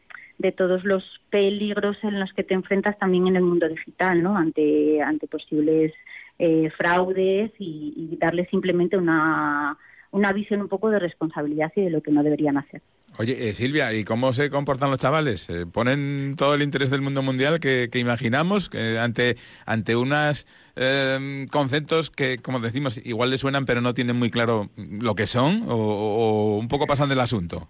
de 0.43 0.51
todos 0.51 0.83
los 0.83 1.03
peligros 1.29 1.97
en 2.03 2.19
los 2.19 2.31
que 2.33 2.43
te 2.43 2.53
enfrentas 2.53 2.99
también 2.99 3.27
en 3.27 3.37
el 3.37 3.43
mundo 3.43 3.67
digital, 3.67 4.21
¿no? 4.21 4.37
Ante, 4.37 5.01
ante 5.01 5.25
posibles 5.25 5.93
eh, 6.37 6.69
fraudes 6.77 7.51
y, 7.57 8.17
darle 8.19 8.45
simplemente 8.51 8.97
una, 8.97 9.77
una 10.11 10.33
visión 10.33 10.61
un 10.61 10.67
poco 10.67 10.89
de 10.89 10.99
responsabilidad 10.99 11.71
y 11.75 11.81
de 11.81 11.89
lo 11.89 12.01
que 12.01 12.11
no 12.11 12.23
deberían 12.23 12.57
hacer. 12.57 12.81
Oye, 13.17 13.49
eh, 13.49 13.53
Silvia, 13.53 13.93
¿y 13.93 14.03
cómo 14.03 14.33
se 14.33 14.49
comportan 14.49 14.89
los 14.89 14.99
chavales? 14.99 15.49
Eh, 15.49 15.65
¿Ponen 15.65 16.35
todo 16.37 16.55
el 16.55 16.61
interés 16.61 16.89
del 16.89 17.01
mundo 17.01 17.21
mundial 17.21 17.59
que, 17.59 17.89
imaginamos 17.93 18.69
ante, 18.99 19.37
ante 19.65 19.95
unos 19.95 20.45
conceptos 21.51 22.09
que, 22.09 22.39
como 22.39 22.59
decimos, 22.59 22.99
igual 23.05 23.29
les 23.29 23.41
suenan 23.41 23.65
pero 23.65 23.79
no 23.79 23.93
tienen 23.93 24.17
muy 24.17 24.29
claro 24.29 24.69
lo 24.75 25.15
que 25.15 25.25
son 25.25 25.63
o 25.69 26.57
un 26.59 26.67
poco 26.67 26.85
pasan 26.85 27.07
del 27.07 27.19
asunto? 27.21 27.69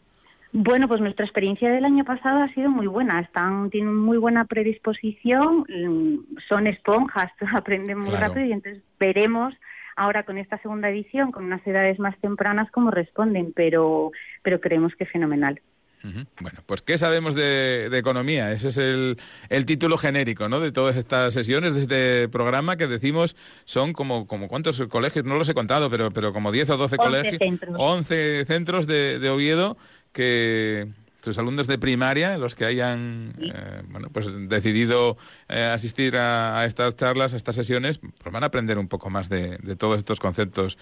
Bueno, 0.55 0.87
pues 0.87 1.01
nuestra 1.01 1.25
experiencia 1.25 1.71
del 1.71 1.83
año 1.83 2.05
pasado 2.05 2.43
ha 2.43 2.53
sido 2.53 2.69
muy 2.69 2.85
buena. 2.85 3.19
Están, 3.19 3.71
tienen 3.71 3.95
muy 3.95 4.17
buena 4.17 4.45
predisposición, 4.45 5.65
mm, 5.67 6.37
son 6.47 6.67
esponjas, 6.67 7.31
aprenden 7.55 7.97
muy 7.97 8.15
rápido 8.15 8.45
y 8.45 8.51
entonces 8.51 8.83
veremos 8.99 9.55
ahora 9.95 10.23
con 10.23 10.37
esta 10.37 10.59
segunda 10.59 10.89
edición, 10.89 11.31
con 11.31 11.45
unas 11.45 11.65
edades 11.65 11.97
más 11.97 12.15
tempranas, 12.19 12.69
cómo 12.69 12.91
responden, 12.91 13.51
pero, 13.55 14.11
pero 14.43 14.61
creemos 14.61 14.93
que 14.95 15.05
es 15.05 15.11
fenomenal. 15.11 15.59
Bueno, 16.03 16.59
pues 16.65 16.81
¿qué 16.81 16.97
sabemos 16.97 17.33
de, 17.33 17.89
economía? 17.93 18.51
Ese 18.51 18.67
es 18.67 18.77
el, 18.77 19.15
el, 19.47 19.65
título 19.65 19.97
genérico 19.97 20.49
¿no? 20.49 20.59
de 20.59 20.73
todas 20.73 20.97
estas 20.97 21.33
sesiones, 21.33 21.73
de 21.73 21.79
este 21.79 22.27
programa 22.27 22.75
que 22.75 22.87
decimos 22.87 23.37
son 23.63 23.93
como, 23.93 24.27
como 24.27 24.49
¿cuántos 24.49 24.81
colegios? 24.89 25.23
No 25.23 25.37
los 25.37 25.47
he 25.47 25.53
contado, 25.53 25.89
pero, 25.89 26.11
pero 26.11 26.33
como 26.33 26.51
10 26.51 26.71
o 26.71 26.77
12 26.77 26.97
colegios. 26.97 27.37
Centros. 27.39 27.75
11 27.79 28.43
centros 28.43 28.85
de, 28.85 29.17
de 29.17 29.29
Oviedo 29.29 29.77
que 30.13 30.88
tus 31.23 31.38
alumnos 31.38 31.67
de 31.67 31.78
primaria, 31.78 32.38
los 32.38 32.54
que 32.54 32.65
hayan 32.65 33.34
eh, 33.39 33.82
bueno, 33.89 34.10
pues 34.12 34.28
decidido 34.49 35.17
eh, 35.47 35.63
asistir 35.63 36.17
a, 36.17 36.65
estas 36.65 36.95
charlas, 36.95 37.34
a 37.34 37.38
estas 37.38 37.56
sesiones, 37.56 37.99
pues 37.99 38.32
van 38.32 38.43
a 38.43 38.47
aprender 38.47 38.78
un 38.78 38.89
poco 38.89 39.10
más 39.10 39.30
de, 39.30 39.58
todos 39.78 39.97
estos 39.97 40.19
conceptos 40.19 40.78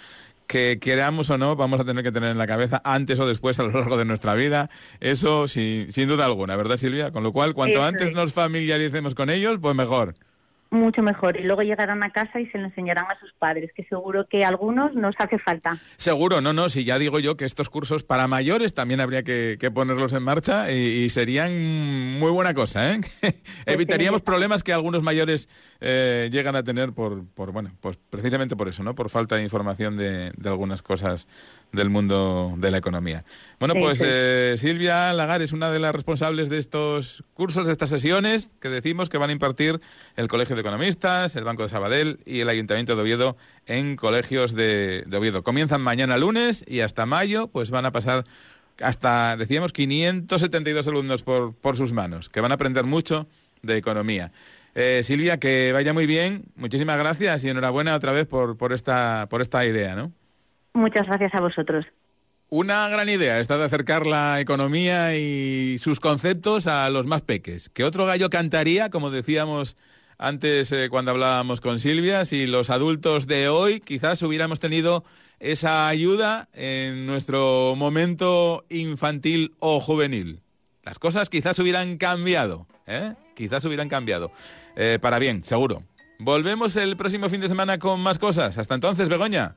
que 0.47 0.79
queramos 0.81 1.29
o 1.29 1.37
no 1.37 1.55
vamos 1.55 1.79
a 1.79 1.85
tener 1.85 2.03
que 2.03 2.11
tener 2.11 2.31
en 2.31 2.37
la 2.37 2.47
cabeza 2.47 2.81
antes 2.83 3.19
o 3.19 3.27
después 3.27 3.59
a 3.59 3.63
lo 3.63 3.71
largo 3.71 3.97
de 3.97 4.05
nuestra 4.05 4.33
vida. 4.33 4.69
Eso 4.99 5.47
sin, 5.47 5.91
sin 5.91 6.09
duda 6.09 6.25
alguna, 6.25 6.55
¿verdad 6.55 6.77
Silvia? 6.77 7.11
Con 7.11 7.23
lo 7.23 7.31
cual, 7.31 7.53
cuanto 7.53 7.83
antes 7.83 8.11
nos 8.11 8.33
familiaricemos 8.33 9.15
con 9.15 9.29
ellos, 9.29 9.59
pues 9.61 9.75
mejor 9.75 10.15
mucho 10.71 11.01
mejor. 11.03 11.37
Y 11.37 11.43
luego 11.43 11.61
llegarán 11.61 12.01
a 12.01 12.09
casa 12.11 12.39
y 12.39 12.47
se 12.47 12.57
lo 12.57 12.65
enseñarán 12.65 13.05
a 13.05 13.19
sus 13.19 13.31
padres, 13.33 13.71
que 13.75 13.83
seguro 13.83 14.27
que 14.27 14.43
a 14.43 14.47
algunos 14.47 14.95
nos 14.95 15.15
hace 15.19 15.37
falta. 15.37 15.77
Seguro, 15.97 16.41
no, 16.41 16.53
no, 16.53 16.69
si 16.69 16.83
ya 16.85 16.97
digo 16.97 17.19
yo 17.19 17.37
que 17.37 17.45
estos 17.45 17.69
cursos 17.69 18.03
para 18.03 18.27
mayores 18.27 18.73
también 18.73 19.01
habría 19.01 19.23
que, 19.23 19.57
ponerlos 19.73 20.13
en 20.13 20.23
marcha 20.23 20.71
y, 20.71 21.09
serían 21.09 22.19
muy 22.19 22.31
buena 22.31 22.53
cosa, 22.53 22.93
¿eh? 22.93 23.01
Pues 23.21 23.35
Evitaríamos 23.65 24.21
problemas 24.21 24.63
que 24.63 24.73
algunos 24.73 25.03
mayores 25.03 25.49
eh, 25.81 26.29
llegan 26.31 26.55
a 26.55 26.63
tener 26.63 26.93
por, 26.93 27.25
por, 27.33 27.51
bueno, 27.51 27.71
pues 27.79 27.97
precisamente 28.09 28.55
por 28.55 28.67
eso, 28.67 28.83
¿no? 28.83 28.95
Por 28.95 29.09
falta 29.09 29.35
de 29.35 29.43
información 29.43 29.97
de, 29.97 30.31
de 30.35 30.49
algunas 30.49 30.81
cosas 30.81 31.27
del 31.71 31.89
mundo 31.89 32.53
de 32.57 32.71
la 32.71 32.77
economía. 32.77 33.23
Bueno, 33.59 33.75
pues 33.75 34.01
eh, 34.03 34.55
Silvia 34.57 35.13
Lagar 35.13 35.41
es 35.41 35.53
una 35.53 35.71
de 35.71 35.79
las 35.79 35.95
responsables 35.95 36.49
de 36.49 36.57
estos 36.57 37.23
cursos, 37.33 37.65
de 37.65 37.71
estas 37.71 37.89
sesiones 37.89 38.49
que 38.59 38.69
decimos 38.69 39.09
que 39.09 39.17
van 39.17 39.29
a 39.29 39.33
impartir 39.33 39.79
el 40.15 40.27
Colegio 40.27 40.55
de 40.55 40.61
Economistas, 40.61 41.35
el 41.35 41.43
Banco 41.43 41.63
de 41.63 41.69
Sabadell 41.69 42.19
y 42.25 42.41
el 42.41 42.49
Ayuntamiento 42.49 42.95
de 42.95 43.01
Oviedo 43.01 43.37
en 43.65 43.95
colegios 43.95 44.53
de, 44.53 45.05
Oviedo. 45.13 45.43
Comienzan 45.43 45.81
mañana 45.81 46.17
lunes 46.17 46.65
y 46.67 46.81
hasta 46.81 47.05
mayo 47.05 47.47
pues 47.47 47.71
van 47.71 47.85
a 47.85 47.91
pasar 47.91 48.25
hasta, 48.81 49.37
decíamos, 49.37 49.73
572 49.73 50.87
alumnos 50.87 51.23
por, 51.23 51.53
por 51.53 51.77
sus 51.77 51.93
manos, 51.93 52.29
que 52.29 52.41
van 52.41 52.51
a 52.51 52.55
aprender 52.55 52.83
mucho 52.83 53.27
de 53.61 53.77
economía. 53.77 54.31
Eh, 54.73 55.01
Silvia, 55.03 55.37
que 55.37 55.71
vaya 55.73 55.93
muy 55.93 56.05
bien. 56.05 56.45
Muchísimas 56.55 56.97
gracias 56.97 57.43
y 57.43 57.49
enhorabuena 57.49 57.95
otra 57.95 58.11
vez 58.11 58.25
por, 58.25 58.57
por, 58.57 58.73
esta, 58.73 59.27
por 59.29 59.41
esta 59.41 59.65
idea, 59.65 59.95
¿no? 59.95 60.11
Muchas 60.73 61.07
gracias 61.07 61.33
a 61.35 61.41
vosotros. 61.41 61.85
Una 62.49 62.89
gran 62.89 63.07
idea 63.07 63.39
esta 63.39 63.57
de 63.57 63.63
acercar 63.63 64.05
la 64.05 64.41
economía 64.41 65.15
y 65.17 65.77
sus 65.79 65.99
conceptos 65.99 66.67
a 66.67 66.89
los 66.89 67.07
más 67.07 67.21
peques. 67.21 67.69
Que 67.69 67.85
otro 67.85 68.05
gallo 68.05 68.29
cantaría, 68.29 68.89
como 68.89 69.09
decíamos 69.09 69.77
antes 70.17 70.71
eh, 70.71 70.89
cuando 70.89 71.11
hablábamos 71.11 71.61
con 71.61 71.79
Silvia, 71.79 72.25
si 72.25 72.47
los 72.47 72.69
adultos 72.69 73.25
de 73.25 73.47
hoy 73.47 73.79
quizás 73.79 74.21
hubiéramos 74.21 74.59
tenido 74.59 75.03
esa 75.39 75.87
ayuda 75.87 76.47
en 76.53 77.07
nuestro 77.07 77.75
momento 77.75 78.65
infantil 78.69 79.55
o 79.59 79.79
juvenil. 79.79 80.41
Las 80.83 80.99
cosas 80.99 81.29
quizás 81.29 81.57
hubieran 81.57 81.97
cambiado, 81.97 82.67
¿eh? 82.85 83.13
Quizás 83.35 83.65
hubieran 83.65 83.89
cambiado. 83.89 84.29
Eh, 84.75 84.99
para 85.01 85.19
bien, 85.19 85.43
seguro. 85.43 85.81
Volvemos 86.19 86.75
el 86.75 86.97
próximo 86.97 87.29
fin 87.29 87.41
de 87.41 87.47
semana 87.47 87.79
con 87.79 87.99
más 88.01 88.19
cosas. 88.19 88.57
Hasta 88.57 88.75
entonces, 88.75 89.09
Begoña. 89.09 89.55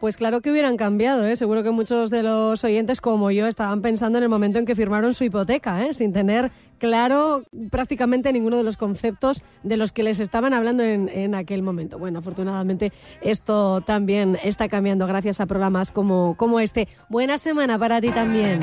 Pues 0.00 0.16
claro 0.16 0.40
que 0.40 0.50
hubieran 0.50 0.78
cambiado, 0.78 1.26
¿eh? 1.26 1.36
Seguro 1.36 1.62
que 1.62 1.72
muchos 1.72 2.08
de 2.08 2.22
los 2.22 2.64
oyentes, 2.64 3.02
como 3.02 3.30
yo, 3.30 3.46
estaban 3.46 3.82
pensando 3.82 4.16
en 4.16 4.24
el 4.24 4.30
momento 4.30 4.58
en 4.58 4.64
que 4.64 4.74
firmaron 4.74 5.12
su 5.12 5.24
hipoteca, 5.24 5.84
¿eh? 5.84 5.92
Sin 5.92 6.14
tener 6.14 6.50
claro 6.78 7.42
prácticamente 7.70 8.32
ninguno 8.32 8.56
de 8.56 8.62
los 8.62 8.78
conceptos 8.78 9.44
de 9.62 9.76
los 9.76 9.92
que 9.92 10.02
les 10.02 10.18
estaban 10.18 10.54
hablando 10.54 10.82
en, 10.82 11.10
en 11.10 11.34
aquel 11.34 11.62
momento. 11.62 11.98
Bueno, 11.98 12.20
afortunadamente 12.20 12.94
esto 13.20 13.82
también 13.82 14.38
está 14.42 14.70
cambiando 14.70 15.06
gracias 15.06 15.38
a 15.38 15.44
programas 15.44 15.92
como, 15.92 16.34
como 16.38 16.60
este. 16.60 16.88
Buena 17.10 17.36
semana 17.36 17.78
para 17.78 18.00
ti 18.00 18.08
también. 18.08 18.60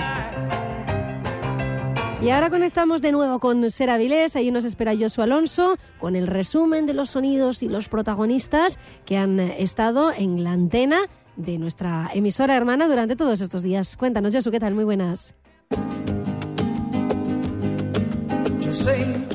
Y 2.20 2.32
ahora 2.32 2.50
conectamos 2.50 3.04
de 3.04 3.12
nuevo 3.12 3.38
con 3.38 3.70
Ser 3.70 3.92
Avilés. 3.92 4.36
Ahí 4.36 4.50
nos 4.50 4.66
espera 4.66 4.96
Josu 5.00 5.22
Alonso 5.22 5.78
con 6.00 6.16
el 6.16 6.26
resumen 6.26 6.88
de 6.88 6.96
los 6.96 7.12
sonidos 7.12 7.62
y 7.62 7.70
los 7.70 7.90
protagonistas 7.90 8.80
que 9.06 9.18
han 9.18 9.40
estado 9.40 10.12
en 10.12 10.44
la 10.44 10.54
antena 10.54 11.02
de 11.38 11.58
nuestra 11.58 12.10
emisora 12.14 12.56
hermana 12.58 12.88
durante 12.88 13.16
todos 13.16 13.42
estos 13.42 13.64
días. 13.64 13.96
Cuéntanos, 13.96 14.34
Josu, 14.34 14.52
¿qué 14.52 14.60
tal? 14.60 14.76
Muy 14.76 14.84
buenas. 14.84 15.36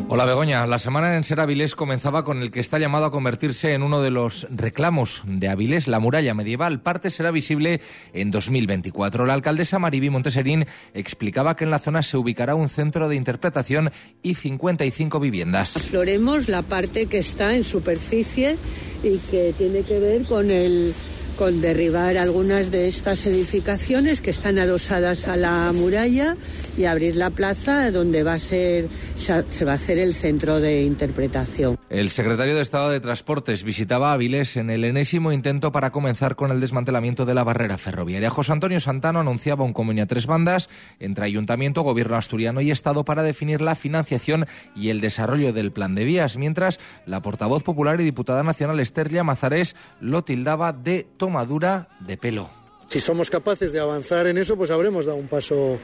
Hola 0.08 0.26
Begoña, 0.26 0.66
la 0.66 0.78
semana 0.78 1.16
en 1.16 1.24
Ser 1.24 1.40
Avilés 1.40 1.74
comenzaba 1.74 2.22
con 2.22 2.42
el 2.42 2.50
que 2.50 2.60
está 2.60 2.78
llamado 2.78 3.06
a 3.06 3.10
convertirse 3.10 3.72
en 3.72 3.82
uno 3.82 4.02
de 4.02 4.10
los 4.10 4.46
reclamos 4.50 5.22
de 5.24 5.48
Avilés, 5.48 5.88
la 5.88 6.00
muralla 6.00 6.34
medieval. 6.34 6.82
Parte 6.82 7.08
será 7.08 7.30
visible 7.30 7.80
en 8.12 8.30
2024. 8.30 9.24
La 9.24 9.32
alcaldesa 9.32 9.78
Maribí 9.78 10.10
Monteserín 10.10 10.66
explicaba 10.92 11.56
que 11.56 11.64
en 11.64 11.70
la 11.70 11.78
zona 11.78 12.02
se 12.02 12.18
ubicará 12.18 12.54
un 12.54 12.68
centro 12.68 13.08
de 13.08 13.16
interpretación 13.16 13.90
y 14.22 14.34
55 14.34 15.18
viviendas. 15.18 15.76
Exploremos 15.76 16.50
la 16.50 16.60
parte 16.60 17.06
que 17.06 17.18
está 17.18 17.56
en 17.56 17.64
superficie 17.64 18.58
y 19.02 19.16
que 19.16 19.54
tiene 19.56 19.80
que 19.80 19.98
ver 19.98 20.24
con 20.24 20.50
el 20.50 20.92
con 21.36 21.60
derribar 21.60 22.16
algunas 22.16 22.70
de 22.70 22.88
estas 22.88 23.26
edificaciones 23.26 24.20
que 24.20 24.30
están 24.30 24.58
adosadas 24.58 25.28
a 25.28 25.36
la 25.36 25.72
muralla 25.72 26.36
y 26.76 26.84
abrir 26.86 27.16
la 27.16 27.30
plaza 27.30 27.90
donde 27.90 28.22
va 28.22 28.34
a 28.34 28.38
ser 28.38 28.88
se 29.16 29.64
va 29.64 29.72
a 29.72 29.74
hacer 29.76 29.98
el 29.98 30.14
centro 30.14 30.58
de 30.58 30.82
interpretación. 30.82 31.76
El 31.88 32.10
secretario 32.10 32.56
de 32.56 32.62
Estado 32.62 32.90
de 32.90 32.98
Transportes 32.98 33.62
visitaba 33.62 34.12
Avilés 34.12 34.56
en 34.56 34.70
el 34.70 34.82
enésimo 34.84 35.30
intento 35.30 35.70
para 35.70 35.92
comenzar 35.92 36.34
con 36.34 36.50
el 36.50 36.60
desmantelamiento 36.60 37.24
de 37.24 37.34
la 37.34 37.44
barrera 37.44 37.78
ferroviaria. 37.78 38.30
José 38.30 38.52
Antonio 38.52 38.80
Santano 38.80 39.20
anunciaba 39.20 39.64
un 39.64 39.72
convenio 39.72 40.04
a 40.04 40.06
tres 40.06 40.26
bandas 40.26 40.68
entre 40.98 41.24
Ayuntamiento, 41.24 41.82
Gobierno 41.82 42.16
asturiano 42.16 42.60
y 42.60 42.70
Estado 42.70 43.04
para 43.04 43.22
definir 43.22 43.60
la 43.60 43.74
financiación 43.74 44.46
y 44.74 44.88
el 44.88 45.00
desarrollo 45.00 45.52
del 45.52 45.70
plan 45.70 45.94
de 45.94 46.04
vías, 46.04 46.36
mientras 46.36 46.80
la 47.06 47.22
portavoz 47.22 47.62
popular 47.62 48.00
y 48.00 48.04
diputada 48.04 48.42
nacional 48.42 48.80
Esther 48.80 49.12
Mazarés 49.22 49.76
lo 50.00 50.24
tildaba 50.24 50.72
de 50.72 51.06
tomadura 51.22 51.86
de 52.00 52.16
pelo. 52.16 52.50
Si 52.88 52.98
somos 52.98 53.30
capaces 53.30 53.70
de 53.70 53.78
avanzar 53.78 54.26
en 54.26 54.38
eso, 54.38 54.56
pues 54.56 54.72
habremos 54.72 55.06
dado 55.06 55.18
un 55.18 55.28
paso, 55.28 55.78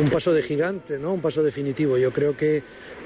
un 0.00 0.08
paso 0.08 0.32
de 0.32 0.42
gigante, 0.42 0.98
¿no? 0.98 1.12
un 1.12 1.20
paso 1.20 1.42
definitivo. 1.42 1.98
Yo 1.98 2.14
creo 2.14 2.34
que 2.34 2.62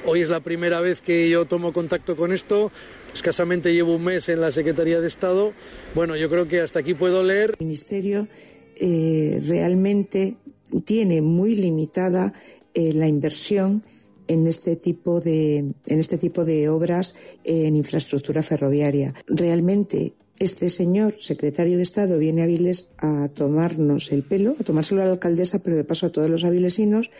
hoy 0.07 0.21
es 0.21 0.29
la 0.29 0.39
primera 0.39 0.81
vez 0.81 1.01
que 1.01 1.29
yo 1.29 1.47
tomo 1.47 1.73
contacto 1.73 2.15
con 2.15 2.33
esto. 2.33 2.71
Escasamente 3.13 3.75
llevo 3.75 3.97
un 3.97 4.05
mes 4.05 4.29
en 4.29 4.41
la 4.41 4.53
Secretaría 4.53 5.01
de 5.01 5.09
Estado. 5.09 5.53
Bueno, 5.97 6.15
yo 6.15 6.31
creo 6.31 6.47
que 6.47 6.61
hasta 6.61 6.79
aquí 6.79 6.95
puedo 6.95 7.25
leer. 7.25 7.57
El 7.59 7.67
Ministerio 7.67 8.29
eh, 8.77 9.43
realmente 9.45 10.37
tiene 10.85 11.23
muy 11.23 11.57
limitada 11.57 12.35
eh, 12.73 12.93
la 12.93 13.09
inversión 13.09 13.83
en 14.29 14.47
este 14.47 14.77
tipo 14.77 15.21
de 15.21 15.59
en 15.59 15.99
este 15.99 16.19
tipo 16.19 16.45
de 16.45 16.69
obras 16.69 17.17
en 17.43 17.75
infraestructura 17.75 18.45
ferroviaria. 18.45 19.13
Realmente 19.27 20.15
este 20.39 20.69
señor, 20.69 21.15
secretario 21.21 21.77
de 21.77 21.83
Estado, 21.83 22.19
viene 22.19 22.41
a 22.41 22.45
Aviles 22.45 22.91
a 22.99 23.29
tomarnos 23.29 24.11
el 24.11 24.25
pelo, 24.25 24.57
a 24.59 24.65
tomárselo 24.65 25.03
a 25.03 25.07
la 25.07 25.13
alcaldesa, 25.13 25.61
pero 25.61 25.77
de 25.77 25.85
paso 25.85 26.07
a 26.07 26.13
todos 26.13 26.29
los 26.29 26.45
avilesinos, 26.45 27.11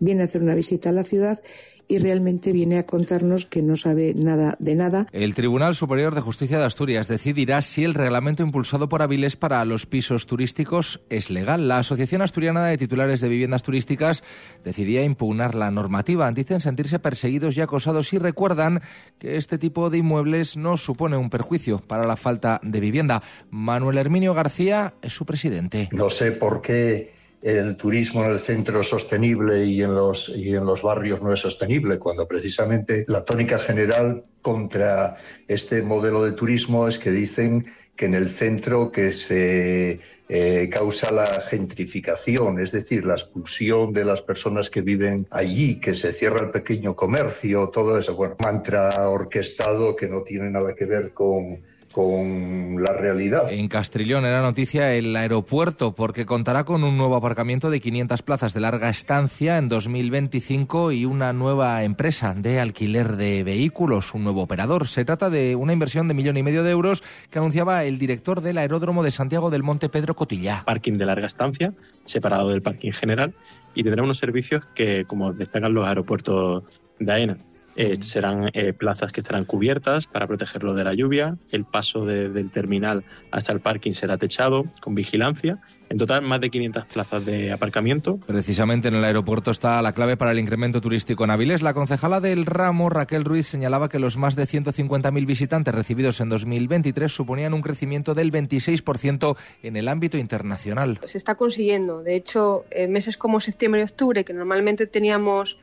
viene 0.00 0.22
a 0.22 0.24
hacer 0.24 0.42
una 0.42 0.54
visita 0.54 0.88
a 0.88 0.92
la 0.92 1.04
ciudad 1.04 1.40
y 1.88 1.98
realmente 1.98 2.52
viene 2.52 2.78
a 2.78 2.86
contarnos 2.86 3.46
que 3.46 3.62
no 3.62 3.76
sabe 3.76 4.14
nada 4.14 4.56
de 4.58 4.74
nada. 4.74 5.06
El 5.12 5.34
Tribunal 5.34 5.74
Superior 5.74 6.14
de 6.14 6.20
Justicia 6.20 6.58
de 6.58 6.64
Asturias 6.64 7.08
decidirá 7.08 7.62
si 7.62 7.84
el 7.84 7.94
reglamento 7.94 8.42
impulsado 8.42 8.88
por 8.88 9.02
Avilés 9.02 9.36
para 9.36 9.64
los 9.64 9.86
pisos 9.86 10.26
turísticos 10.26 11.00
es 11.10 11.30
legal. 11.30 11.68
La 11.68 11.78
Asociación 11.78 12.22
Asturiana 12.22 12.66
de 12.66 12.78
Titulares 12.78 13.20
de 13.20 13.28
Viviendas 13.28 13.62
Turísticas 13.62 14.22
decidía 14.64 15.02
impugnar 15.02 15.54
la 15.54 15.70
normativa. 15.70 16.30
Dicen 16.32 16.60
sentirse 16.60 16.98
perseguidos 16.98 17.56
y 17.56 17.60
acosados 17.60 18.12
y 18.12 18.18
recuerdan 18.18 18.80
que 19.18 19.36
este 19.36 19.58
tipo 19.58 19.90
de 19.90 19.98
inmuebles 19.98 20.56
no 20.56 20.76
supone 20.76 21.16
un 21.16 21.30
perjuicio 21.30 21.78
para 21.78 22.06
la 22.06 22.16
falta 22.16 22.60
de 22.62 22.80
vivienda. 22.80 23.22
Manuel 23.50 23.98
Herminio 23.98 24.34
García 24.34 24.94
es 25.02 25.12
su 25.12 25.24
presidente. 25.24 25.88
No 25.92 26.10
sé 26.10 26.32
por 26.32 26.62
qué 26.62 27.13
el 27.44 27.76
turismo 27.76 28.24
en 28.24 28.30
el 28.30 28.40
centro 28.40 28.80
es 28.80 28.88
sostenible 28.88 29.66
y 29.66 29.82
en 29.82 29.94
los, 29.94 30.30
y 30.34 30.54
en 30.54 30.64
los 30.64 30.80
barrios 30.80 31.20
no 31.20 31.30
es 31.30 31.40
sostenible, 31.40 31.98
cuando 31.98 32.26
precisamente 32.26 33.04
la 33.06 33.22
tónica 33.22 33.58
general 33.58 34.24
contra 34.40 35.16
este 35.46 35.82
modelo 35.82 36.24
de 36.24 36.32
turismo 36.32 36.88
es 36.88 36.98
que 36.98 37.10
dicen 37.10 37.66
que 37.96 38.06
en 38.06 38.14
el 38.14 38.30
centro 38.30 38.90
que 38.90 39.12
se 39.12 40.00
eh, 40.30 40.70
causa 40.72 41.12
la 41.12 41.26
gentrificación, 41.26 42.60
es 42.60 42.72
decir, 42.72 43.04
la 43.04 43.12
expulsión 43.12 43.92
de 43.92 44.06
las 44.06 44.22
personas 44.22 44.70
que 44.70 44.80
viven 44.80 45.26
allí, 45.30 45.78
que 45.78 45.94
se 45.94 46.14
cierra 46.14 46.46
el 46.46 46.50
pequeño 46.50 46.96
comercio, 46.96 47.68
todo 47.68 47.98
eso, 47.98 48.16
bueno, 48.16 48.36
mantra 48.42 49.10
orquestado 49.10 49.94
que 49.94 50.08
no 50.08 50.22
tiene 50.22 50.50
nada 50.50 50.74
que 50.74 50.86
ver 50.86 51.12
con 51.12 51.60
con 51.94 52.82
la 52.82 52.92
realidad. 52.92 53.52
En 53.52 53.68
Castrillón 53.68 54.26
era 54.26 54.42
noticia 54.42 54.92
el 54.94 55.14
aeropuerto 55.14 55.94
porque 55.94 56.26
contará 56.26 56.64
con 56.64 56.82
un 56.82 56.98
nuevo 56.98 57.14
aparcamiento 57.14 57.70
de 57.70 57.80
500 57.80 58.20
plazas 58.22 58.52
de 58.52 58.58
larga 58.58 58.88
estancia 58.88 59.58
en 59.58 59.68
2025 59.68 60.90
y 60.90 61.04
una 61.04 61.32
nueva 61.32 61.84
empresa 61.84 62.34
de 62.34 62.58
alquiler 62.58 63.14
de 63.16 63.44
vehículos, 63.44 64.12
un 64.12 64.24
nuevo 64.24 64.42
operador. 64.42 64.88
Se 64.88 65.04
trata 65.04 65.30
de 65.30 65.54
una 65.54 65.72
inversión 65.72 66.08
de 66.08 66.14
millón 66.14 66.36
y 66.36 66.42
medio 66.42 66.64
de 66.64 66.72
euros 66.72 67.04
que 67.30 67.38
anunciaba 67.38 67.84
el 67.84 68.00
director 68.00 68.40
del 68.40 68.58
aeródromo 68.58 69.04
de 69.04 69.12
Santiago 69.12 69.48
del 69.50 69.62
Monte, 69.62 69.88
Pedro 69.88 70.16
Cotilla. 70.16 70.64
Parking 70.66 70.94
de 70.94 71.06
larga 71.06 71.28
estancia, 71.28 71.74
separado 72.04 72.48
del 72.48 72.60
parking 72.60 72.90
general, 72.90 73.34
y 73.72 73.84
tendrá 73.84 74.02
unos 74.02 74.18
servicios 74.18 74.66
que, 74.74 75.04
como 75.04 75.32
destacan 75.32 75.72
los 75.72 75.86
aeropuertos 75.86 76.64
de 76.98 77.12
AENA, 77.12 77.38
eh, 77.76 77.96
serán 78.00 78.50
eh, 78.52 78.72
plazas 78.72 79.12
que 79.12 79.20
estarán 79.20 79.44
cubiertas 79.44 80.06
para 80.06 80.26
protegerlo 80.26 80.74
de 80.74 80.84
la 80.84 80.94
lluvia. 80.94 81.36
El 81.50 81.64
paso 81.64 82.04
del 82.04 82.50
terminal 82.50 83.04
hasta 83.30 83.52
el 83.52 83.60
parking 83.60 83.92
será 83.92 84.16
techado 84.16 84.64
con 84.80 84.94
vigilancia. 84.94 85.58
En 85.90 85.98
total, 85.98 86.22
más 86.22 86.40
de 86.40 86.50
500 86.50 86.86
plazas 86.86 87.24
de 87.26 87.52
aparcamiento. 87.52 88.18
Precisamente 88.26 88.88
en 88.88 88.94
el 88.94 89.04
aeropuerto 89.04 89.50
está 89.50 89.82
la 89.82 89.92
clave 89.92 90.16
para 90.16 90.32
el 90.32 90.38
incremento 90.38 90.80
turístico 90.80 91.24
en 91.24 91.30
Avilés. 91.30 91.62
La 91.62 91.74
concejala 91.74 92.20
del 92.20 92.46
ramo, 92.46 92.88
Raquel 92.88 93.24
Ruiz, 93.24 93.46
señalaba 93.46 93.88
que 93.88 93.98
los 93.98 94.16
más 94.16 94.34
de 94.34 94.44
150.000 94.44 95.26
visitantes 95.26 95.74
recibidos 95.74 96.20
en 96.20 96.30
2023 96.30 97.12
suponían 97.12 97.52
un 97.52 97.60
crecimiento 97.60 98.14
del 98.14 98.32
26% 98.32 99.36
en 99.62 99.76
el 99.76 99.88
ámbito 99.88 100.16
internacional. 100.16 101.00
Se 101.04 101.18
está 101.18 101.34
consiguiendo. 101.34 102.02
De 102.02 102.16
hecho, 102.16 102.64
en 102.70 102.90
meses 102.90 103.18
como 103.18 103.38
septiembre 103.40 103.82
y 103.82 103.84
octubre, 103.84 104.24
que 104.24 104.32
normalmente 104.32 104.86
teníamos 104.86 105.58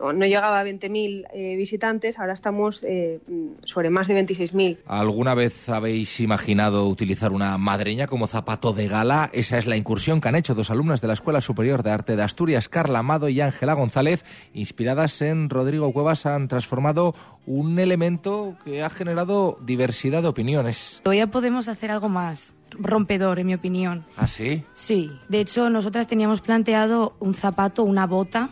no 0.00 0.26
llegaba 0.26 0.60
a 0.60 0.64
20.000 0.64 1.26
eh, 1.32 1.56
visitantes, 1.56 2.18
ahora 2.18 2.32
estamos 2.32 2.82
eh, 2.82 3.20
sobre 3.64 3.90
más 3.90 4.08
de 4.08 4.26
26.000. 4.26 4.78
¿Alguna 4.86 5.34
vez 5.34 5.68
habéis 5.68 6.20
imaginado 6.20 6.88
utilizar 6.88 7.32
una 7.32 7.58
madreña 7.58 8.06
como 8.06 8.26
zapato 8.26 8.72
de 8.72 8.88
gala? 8.88 9.30
Esa 9.32 9.58
es 9.58 9.66
la 9.66 9.76
incursión 9.76 10.20
que 10.20 10.28
han 10.28 10.36
hecho 10.36 10.54
dos 10.54 10.70
alumnas 10.70 11.00
de 11.00 11.08
la 11.08 11.14
Escuela 11.14 11.40
Superior 11.40 11.82
de 11.82 11.90
Arte 11.90 12.16
de 12.16 12.22
Asturias, 12.22 12.68
Carla 12.68 13.00
Amado 13.00 13.28
y 13.28 13.40
Ángela 13.40 13.74
González, 13.74 14.24
inspiradas 14.54 15.20
en 15.22 15.50
Rodrigo 15.50 15.92
Cuevas, 15.92 16.26
han 16.26 16.48
transformado 16.48 17.14
un 17.46 17.78
elemento 17.78 18.56
que 18.64 18.82
ha 18.82 18.90
generado 18.90 19.58
diversidad 19.62 20.22
de 20.22 20.28
opiniones. 20.28 21.00
Todavía 21.02 21.26
podemos 21.26 21.68
hacer 21.68 21.90
algo 21.90 22.08
más 22.08 22.52
rompedor, 22.72 23.38
en 23.38 23.46
mi 23.48 23.54
opinión. 23.54 24.04
¿Ah, 24.16 24.28
sí? 24.28 24.62
Sí. 24.74 25.10
De 25.28 25.40
hecho, 25.40 25.70
nosotras 25.70 26.06
teníamos 26.06 26.40
planteado 26.40 27.14
un 27.18 27.34
zapato, 27.34 27.82
una 27.82 28.06
bota 28.06 28.50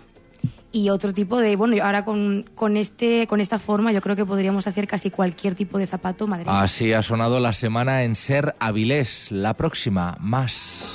y 0.71 0.91
otro 0.91 1.15
tipo 1.15 1.39
de 1.39 1.57
bueno 1.57 1.83
ahora 1.83 2.05
con, 2.05 2.45
con 2.55 2.77
este 2.77 3.27
con 3.27 3.41
esta 3.41 3.59
forma 3.59 3.93
yo 3.93 4.01
creo 4.01 4.17
que 4.17 4.27
podríamos 4.27 4.67
hacer 4.67 4.87
casi 4.87 5.11
cualquier 5.11 5.55
tipo 5.55 5.79
de 5.79 5.87
zapato 5.87 6.27
madrileño. 6.27 6.59
Así 6.59 6.93
ha 6.93 7.03
sonado 7.03 7.41
la 7.41 7.53
semana 7.53 8.05
en 8.05 8.15
Ser 8.15 8.55
Avilés. 8.59 9.33
La 9.33 9.55
próxima, 9.55 10.17
más. 10.21 10.95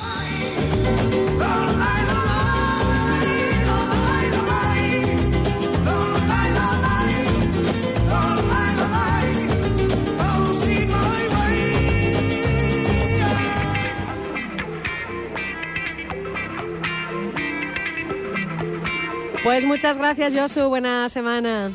Pues 19.43 19.65
muchas 19.65 19.97
gracias, 19.97 20.33
Josu. 20.33 20.69
Buena 20.69 21.09
semana. 21.09 21.69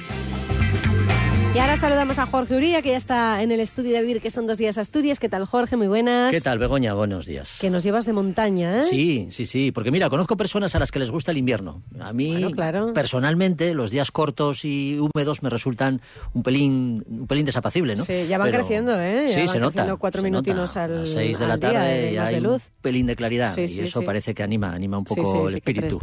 Y 1.54 1.60
ahora 1.60 1.76
saludamos 1.76 2.18
a 2.20 2.26
Jorge 2.26 2.54
Uría, 2.56 2.82
que 2.82 2.90
ya 2.90 2.96
está 2.96 3.42
en 3.42 3.50
el 3.50 3.58
estudio 3.58 3.92
de 3.92 4.02
Vivir, 4.02 4.20
que 4.20 4.30
son 4.30 4.46
dos 4.46 4.58
días 4.58 4.78
Asturias. 4.78 5.18
¿Qué 5.18 5.28
tal, 5.28 5.44
Jorge? 5.44 5.76
Muy 5.76 5.88
buenas. 5.88 6.30
¿Qué 6.30 6.40
tal, 6.40 6.58
Begoña? 6.60 6.94
Buenos 6.94 7.26
días. 7.26 7.58
Que 7.60 7.68
nos 7.68 7.82
llevas 7.82 8.06
de 8.06 8.12
montaña, 8.12 8.78
¿eh? 8.78 8.82
Sí, 8.82 9.26
sí, 9.32 9.44
sí. 9.44 9.72
Porque 9.72 9.90
mira, 9.90 10.08
conozco 10.08 10.36
personas 10.36 10.76
a 10.76 10.78
las 10.78 10.92
que 10.92 11.00
les 11.00 11.10
gusta 11.10 11.32
el 11.32 11.38
invierno. 11.38 11.82
A 11.98 12.12
mí, 12.12 12.54
personalmente, 12.94 13.74
los 13.74 13.90
días 13.90 14.12
cortos 14.12 14.64
y 14.64 14.98
húmedos 15.00 15.42
me 15.42 15.48
resultan 15.50 16.00
un 16.32 16.44
pelín, 16.44 17.04
un 17.08 17.26
pelín 17.26 17.44
desapacible, 17.44 17.96
¿no? 17.96 18.04
Sí, 18.04 18.26
ya 18.28 18.38
van 18.38 18.50
creciendo, 18.52 18.92
¿eh? 19.00 19.24
Ya 19.28 19.34
sí, 19.34 19.40
van 19.40 19.48
se 19.48 19.58
nota. 19.58 19.96
cuatro 19.96 20.20
se 20.22 20.26
minutinos 20.30 20.76
nota. 20.76 20.84
al, 20.84 21.02
A 21.02 21.06
seis 21.06 21.40
de 21.40 21.46
la 21.48 21.58
tarde 21.58 21.78
de- 22.02 22.12
ya 22.12 22.26
de 22.26 22.34
hay 22.36 22.40
luz. 22.40 22.62
un 22.62 22.82
pelín 22.82 23.06
de 23.06 23.16
claridad 23.16 23.52
Sí, 23.54 23.62
y 23.62 23.80
eso 23.80 24.00
sí. 24.00 24.06
parece 24.06 24.32
que 24.32 24.44
anima, 24.44 24.72
anima 24.72 24.96
un 24.98 25.04
poco 25.04 25.48
el 25.48 25.56
espíritu. 25.56 25.98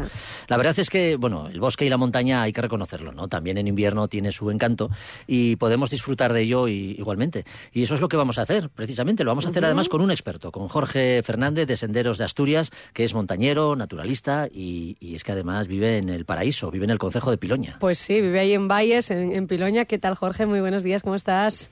La 0.50 0.58
verdad 0.58 0.78
es 0.78 0.90
que, 0.90 1.16
bueno, 1.16 1.48
el 1.48 1.62
bosque 1.62 1.86
y 1.86 1.90
la 1.90 1.98
montaña 1.98 2.42
hay 2.42 2.52
que 2.52 2.62
reconocerlo, 2.62 3.14
¿no? 3.14 3.30
También 3.30 3.58
en 3.58 3.68
invierno 3.68 4.10
tiene 4.10 4.32
su 4.34 4.52
encanto 4.52 4.90
y 5.28 5.35
podemos 5.58 5.90
disfrutar 5.90 6.34
de 6.34 6.42
ello 6.42 6.68
y- 6.68 6.96
igualmente. 6.98 7.44
Y 7.74 7.84
eso 7.84 7.96
es 7.96 8.02
lo 8.02 8.08
que 8.08 8.18
vamos 8.18 8.38
a 8.38 8.44
hacer, 8.44 8.70
precisamente. 8.70 9.24
Lo 9.24 9.32
vamos 9.32 9.46
a 9.46 9.50
hacer 9.50 9.64
además 9.66 9.90
con 9.90 10.02
un 10.02 10.12
experto, 10.12 10.52
con 10.52 10.68
Jorge 10.68 11.22
Fernández 11.24 11.68
de 11.68 11.76
Senderos 11.78 12.18
de 12.18 12.24
Asturias, 12.26 12.72
que 12.94 13.04
es 13.04 13.14
montañero, 13.14 13.76
naturalista 13.76 14.48
y, 14.52 14.98
y 15.00 15.16
es 15.16 15.24
que 15.24 15.32
además 15.34 15.68
vive 15.68 15.98
en 15.98 16.10
el 16.10 16.26
paraíso, 16.26 16.72
vive 16.72 16.86
en 16.86 16.92
el 16.92 17.00
concejo 17.00 17.32
de 17.32 17.38
Piloña. 17.38 17.78
Pues 17.80 17.98
sí, 18.00 18.22
vive 18.22 18.40
ahí 18.40 18.54
en 18.54 18.68
Valles, 18.68 19.12
en, 19.12 19.32
en 19.32 19.48
Piloña. 19.48 19.86
¿Qué 19.86 20.00
tal, 20.00 20.16
Jorge? 20.16 20.46
Muy 20.46 20.60
buenos 20.62 20.84
días, 20.84 21.04
¿cómo 21.04 21.16
estás? 21.16 21.72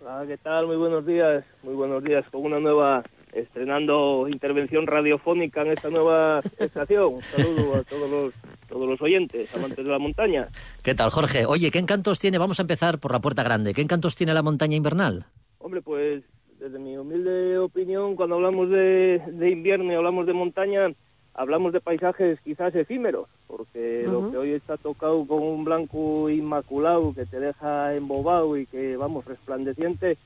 Hola, 0.00 0.24
¿qué 0.26 0.36
tal? 0.38 0.66
Muy 0.66 0.76
buenos 0.76 1.04
días. 1.06 1.44
Muy 1.62 1.74
buenos 1.74 2.02
días 2.02 2.24
con 2.30 2.42
una 2.42 2.58
nueva, 2.60 3.02
estrenando 3.32 4.26
intervención 4.28 4.86
radiofónica 4.86 5.62
en 5.62 5.72
esta 5.72 5.90
nueva 5.90 6.40
estación. 6.58 7.14
Un 7.14 7.22
saludo 7.22 7.76
a 7.76 7.82
todos 7.84 8.10
los, 8.10 8.34
todos 8.68 8.88
los 8.88 9.00
oyentes, 9.00 9.54
amantes 9.54 9.84
de 9.84 9.90
la 9.90 9.98
montaña. 9.98 10.48
¿Qué 10.82 10.94
tal, 10.94 11.10
Jorge? 11.10 11.46
Oye, 11.46 11.70
¿qué 11.70 11.78
encantos 11.78 12.18
tiene? 12.18 12.38
Vamos 12.38 12.58
a 12.58 12.62
empezar 12.62 12.98
por 12.98 13.12
la 13.12 13.20
puerta 13.20 13.42
grande. 13.42 13.74
¿Qué 13.74 13.82
encantos 13.82 14.16
tiene 14.16 14.34
la 14.34 14.42
montaña 14.42 14.76
invernal? 14.76 15.26
Hombre, 15.58 15.82
pues 15.82 16.22
desde 16.58 16.78
mi 16.78 16.96
humilde 16.96 17.58
opinión, 17.58 18.16
cuando 18.16 18.36
hablamos 18.36 18.68
de, 18.70 19.22
de 19.32 19.50
invierno 19.50 19.92
y 19.92 19.96
hablamos 19.96 20.26
de 20.26 20.32
montaña, 20.32 20.88
hablamos 21.34 21.72
de 21.72 21.80
paisajes 21.80 22.40
quizás 22.40 22.74
efímeros, 22.74 23.28
porque 23.46 24.04
lo 24.06 24.18
Ujú. 24.20 24.30
que 24.32 24.36
hoy 24.38 24.52
está 24.52 24.76
tocado 24.76 25.24
con 25.24 25.40
un 25.40 25.64
blanco 25.64 26.28
inmaculado 26.28 27.14
que 27.14 27.26
te 27.26 27.38
deja 27.38 27.94
embobado 27.94 28.56
y 28.56 28.66
que, 28.66 28.96
vamos, 28.96 29.24
resplandeciente, 29.24 30.18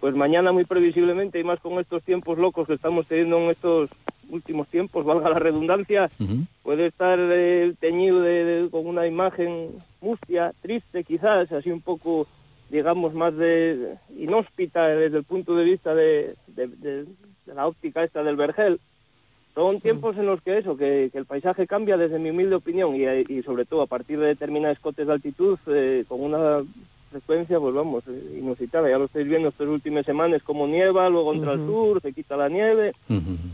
pues 0.00 0.14
mañana 0.14 0.50
muy 0.52 0.64
previsiblemente, 0.64 1.38
y 1.38 1.44
más 1.44 1.60
con 1.60 1.78
estos 1.78 2.02
tiempos 2.02 2.38
locos 2.38 2.66
que 2.66 2.74
estamos 2.74 3.06
teniendo 3.06 3.36
en 3.38 3.50
estos 3.50 3.90
últimos 4.30 4.66
tiempos, 4.68 5.04
valga 5.04 5.28
la 5.28 5.38
redundancia, 5.38 6.08
puede 6.62 6.86
estar 6.86 7.18
eh, 7.20 7.74
teñido 7.80 8.20
de- 8.22 8.44
de- 8.44 8.70
con 8.70 8.86
una 8.86 9.06
imagen 9.06 9.70
mustia, 10.00 10.52
triste 10.62 11.04
quizás, 11.04 11.50
así 11.52 11.70
un 11.70 11.80
poco, 11.82 12.26
digamos, 12.70 13.12
más 13.12 13.36
de 13.36 13.96
inhóspita 14.16 14.86
desde 14.88 15.18
el 15.18 15.24
punto 15.24 15.54
de 15.56 15.64
vista 15.64 15.94
de, 15.94 16.34
de- 16.46 16.68
de- 16.68 17.04
de 17.46 17.54
la 17.54 17.66
óptica 17.66 18.02
esta 18.04 18.22
del 18.22 18.36
vergel. 18.36 18.80
Son 19.54 19.80
tiempos 19.80 20.16
en 20.16 20.26
los 20.26 20.40
que 20.42 20.58
eso, 20.58 20.76
que, 20.76 21.10
que 21.12 21.18
el 21.18 21.26
paisaje 21.26 21.66
cambia 21.66 21.96
desde 21.96 22.20
mi 22.20 22.30
humilde 22.30 22.54
opinión 22.54 22.94
y, 22.94 23.02
y 23.28 23.42
sobre 23.42 23.64
todo 23.64 23.82
a 23.82 23.86
partir 23.88 24.20
de 24.20 24.28
determinados 24.28 24.78
cotes 24.78 25.08
de 25.08 25.12
altitud 25.12 25.58
eh, 25.66 26.04
con 26.08 26.20
una 26.22 26.62
frecuencia, 27.10 27.58
pues 27.58 27.74
vamos, 27.74 28.02
eh, 28.08 28.38
inusitada. 28.38 28.88
Ya 28.88 28.98
lo 28.98 29.04
estáis 29.06 29.26
viendo 29.28 29.48
estas 29.48 29.66
últimas 29.68 30.06
semanas, 30.06 30.42
como 30.42 30.66
nieva, 30.66 31.08
luego 31.08 31.34
entra 31.34 31.52
el 31.52 31.60
Ujú. 31.60 31.70
sur, 31.72 32.02
se 32.02 32.12
quita 32.12 32.36
la 32.36 32.48
nieve 32.48 32.92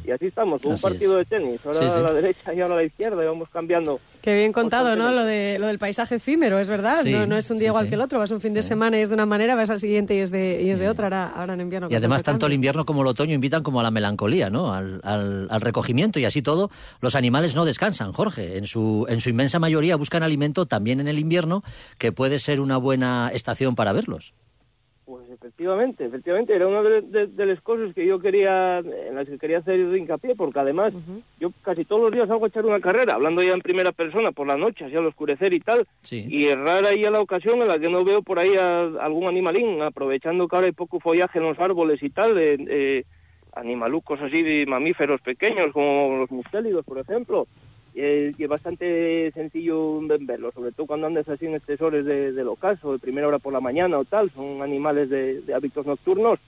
y 0.05 0.11
así 0.11 0.27
estamos, 0.27 0.63
con 0.63 0.73
Así 0.73 0.87
un 0.87 0.93
partido 0.93 1.21
es. 1.21 1.29
de 1.29 1.37
tenis. 1.39 1.67
Ahora 1.67 1.79
Sí, 1.81 1.89
sí. 1.89 1.99
a 1.99 2.03
la 2.03 2.13
derecha 2.13 2.55
y 2.55 2.61
ahora 2.61 2.75
a 2.75 2.79
la 2.79 2.85
izquierda 2.85 3.23
y 3.25 3.27
vamos 3.27 3.49
cambiando. 3.51 3.99
Qué 4.23 4.35
bien 4.35 4.53
contado, 4.53 4.97
¿no? 4.97 5.13
Lo, 5.13 5.25
de, 5.25 5.57
lo 5.61 5.69
del 5.69 5.79
paisaje 5.79 6.17
efímero, 6.17 6.59
es 6.59 6.69
verdad. 6.69 7.03
Sí, 7.03 7.13
no, 7.13 7.27
no 7.27 7.37
es 7.37 7.49
un 7.51 7.59
día 7.59 7.69
sí, 7.69 7.73
igual 7.73 7.85
sí. 7.85 7.89
que 7.91 7.95
el 7.95 8.01
otro. 8.01 8.19
Vas 8.19 8.31
un 8.33 8.41
fin 8.41 8.55
de 8.55 8.63
semana 8.63 8.99
y 8.99 9.03
es 9.03 9.09
de 9.09 9.15
una 9.15 9.27
manera, 9.27 9.55
vas 9.55 9.71
al 9.71 9.79
siguiente 9.79 10.17
y 10.17 10.19
es 10.19 10.31
de, 10.33 10.63
y 10.63 10.71
es 10.71 10.79
de 10.81 10.89
otra. 10.89 11.05
Ahora, 11.07 11.29
ahora 11.29 11.55
en 11.55 11.61
invierno. 11.61 11.89
Y 11.91 11.95
además 11.95 12.23
tanto 12.25 12.47
el 12.47 12.53
invierno 12.53 12.85
como 12.85 13.03
el 13.03 13.07
otoño 13.09 13.35
invitan 13.35 13.63
como 13.63 13.79
a 13.79 13.83
la 13.85 13.91
melancolía, 13.93 14.51
¿no? 14.51 14.73
Al, 14.73 15.01
al- 15.05 15.47
al 15.49 15.61
recogimiento 15.61 16.19
y 16.19 16.25
así 16.25 16.43
todo. 16.43 16.71
Los 17.01 17.15
animales 17.15 17.55
no 17.55 17.65
descansan, 17.65 18.13
Jorge. 18.13 18.59
En 18.59 18.67
su, 18.67 19.07
en 19.09 19.21
su 19.21 19.31
inmensa 19.31 19.61
mayoría 19.61 19.95
buscan 19.95 20.25
alimento 20.25 20.67
también 20.67 20.99
en 21.01 21.07
el 21.07 21.21
invierno, 21.21 21.63
que 21.99 22.11
puede 22.11 22.41
ser 22.41 22.61
una 22.61 22.79
buena 22.79 23.31
estación 23.47 23.77
para 23.77 23.93
verlos. 23.93 24.35
Pues 25.05 25.31
efectivamente, 25.31 26.05
efectivamente, 26.05 26.53
era 26.53 26.67
una 26.67 26.83
de, 26.83 27.01
de- 27.03 27.27
de 27.29 27.47
las 27.47 27.61
cosas 27.61 27.95
que 27.95 28.05
yo 28.05 28.19
quería, 28.19 28.79
en 28.79 29.15
las 29.15 29.29
que 29.29 29.39
quería 29.39 29.59
hacer 29.59 29.79
hincapié, 29.97 30.35
porque 30.35 30.59
además 30.59 30.93
yo 31.39 31.51
casi 31.63 31.85
todos 31.85 32.03
los 32.03 32.11
días 32.13 32.29
hago 32.29 32.45
echar 32.49 32.67
una 32.67 32.81
carrera, 32.81 33.15
hablando 33.15 33.41
ya 33.41 33.53
en 33.53 33.61
primera 33.61 33.93
persona 33.93 34.33
por 34.33 34.49
la 34.49 34.57
noche, 34.57 34.85
así 34.85 34.97
al 34.97 35.07
oscurecer 35.07 35.53
y 35.53 35.61
tal, 35.61 35.87
y 36.29 36.47
es 36.49 36.59
rara 36.59 36.89
ahí 36.89 37.05
a 37.05 37.13
la 37.13 37.21
ocasión 37.21 37.63
en 37.63 37.69
la 37.69 37.79
que 37.79 37.89
no 37.89 38.03
veo 38.05 38.23
por 38.23 38.41
ahí 38.41 38.57
a 38.57 38.81
algún 39.01 39.29
animalín, 39.29 39.81
aprovechando 39.81 40.49
que 40.49 40.57
ahora 40.57 40.67
hay 40.67 40.73
poco 40.73 40.99
follaje 40.99 41.39
en 41.39 41.45
los 41.45 41.59
árboles 41.61 42.03
y 42.03 42.11
tal, 42.11 42.35
de, 42.35 42.57
de 42.57 43.07
animalucos 43.55 44.21
así 44.21 44.43
de 44.43 44.67
mamíferos 44.67 45.21
pequeños, 45.21 45.73
como 45.73 46.17
los 46.19 46.31
mustélidos, 46.33 46.85
por 46.85 46.99
ejemplo, 46.99 47.47
eh, 47.99 48.33
y 48.37 48.43
es 48.43 48.49
bastante 48.49 49.31
sencillo 49.33 50.01
verlo, 50.21 50.53
sobre 50.53 50.73
todo 50.73 50.87
cuando 50.87 51.07
andas 51.07 51.29
así 51.29 51.47
en 51.47 51.55
espesores 51.55 52.05
de, 52.05 52.33
del 52.33 52.49
ocaso, 52.49 52.93
de 52.93 52.99
primera 52.99 53.27
hora 53.27 53.39
por 53.39 53.53
la 53.53 53.61
mañana 53.61 53.99
o 53.99 54.05
tal, 54.05 54.31
son 54.31 54.63
animales 54.63 55.09
de, 55.09 55.41
de 55.41 55.55
hábitos 55.55 55.87
nocturnos. 55.87 56.39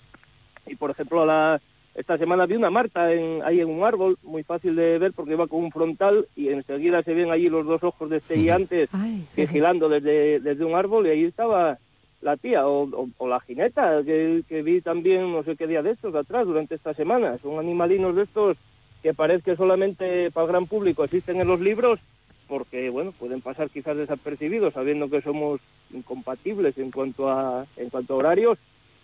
Y 0.66 0.74
por 0.76 0.90
ejemplo, 0.90 1.24
la, 1.24 1.60
esta 1.94 2.18
semana 2.18 2.44
vi 2.46 2.56
una 2.56 2.68
marta 2.70 3.12
en, 3.12 3.42
ahí 3.44 3.60
en 3.60 3.68
un 3.70 3.82
árbol, 3.82 4.18
muy 4.22 4.42
fácil 4.42 4.76
de 4.76 4.98
ver 4.98 5.12
porque 5.14 5.32
iba 5.32 5.46
con 5.46 5.64
un 5.64 5.72
frontal 5.72 6.26
y 6.36 6.48
enseguida 6.50 7.02
se 7.02 7.14
ven 7.14 7.30
allí 7.30 7.48
los 7.48 7.64
dos 7.66 7.82
ojos 7.82 8.10
destellantes 8.10 8.90
vigilando 9.34 9.88
desde, 9.88 10.40
desde 10.40 10.64
un 10.64 10.74
árbol 10.74 11.06
y 11.06 11.10
ahí 11.10 11.24
estaba 11.24 11.78
la 12.20 12.36
tía 12.36 12.66
o, 12.66 12.82
o- 12.82 13.08
o 13.16 13.28
la 13.28 13.40
jineta 13.40 14.02
que, 14.04 14.42
que 14.48 14.60
vi 14.62 14.80
también 14.80 15.32
no 15.32 15.42
sé 15.44 15.56
qué 15.56 15.66
día 15.66 15.82
de 15.82 15.92
estos 15.92 16.12
de 16.12 16.18
atrás 16.18 16.46
durante 16.46 16.74
esta 16.74 16.92
semana. 16.92 17.38
Son 17.38 17.58
animalinos 17.58 18.14
de 18.16 18.24
estos 18.24 18.56
que 19.02 19.14
parece 19.14 19.42
que 19.42 19.56
solamente 19.56 20.30
para 20.30 20.46
el 20.46 20.52
gran 20.52 20.66
público 20.66 21.04
existen 21.04 21.40
en 21.40 21.48
los 21.48 21.60
libros 21.60 22.00
porque 22.48 22.88
bueno 22.90 23.12
pueden 23.12 23.40
pasar 23.42 23.68
quizás 23.70 23.96
desapercibidos 23.96 24.72
sabiendo 24.74 25.08
que 25.10 25.20
somos 25.22 25.60
incompatibles 25.92 26.76
en 26.78 26.90
cuanto 26.90 27.28
a 27.30 27.66
en 27.76 27.90
cuanto 27.90 28.14
a 28.14 28.16
horarios 28.16 28.58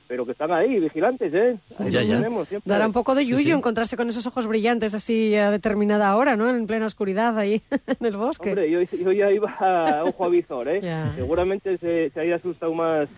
pero 0.06 0.26
que 0.26 0.32
están 0.32 0.52
ahí 0.52 0.80
vigilantes 0.80 1.32
eh 1.32 1.56
Ahí 1.78 1.90
Ya, 1.90 2.02
ya. 2.02 2.16
tenemos. 2.16 2.48
Dará 2.66 2.86
un 2.86 2.92
poco 2.92 3.14
de 3.14 3.24
yuyo 3.24 3.54
encontrarse 3.56 3.96
con 3.96 4.08
esos 4.08 4.26
ojos 4.26 4.46
brillantes 4.46 4.94
así 4.94 5.34
a 5.34 5.50
determinada 5.50 6.14
hora, 6.16 6.36
¿no? 6.36 6.48
En 6.50 6.66
plena 6.66 6.84
oscuridad 6.86 7.38
ahí 7.38 7.62
en 8.00 8.06
el 8.06 8.16
bosque. 8.16 8.50
Hombre, 8.50 8.70
yo, 8.70 8.82
yo 8.82 9.12
ya 9.12 9.30
iba 9.30 9.50
a 9.58 10.04
ojo 10.04 10.24
a 10.26 10.28
visor, 10.28 10.68
¿eh? 10.68 10.80
Ya. 10.82 11.10
Seguramente 11.16 11.78
se, 11.78 12.10
se 12.10 12.20
haya 12.20 12.36
asustado 12.36 12.74
más, 12.74 13.08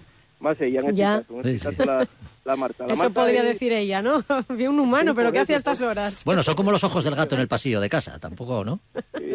más 0.40 0.60
ella 0.60 0.80
en 0.80 0.88
este 0.88 1.00
Ya. 1.00 1.20
caso. 1.22 1.40
En 1.40 1.48
este 1.48 1.58
Sí, 1.70 1.76
caso 1.76 1.84
la, 1.90 2.08
la 2.44 2.56
Marta. 2.56 2.86
La 2.86 2.92
Eso 2.94 3.02
Marta 3.04 3.20
podría 3.20 3.42
y- 3.42 3.46
decir 3.46 3.72
ella, 3.72 4.02
¿no? 4.02 4.22
Vi 4.56 4.66
un 4.66 4.78
humano, 4.78 5.12
Sí, 5.12 5.16
pero 5.16 5.32
¿qué 5.32 5.40
hacía 5.40 5.56
a 5.56 5.58
estas 5.58 5.82
horas? 5.82 6.22
Bueno, 6.24 6.42
son 6.42 6.54
como 6.54 6.70
los 6.72 6.84
ojos 6.84 7.04
del 7.04 7.14
gato 7.14 7.34
en 7.34 7.40
el 7.40 7.48
pasillo 7.56 7.80
de 7.80 7.88
casa, 7.88 8.18
tampoco, 8.18 8.64
¿no? 8.64 8.80
Sí, 9.18 9.32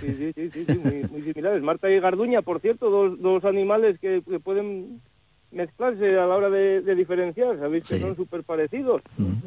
sí, 0.00 0.14
sí, 0.16 0.32
sí, 0.34 0.50
sí, 0.50 0.64
sí, 0.66 0.78
muy, 0.78 1.02
muy 1.10 1.22
similares. 1.22 1.62
Marta 1.62 1.90
y 1.90 1.98
Garduña, 2.00 2.42
por 2.42 2.60
cierto, 2.60 2.90
dos, 2.90 3.20
dos 3.20 3.44
animales 3.44 3.98
que, 4.00 4.22
que 4.28 4.40
pueden 4.40 5.00
mezclarse 5.52 6.16
a 6.16 6.26
la 6.26 6.36
hora 6.36 6.48
de, 6.50 6.80
de 6.82 6.94
diferenciar. 6.94 7.58
Sabéis 7.58 7.88
que 7.88 7.96
Sí. 7.96 8.00
son 8.00 8.14
súper 8.16 8.44
parecidos. 8.44 9.02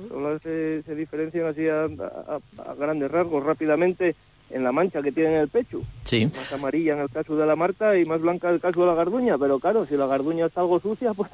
Solo 0.09 0.37
se, 0.39 0.83
se 0.83 0.95
diferencian 0.95 1.45
así 1.47 1.67
a, 1.67 1.83
a- 1.85 2.39
a 2.69 2.75
grandes 2.75 3.09
rasgos 3.09 3.43
rápidamente 3.43 4.15
en 4.49 4.63
la 4.63 4.71
mancha 4.71 5.01
que 5.01 5.11
tienen 5.11 5.33
en 5.33 5.39
el 5.39 5.49
pecho. 5.49 5.81
Sí. 6.03 6.25
Más 6.25 6.53
amarilla 6.53 6.93
en 6.93 6.99
el 6.99 7.09
caso 7.09 7.35
de 7.35 7.45
la 7.45 7.55
Marta 7.55 7.97
y 7.97 8.05
más 8.05 8.21
blanca 8.21 8.49
en 8.49 8.55
el 8.55 8.61
caso 8.61 8.81
de 8.81 8.87
la 8.87 8.93
Garduña. 8.95 9.37
Pero 9.37 9.59
claro, 9.59 9.85
si 9.87 9.95
la 9.97 10.05
Garduña 10.05 10.45
está 10.45 10.61
algo 10.61 10.79
sucia, 10.79 11.13
pues 11.13 11.29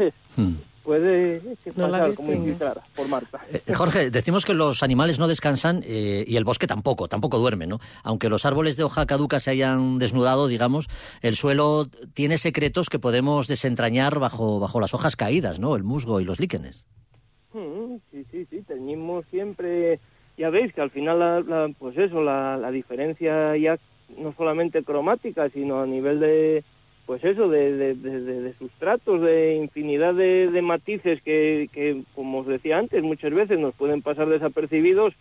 puede 0.84 1.42
que 1.64 1.72
No 1.76 1.88
la 1.88 2.00
pasar 2.00 2.16
como 2.16 2.34
infiltrada 2.34 2.84
por 2.96 3.08
Marta. 3.08 3.40
Eh, 3.52 3.74
Jorge, 3.74 4.10
decimos 4.10 4.46
que 4.46 4.54
los 4.54 4.82
animales 4.84 5.20
no 5.20 5.28
descansan 5.28 5.84
eh, 5.86 6.24
y 6.28 6.36
el 6.38 6.46
bosque 6.46 6.68
tampoco, 6.68 7.08
tampoco 7.08 7.38
duerme, 7.38 7.68
¿no? 7.68 7.80
Aunque 8.04 8.30
los 8.30 8.46
árboles 8.46 8.78
de 8.78 8.84
hoja 8.84 9.06
caduca 9.06 9.40
se 9.40 9.52
hayan 9.52 10.00
desnudado, 10.00 10.48
digamos, 10.48 10.88
el 11.22 11.36
suelo 11.36 11.88
tiene 12.14 12.38
secretos 12.38 12.90
que 12.90 13.00
podemos 13.00 13.48
desentrañar 13.48 14.20
bajo, 14.20 14.60
bajo 14.60 14.80
las 14.80 14.94
hojas 14.94 15.16
caídas, 15.16 15.60
¿no? 15.60 15.76
El 15.76 15.84
musgo 15.84 16.22
y 16.22 16.26
los 16.26 16.40
líquenes. 16.40 16.86
Mm, 17.54 17.80
Sí, 18.12 18.26
sí, 18.32 18.46
sí, 18.50 18.62
teñimos 18.68 19.26
siempre, 19.30 20.00
ya 20.40 20.50
veis 20.50 20.74
que 20.74 20.82
al 20.82 20.90
final, 20.90 21.20
la, 21.20 21.42
la- 21.42 21.70
pues 21.78 21.98
eso, 21.98 22.24
la, 22.24 22.72
diferencia 22.72 23.56
ya 23.58 23.78
no 24.18 24.34
solamente 24.34 24.84
cromática, 24.84 25.50
sino 25.50 25.82
a 25.82 25.86
nivel 25.86 26.20
de, 26.20 26.64
pues 27.06 27.24
eso, 27.24 27.50
de, 27.50 27.74
de, 27.76 27.94
de- 27.96 28.20
sustratos, 28.54 29.22
de 29.22 29.56
infinidad 29.58 30.14
de, 30.16 30.50
de 30.50 30.62
matices 30.62 31.22
que, 31.24 31.70
que, 31.74 32.04
como 32.16 32.40
os 32.40 32.48
decía 32.48 32.78
antes, 32.78 33.04
muchas 33.04 33.34
veces 33.34 33.60
nos 33.60 33.76
pueden 33.76 34.02
pasar 34.02 34.28
desapercibidos 34.30 35.14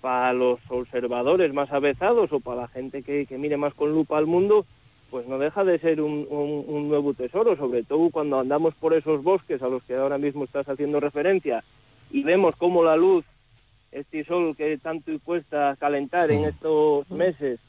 para 0.00 0.32
los 0.32 0.58
observadores 0.68 1.52
más 1.52 1.70
avezados 1.70 2.32
o 2.32 2.40
para 2.40 2.62
la 2.62 2.68
gente 2.68 3.02
que, 3.02 3.26
que 3.26 3.38
mire 3.38 3.56
más 3.56 3.74
con 3.74 3.92
lupa 3.92 4.18
al 4.18 4.26
mundo, 4.26 4.64
pues 5.10 5.28
no 5.28 5.38
deja 5.38 5.62
de 5.64 5.78
ser 5.78 6.00
un, 6.00 6.26
un- 6.30 6.64
un 6.66 6.88
nuevo 6.88 7.12
tesoro, 7.14 7.56
sobre 7.56 7.82
todo 7.84 8.08
cuando 8.10 8.40
andamos 8.40 8.74
por 8.76 8.94
esos 8.94 9.22
bosques 9.22 9.62
a 9.62 9.68
los 9.68 9.82
que 9.84 9.94
ahora 9.94 10.18
mismo 10.18 10.44
estás 10.44 10.66
haciendo 10.68 10.98
referencia 10.98 11.62
y 12.10 12.22
vemos 12.24 12.56
cómo 12.56 12.82
la 12.82 12.96
luz, 12.96 13.24
este 13.92 14.24
sol 14.24 14.56
que 14.56 14.78
tanto 14.78 15.12
cuesta 15.24 15.76
calentar 15.78 16.30
en 16.30 16.44
estos 16.44 17.08
meses, 17.10 17.60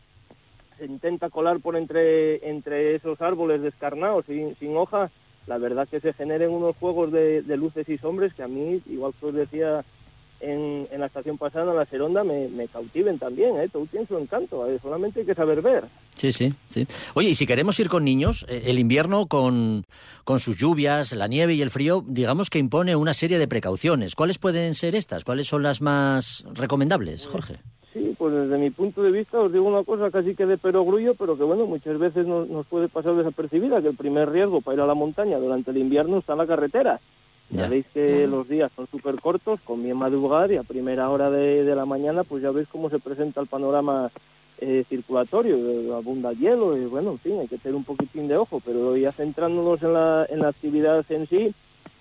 se 0.78 0.86
intenta 0.86 1.30
colar 1.30 1.60
por 1.60 1.76
entre, 1.76 2.50
entre 2.50 2.96
esos 2.96 3.22
árboles 3.22 3.62
descarnados 3.62 4.26
sin, 4.26 4.56
sin 4.56 4.76
hoja, 4.76 5.12
la 5.46 5.58
verdad 5.58 5.88
que 5.88 6.00
se 6.00 6.14
generen 6.14 6.52
unos 6.52 6.76
juegos 6.78 7.12
de, 7.12 7.42
de 7.42 7.58
luces 7.58 7.88
y 7.90 7.98
sombras 7.98 8.34
que 8.34 8.44
a 8.44 8.48
mí, 8.48 8.82
igual 8.88 9.14
que 9.20 9.26
os 9.26 9.34
decía 9.34 9.84
en, 10.44 10.88
en 10.92 11.00
la 11.00 11.08
estación 11.08 11.38
pasada, 11.38 11.72
en 11.72 11.78
la 11.78 11.86
Seronda, 11.86 12.24
me, 12.24 12.48
me 12.50 12.68
cautiven 12.68 13.18
también, 13.18 13.58
¿eh? 13.58 13.70
Todo 13.72 13.86
tiene 13.86 14.06
su 14.06 14.18
encanto, 14.18 14.70
¿eh? 14.70 14.78
solamente 14.82 15.22
hay 15.22 15.26
que 15.26 15.34
saber 15.34 15.62
ver. 15.62 15.86
Sí, 16.18 16.32
sí, 16.32 16.54
sí. 16.70 16.86
Oye, 17.16 17.30
y 17.30 17.36
si 17.36 17.48
queremos 17.48 17.80
ir 17.80 17.90
con 17.90 18.04
niños, 18.04 18.46
eh, 18.50 18.64
el 18.66 18.78
invierno 18.78 19.28
con, 19.28 19.86
con 20.24 20.40
sus 20.40 20.58
lluvias, 20.58 21.14
la 21.16 21.28
nieve 21.28 21.54
y 21.54 21.62
el 21.62 21.70
frío, 21.70 22.04
digamos 22.06 22.50
que 22.50 22.60
impone 22.60 22.96
una 22.96 23.14
serie 23.14 23.40
de 23.40 23.48
precauciones. 23.48 24.16
¿Cuáles 24.16 24.38
pueden 24.38 24.76
ser 24.76 24.96
estas? 24.96 25.24
¿Cuáles 25.24 25.48
son 25.48 25.64
las 25.64 25.82
más 25.82 26.46
recomendables, 26.54 27.26
Jorge? 27.26 27.56
Sí, 27.94 28.16
pues 28.18 28.34
desde 28.34 28.58
mi 28.58 28.72
punto 28.72 29.04
de 29.04 29.12
vista 29.12 29.40
os 29.40 29.54
digo 29.54 29.66
una 29.66 29.84
cosa 29.84 30.10
casi 30.10 30.34
que 30.36 30.48
de 30.48 30.58
perogrullo, 30.58 31.14
pero 31.14 31.38
que 31.38 31.44
bueno, 31.44 31.68
muchas 31.68 32.00
veces 32.00 32.26
nos, 32.26 32.50
nos 32.50 32.66
puede 32.66 32.90
pasar 32.90 33.16
desapercibida, 33.16 33.82
que 33.82 33.90
el 33.90 33.96
primer 33.96 34.32
riesgo 34.32 34.62
para 34.62 34.76
ir 34.76 34.82
a 34.82 34.88
la 34.88 34.96
montaña 34.96 35.38
durante 35.38 35.72
el 35.72 35.78
invierno 35.78 36.18
está 36.18 36.34
en 36.34 36.40
la 36.40 36.48
carretera. 36.48 37.00
Ya, 37.54 37.68
veis 37.70 37.86
que 37.94 38.26
los 38.26 38.48
días 38.48 38.72
son 38.76 38.88
súper 38.88 39.22
cortos, 39.22 39.60
con 39.62 39.84
bien 39.84 39.98
madrugar 39.98 40.52
y 40.52 40.58
a 40.58 40.64
primera 40.64 41.10
hora 41.10 41.30
de, 41.30 41.64
de 41.64 41.76
la 41.76 41.86
mañana 41.86 42.24
pues 42.24 42.42
ya 42.42 42.50
veis 42.50 42.68
cómo 42.68 42.90
se 42.90 42.98
presenta 42.98 43.42
el 43.42 43.48
panorama 43.48 44.12
eh, 44.58 44.84
circulatorio, 44.90 45.56
eh, 45.56 45.94
abunda 45.94 46.34
hielo 46.34 46.76
y 46.76 46.86
bueno, 46.86 47.12
en 47.12 47.20
fin, 47.20 47.40
hay 47.40 47.48
que 47.48 47.60
tener 47.60 47.76
un 47.76 47.84
poquitín 47.84 48.28
de 48.28 48.38
ojo, 48.38 48.60
pero 48.66 48.98
ya 48.98 49.12
centrándonos 49.12 49.84
en 49.84 49.94
la, 49.94 50.26
en 50.30 50.40
la 50.40 50.50
actividad 50.50 51.06
en 51.10 51.28
sí, 51.28 51.54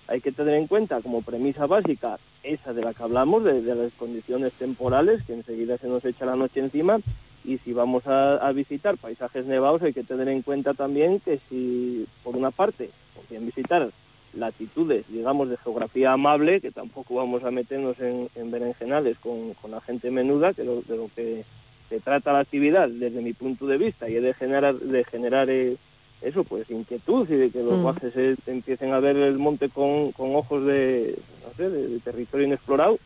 hay 0.07 0.21
que 0.21 0.31
tener 0.31 0.55
en 0.55 0.67
cuenta 0.67 1.01
como 1.01 1.21
premisa 1.21 1.67
básica 1.67 2.17
esa 2.41 2.73
de 2.73 2.81
la 2.81 2.95
que 2.95 3.03
hablamos, 3.03 3.43
de, 3.43 3.61
de 3.61 3.75
las 3.75 3.93
condiciones 3.93 4.53
temporales, 4.53 5.23
que 5.23 5.33
enseguida 5.33 5.77
se 5.77 5.87
nos 5.87 6.03
echa 6.03 6.25
la 6.25 6.35
noche 6.35 6.61
encima, 6.61 6.99
y 7.45 7.59
si 7.59 7.73
vamos 7.73 8.07
a, 8.07 8.37
a, 8.37 8.51
visitar 8.53 8.97
paisajes 8.97 9.45
nevados 9.45 9.83
hay 9.83 9.93
que 9.93 10.03
tener 10.03 10.29
en 10.29 10.41
cuenta 10.41 10.73
también 10.73 11.19
que 11.19 11.39
si, 11.49 12.07
por 12.23 12.35
una 12.35 12.51
parte, 12.51 12.89
quieren 13.27 13.45
visitar 13.45 13.91
latitudes, 14.35 15.05
digamos, 15.09 15.49
de 15.49 15.57
geografía 15.57 16.13
amable, 16.13 16.61
que 16.61 16.71
tampoco 16.71 17.15
vamos 17.15 17.43
a 17.43 17.51
meternos 17.51 17.99
en, 17.99 18.29
en 18.35 18.51
berenjenales 18.51 19.17
con, 19.19 19.53
con 19.55 19.71
la 19.71 19.81
gente 19.81 20.09
menuda, 20.11 20.53
que 20.53 20.63
lo, 20.63 20.81
de 20.81 20.97
lo 20.97 21.09
que 21.15 21.43
se 21.89 21.99
trata 21.99 22.33
la 22.33 22.39
actividad 22.39 22.89
desde 22.89 23.21
mi 23.21 23.33
punto 23.33 23.67
de 23.67 23.77
vista 23.77 24.09
y 24.09 24.15
es 24.15 24.23
de 24.23 24.33
generar, 24.33 24.75
de 24.75 25.03
generar 25.03 25.49
eh, 25.49 25.77
eso, 26.21 26.43
pues 26.43 26.69
inquietud 26.71 27.29
y 27.29 27.35
de 27.35 27.49
que 27.51 27.61
los 27.61 27.77
Mm. 27.79 27.81
guajes 27.81 28.13
eh, 28.15 28.35
empiecen 28.47 28.93
a 28.93 28.99
ver 28.99 29.17
el 29.17 29.37
monte 29.37 29.69
con, 29.69 30.11
con 30.13 30.35
ojos 30.35 30.65
de, 30.65 31.15
no 31.45 31.53
sé, 31.55 31.69
de, 31.69 31.87
de 31.87 31.99
territorio 31.99 32.47
inexplorado. 32.47 32.97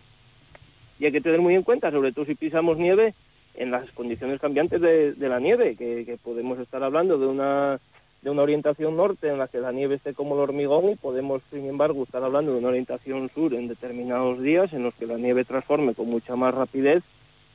Y 1.00 1.06
hay 1.06 1.12
que 1.12 1.22
tener 1.22 1.42
muy 1.42 1.56
en 1.56 1.64
cuenta, 1.64 1.92
sobre 1.92 2.12
todo 2.12 2.26
si 2.26 2.36
pisamos 2.36 2.78
nieve, 2.78 3.14
en 3.56 3.72
las 3.72 3.90
condiciones 3.92 4.40
cambiantes 4.40 4.80
de, 4.80 5.14
de 5.14 5.30
la 5.30 5.40
nieve, 5.40 5.76
que, 5.76 6.06
que 6.06 6.18
podemos 6.18 6.60
estar 6.60 6.84
hablando 6.84 7.18
de 7.18 7.26
una 7.26 7.80
de 8.22 8.30
una 8.30 8.42
orientación 8.42 8.98
norte 8.98 9.30
en 9.30 9.38
la 9.38 9.48
que 9.48 9.60
la 9.60 9.72
nieve 9.72 9.96
esté 9.96 10.14
como 10.14 10.36
el 10.36 10.42
hormigón 10.42 10.90
y 10.90 10.96
podemos, 10.96 11.42
sin 11.52 11.66
embargo, 11.66 12.04
estar 12.04 12.24
hablando 12.24 12.52
de 12.52 12.60
una 12.60 12.70
orientación 12.70 13.30
sur 13.34 13.54
en 13.54 13.68
determinados 13.68 14.42
días 14.42 14.74
en 14.74 14.84
los 14.84 14.94
que 14.96 15.06
la 15.06 15.18
nieve 15.18 15.46
transforme 15.46 15.94
con 15.94 16.10
mucha 16.10 16.36
más 16.36 16.54
rapidez 16.54 17.04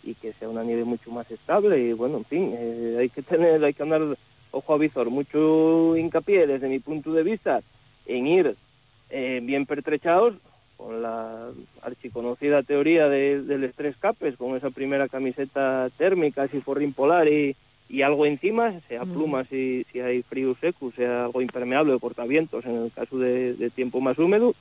y 0.04 0.14
que 0.14 0.32
sea 0.34 0.48
una 0.48 0.64
nieve 0.64 0.84
mucho 0.84 1.10
más 1.10 1.30
estable 1.30 1.78
y 1.80 1.92
bueno, 1.92 2.18
en 2.18 2.24
fin, 2.24 2.54
eh, 2.56 2.96
hay 3.00 3.08
que 3.08 3.22
tener, 3.22 3.62
hay 3.62 3.74
que 3.74 3.82
andar 3.82 4.02
ojo 4.50 4.74
a 4.74 4.78
visor, 4.78 5.10
mucho 5.10 5.96
hincapié 5.96 6.46
desde 6.46 6.68
mi 6.68 6.78
punto 6.78 7.12
de 7.12 7.22
vista 7.22 7.60
en 8.06 8.26
ir 8.26 8.56
eh, 9.10 9.40
bien 9.42 9.66
pertrechados 9.66 10.34
con 10.76 11.02
la 11.02 11.50
archiconocida 11.82 12.62
teoría 12.62 13.08
de, 13.08 13.42
del 13.42 13.64
estrés 13.64 13.96
capes, 13.98 14.36
con 14.36 14.56
esa 14.56 14.70
primera 14.70 15.08
camiseta 15.08 15.88
térmica, 15.96 16.48
si 16.48 16.60
forrín 16.60 16.92
polar 16.92 17.28
y, 17.28 17.56
y 17.89 18.03
algo 18.03 18.24
encima, 18.24 18.80
sea 18.89 19.05
pluma 19.05 19.45
si, 19.45 19.85
si 19.93 20.01
hay 20.01 20.22
frío 20.22 20.57
seco, 20.61 20.93
sea 20.97 21.26
algo 21.26 21.43
impermeable 21.43 21.93
o 21.93 22.01
cortavientos 22.01 22.64
en 22.64 22.76
el 22.76 22.93
caso 22.93 23.18
de, 23.18 23.55
de 23.55 23.70
tiempo 23.70 24.01
más 24.01 24.18
húmedo. 24.18 24.55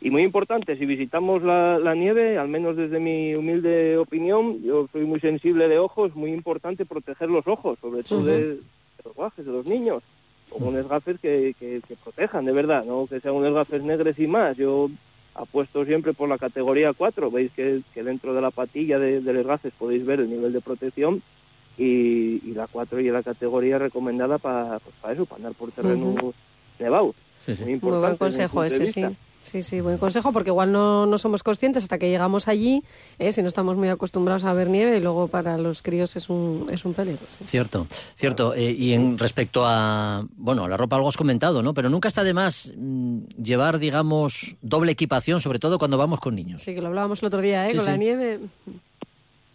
Y 0.00 0.10
muy 0.10 0.22
importante, 0.22 0.76
si 0.76 0.86
visitamos 0.86 1.42
la, 1.42 1.78
la 1.78 1.94
nieve, 1.94 2.38
al 2.38 2.48
menos 2.48 2.76
desde 2.76 3.00
mi 3.00 3.34
humilde 3.34 3.98
opinión, 3.98 4.62
yo 4.62 4.88
soy 4.92 5.04
muy 5.04 5.18
sensible 5.18 5.68
de 5.68 5.78
ojos, 5.78 6.14
muy 6.14 6.32
importante 6.32 6.86
proteger 6.86 7.28
los 7.28 7.46
ojos, 7.48 7.78
sobre 7.80 8.04
todo 8.04 8.24
de, 8.24 8.46
de 8.54 8.60
los 9.04 9.14
guajes, 9.14 9.44
de 9.44 9.52
los 9.52 9.66
niños, 9.66 10.02
con 10.48 10.62
unos 10.62 10.88
gafes 10.88 11.18
que, 11.20 11.54
que, 11.58 11.82
que 11.86 11.96
protejan, 11.96 12.44
de 12.44 12.52
verdad, 12.52 12.84
no 12.84 13.08
que 13.08 13.20
sean 13.20 13.34
unos 13.34 13.52
gafes 13.52 13.82
negros 13.82 14.16
y 14.18 14.28
más. 14.28 14.56
Yo 14.56 14.88
apuesto 15.34 15.84
siempre 15.84 16.14
por 16.14 16.28
la 16.28 16.38
categoría 16.38 16.92
4, 16.92 17.30
veis 17.30 17.50
que, 17.52 17.82
que 17.92 18.02
dentro 18.04 18.32
de 18.34 18.40
la 18.40 18.52
patilla 18.52 19.00
de, 19.00 19.20
de 19.20 19.32
los 19.32 19.46
gafes 19.46 19.72
podéis 19.76 20.06
ver 20.06 20.20
el 20.20 20.30
nivel 20.30 20.52
de 20.52 20.60
protección 20.60 21.22
y, 21.78 22.42
y 22.44 22.52
la 22.54 22.66
4 22.66 23.00
y 23.00 23.10
la 23.10 23.22
categoría 23.22 23.78
recomendada 23.78 24.38
para 24.38 24.80
pues, 24.80 24.94
para 25.00 25.14
eso, 25.14 25.24
para 25.24 25.36
andar 25.36 25.54
por 25.54 25.70
terreno 25.72 26.14
nevado. 26.78 27.14
Sí, 27.46 27.54
sí. 27.54 27.64
Muy, 27.64 27.78
buen 27.78 28.16
consejo 28.16 28.64
ese, 28.64 28.86
sí. 28.86 29.04
Sí, 29.40 29.62
sí, 29.62 29.80
buen 29.80 29.96
consejo, 29.96 30.32
porque 30.32 30.50
igual 30.50 30.72
no, 30.72 31.06
no 31.06 31.16
somos 31.16 31.42
conscientes 31.42 31.84
hasta 31.84 31.96
que 31.96 32.10
llegamos 32.10 32.48
allí, 32.48 32.82
¿eh? 33.18 33.32
si 33.32 33.40
no 33.40 33.48
estamos 33.48 33.76
muy 33.76 33.88
acostumbrados 33.88 34.44
a 34.44 34.52
ver 34.52 34.68
nieve 34.68 34.98
y 34.98 35.00
luego 35.00 35.28
para 35.28 35.56
los 35.56 35.80
críos 35.80 36.16
es 36.16 36.28
un, 36.28 36.66
es 36.70 36.84
un 36.84 36.92
peligro. 36.92 37.24
sí. 37.38 37.46
Cierto, 37.46 37.86
cierto. 38.14 38.54
Eh, 38.54 38.72
y 38.72 38.92
en 38.92 39.16
respecto 39.16 39.64
a, 39.64 40.26
bueno, 40.36 40.64
a 40.64 40.68
la 40.68 40.76
ropa 40.76 40.96
algo 40.96 41.08
has 41.08 41.16
comentado, 41.16 41.62
¿no? 41.62 41.72
Pero 41.72 41.88
nunca 41.88 42.08
está 42.08 42.24
de 42.24 42.34
más 42.34 42.74
mm, 42.76 43.20
llevar, 43.42 43.78
digamos, 43.78 44.56
doble 44.60 44.92
equipación, 44.92 45.40
sobre 45.40 45.60
todo 45.60 45.78
cuando 45.78 45.96
vamos 45.96 46.20
con 46.20 46.34
niños. 46.34 46.60
Sí, 46.60 46.74
que 46.74 46.82
lo 46.82 46.88
hablábamos 46.88 47.22
el 47.22 47.28
otro 47.28 47.40
día, 47.40 47.66
¿eh? 47.66 47.70
Sí, 47.70 47.76
con 47.76 47.86
la 47.86 47.96
nieve. 47.96 48.40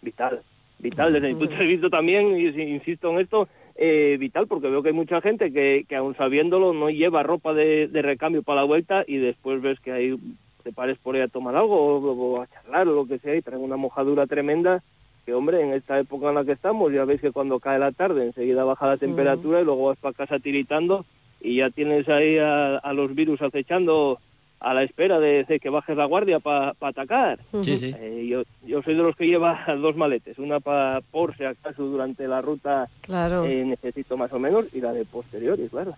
vital, 0.02 0.42
vital 0.84 1.12
desde 1.12 1.28
mi 1.28 1.34
punto 1.34 1.56
de 1.56 1.66
vista 1.66 1.88
también, 1.88 2.36
y 2.38 2.52
si- 2.52 2.62
insisto 2.62 3.10
en 3.10 3.18
esto, 3.20 3.48
eh, 3.76 4.16
vital, 4.20 4.46
porque 4.46 4.68
veo 4.68 4.82
que 4.82 4.90
hay 4.90 4.94
mucha 4.94 5.20
gente 5.20 5.50
que, 5.52 5.84
que 5.88 5.96
aún 5.96 6.14
sabiéndolo 6.14 6.72
no 6.72 6.90
lleva 6.90 7.22
ropa 7.24 7.52
de, 7.54 7.88
de 7.88 8.02
recambio 8.02 8.42
para 8.42 8.60
la 8.60 8.66
vuelta 8.66 9.02
y 9.06 9.16
después 9.16 9.60
ves 9.62 9.80
que 9.80 9.90
hay 9.92 10.14
te 10.62 10.72
pares 10.72 10.96
por 10.98 11.14
ahí 11.14 11.20
a 11.20 11.28
tomar 11.28 11.54
algo 11.56 11.76
o, 11.76 11.98
o 11.98 12.40
a 12.40 12.46
charlar 12.46 12.88
o 12.88 12.94
lo 12.94 13.06
que 13.06 13.18
sea 13.18 13.34
y 13.36 13.42
traen 13.42 13.60
una 13.62 13.76
mojadura 13.76 14.26
tremenda 14.26 14.82
que 15.26 15.34
hombre, 15.34 15.60
en 15.60 15.72
esta 15.74 15.98
época 15.98 16.28
en 16.30 16.34
la 16.36 16.44
que 16.44 16.52
estamos, 16.52 16.90
ya 16.92 17.04
veis 17.04 17.20
que 17.20 17.32
cuando 17.32 17.58
cae 17.60 17.78
la 17.78 17.92
tarde 17.92 18.24
enseguida 18.26 18.64
baja 18.64 18.86
la 18.86 18.96
temperatura 18.96 19.60
y 19.60 19.64
luego 19.64 19.86
vas 19.88 19.98
para 19.98 20.14
casa 20.14 20.38
tiritando 20.38 21.04
y 21.42 21.56
ya 21.56 21.68
tienes 21.70 22.08
ahí 22.08 22.38
a, 22.38 22.76
a 22.78 22.92
los 22.94 23.14
virus 23.14 23.42
acechando 23.42 24.18
a 24.64 24.72
la 24.74 24.82
espera 24.82 25.20
de, 25.20 25.44
de 25.44 25.60
que 25.60 25.68
bajes 25.68 25.96
la 25.96 26.06
guardia 26.06 26.40
para 26.40 26.74
atacar. 26.80 27.38
Sí, 27.62 27.76
sí. 27.76 27.94
Eh, 27.98 28.26
yo, 28.28 28.42
yo 28.66 28.82
soy 28.82 28.94
de 28.96 29.02
los 29.02 29.14
que 29.14 29.26
lleva 29.26 29.62
dos 29.80 29.94
maletes, 29.96 30.38
una 30.38 30.58
para 30.60 31.00
por 31.02 31.36
si 31.36 31.44
acaso 31.44 31.82
durante 31.84 32.26
la 32.26 32.40
ruta 32.40 32.88
Claro. 33.02 33.44
eh, 33.44 33.64
necesito 33.64 34.16
más 34.16 34.32
o 34.32 34.38
menos 34.38 34.64
y 34.72 34.80
la 34.80 34.92
de 34.92 35.04
posteriores, 35.04 35.70
claro, 35.70 35.94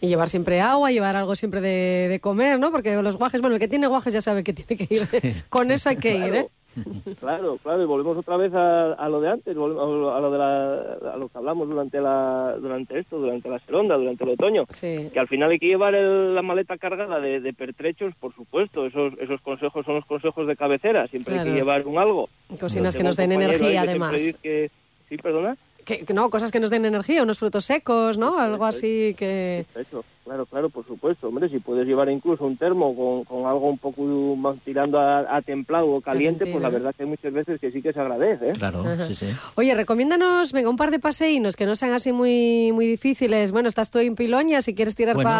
Y, 0.00 0.08
llevar 0.08 0.28
siempre 0.28 0.60
agua, 0.60 0.90
llevar 0.90 1.14
algo 1.16 1.36
siempre 1.36 1.60
de, 1.60 2.08
de 2.08 2.20
comer, 2.20 2.58
¿no? 2.58 2.72
Porque 2.72 3.00
los 3.02 3.16
guajes, 3.16 3.40
bueno, 3.40 3.54
el 3.54 3.60
que 3.60 3.68
tiene 3.68 3.86
guajes 3.86 4.12
ya 4.12 4.20
sabe 4.20 4.42
que 4.42 4.52
tiene 4.52 4.76
que 4.86 4.94
ir. 4.94 5.02
Con 5.48 5.70
eso 5.70 5.88
hay 5.88 5.96
que 5.96 6.16
ir, 6.16 6.34
¿eh? 6.34 6.46
Claro, 7.20 7.58
claro, 7.62 7.82
y 7.82 7.86
volvemos 7.86 8.16
otra 8.18 8.36
vez 8.36 8.52
a, 8.54 8.92
a 8.92 9.08
lo 9.08 9.20
de 9.20 9.28
antes, 9.30 9.56
volvemos 9.56 10.14
a 10.14 10.20
lo 10.20 10.30
de 10.30 10.38
la, 10.38 11.12
a 11.12 11.16
lo 11.16 11.28
que 11.28 11.38
hablamos 11.38 11.68
durante 11.68 12.00
la, 12.00 12.56
durante 12.60 12.98
esto, 12.98 13.18
durante 13.18 13.48
la 13.48 13.58
seronda, 13.60 13.96
durante 13.96 14.24
el 14.24 14.30
otoño, 14.30 14.64
Sí. 14.70 15.08
que 15.12 15.18
al 15.20 15.28
final 15.28 15.50
hay 15.50 15.58
que 15.58 15.66
llevar 15.66 15.94
el- 15.94 16.34
la 16.34 16.42
maleta 16.42 16.76
cargada 16.76 17.18
de, 17.20 17.40
de 17.40 17.52
pertrechos, 17.52 18.14
por 18.20 18.34
supuesto, 18.34 18.86
esos, 18.86 19.12
esos 19.18 19.40
consejos 19.40 19.84
son 19.86 19.96
los 19.96 20.04
consejos 20.06 20.46
de 20.46 20.56
cabecera, 20.56 21.06
siempre 21.08 21.38
hay 21.38 21.44
que 21.46 21.54
llevar 21.54 21.86
un 21.86 21.98
algo. 21.98 22.28
Cocinas 22.60 22.96
que 22.96 23.02
nos 23.04 23.16
den 23.16 23.32
energía, 23.32 23.82
además. 23.82 24.12
que- 24.42 24.70
sí, 25.08 25.16
perdona. 25.16 25.56
Que, 25.86 26.04
que 26.04 26.12
no, 26.12 26.28
cosas 26.30 26.50
que 26.50 26.58
nos 26.58 26.68
den 26.70 26.84
energía, 26.84 27.22
unos 27.22 27.38
frutos 27.38 27.64
secos, 27.64 28.18
¿no? 28.18 28.36
Algo 28.40 28.64
así 28.64 29.14
que... 29.16 29.64
Hecho, 29.76 30.04
claro, 30.24 30.44
claro, 30.46 30.68
por 30.68 30.84
supuesto. 30.84 31.28
Hombre, 31.28 31.48
si 31.48 31.60
puedes 31.60 31.86
llevar 31.86 32.08
incluso 32.10 32.44
un 32.44 32.56
termo 32.56 32.92
con, 32.96 33.22
con 33.24 33.46
algo 33.48 33.70
un 33.70 33.78
poco 33.78 34.02
más 34.02 34.56
tirando 34.64 34.98
a, 34.98 35.20
a 35.36 35.42
templado 35.42 35.86
o 35.86 36.00
caliente, 36.00 36.44
pues 36.44 36.60
la 36.60 36.70
verdad 36.70 36.92
que 36.92 37.04
hay 37.04 37.08
muchas 37.08 37.32
veces 37.32 37.60
que 37.60 37.70
sí 37.70 37.82
que 37.82 37.92
se 37.92 38.00
agradece. 38.00 38.48
¿eh? 38.50 38.52
Claro, 38.54 38.80
Ajá. 38.80 39.04
sí, 39.04 39.14
sí. 39.14 39.28
Oye, 39.54 39.76
recomiéndanos, 39.76 40.52
venga, 40.52 40.68
un 40.68 40.76
par 40.76 40.90
de 40.90 40.98
paseínos 40.98 41.54
que 41.54 41.66
no 41.66 41.76
sean 41.76 41.92
así 41.92 42.12
muy 42.12 42.72
muy 42.72 42.88
difíciles. 42.88 43.52
Bueno, 43.52 43.68
estás 43.68 43.92
tú 43.92 44.00
en 44.00 44.16
Piloña, 44.16 44.62
si 44.62 44.74
quieres 44.74 44.96
tirar 44.96 45.14
Bueno. 45.14 45.30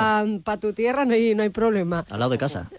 para 0.44 0.60
tu 0.60 0.72
tierra 0.74 1.04
no 1.04 1.14
hay, 1.14 1.34
no 1.34 1.42
hay 1.42 1.50
problema. 1.50 2.04
Al 2.08 2.20
lado 2.20 2.30
de 2.30 2.38
casa. 2.38 2.70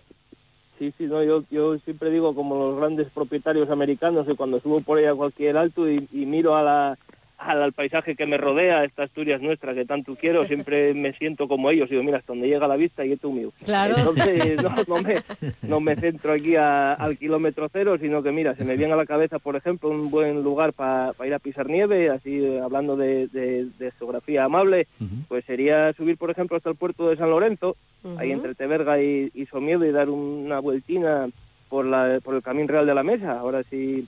Sí, 0.79 0.93
sí, 0.97 1.05
no, 1.07 1.21
yo, 1.23 1.43
yo 1.49 1.77
siempre 1.79 2.11
digo 2.11 2.33
como 2.35 2.55
los 2.55 2.77
grandes 2.77 3.09
propietarios 3.09 3.69
americanos 3.71 4.25
que 4.25 4.35
cuando 4.35 4.61
subo 4.61 4.79
por 4.79 4.99
ahí 4.99 5.05
a 5.05 5.15
cualquier 5.15 5.57
alto 5.57 5.89
y, 5.89 6.07
y 6.13 6.25
miro 6.27 6.55
a 6.55 6.61
la, 6.61 6.97
al, 7.37 7.61
al 7.61 7.73
paisaje 7.73 8.15
que 8.15 8.25
me 8.25 8.37
rodea, 8.37 8.83
esta 8.83 9.03
Asturias 9.03 9.41
nuestra 9.41 9.73
que 9.75 9.85
tanto 9.85 10.15
quiero, 10.15 10.45
siempre 10.45 10.93
me 10.95 11.13
siento 11.13 11.47
como 11.47 11.69
ellos. 11.69 11.89
Digo, 11.89 12.03
mira, 12.03 12.17
hasta 12.17 12.33
donde 12.33 12.47
llega 12.47 12.67
la 12.67 12.75
vista 12.75 13.05
y 13.05 13.11
esto 13.13 13.31
mío. 13.31 13.51
Claro. 13.63 13.95
Entonces 13.97 14.61
no, 14.63 14.71
no, 14.87 15.01
me, 15.01 15.15
no 15.61 15.79
me 15.79 15.95
centro 15.95 16.33
aquí 16.33 16.55
a- 16.55 16.93
al 16.93 17.17
kilómetro 17.17 17.69
cero, 17.71 17.97
sino 17.99 18.23
que 18.23 18.31
mira, 18.31 18.55
se 18.55 18.63
me 18.65 18.75
viene 18.75 18.93
a 18.93 18.97
la 18.97 19.05
cabeza, 19.05 19.39
por 19.39 19.55
ejemplo, 19.55 19.89
un 19.89 20.09
buen 20.09 20.43
lugar 20.43 20.73
para 20.73 21.13
ir 21.25 21.33
a 21.33 21.39
pisar 21.39 21.67
nieve, 21.69 22.09
así 22.09 22.43
eh, 22.43 22.59
hablando 22.63 22.95
de, 22.95 23.27
de- 23.27 23.67
de 23.77 23.91
geografía 23.91 24.43
amable, 24.43 24.87
pues 25.27 25.45
sería 25.45 25.93
subir, 25.93 26.17
por 26.17 26.31
ejemplo, 26.31 26.57
hasta 26.57 26.69
el 26.69 26.75
puerto 26.75 27.09
de 27.09 27.17
San 27.17 27.29
Lorenzo, 27.29 27.75
ahí 28.17 28.31
entre 28.31 28.55
Teberga 28.55 29.01
y, 29.01 29.29
y 29.33 29.45
Somiedo 29.47 29.85
y 29.85 29.91
dar 29.91 30.09
una 30.09 30.59
vueltina 30.59 31.27
por, 31.69 31.85
la, 31.85 32.19
por 32.23 32.35
el 32.35 32.41
Camino 32.41 32.67
Real 32.69 32.85
de 32.85 32.95
la 32.95 33.03
Mesa. 33.03 33.37
Ahora 33.39 33.63
sí, 33.69 34.07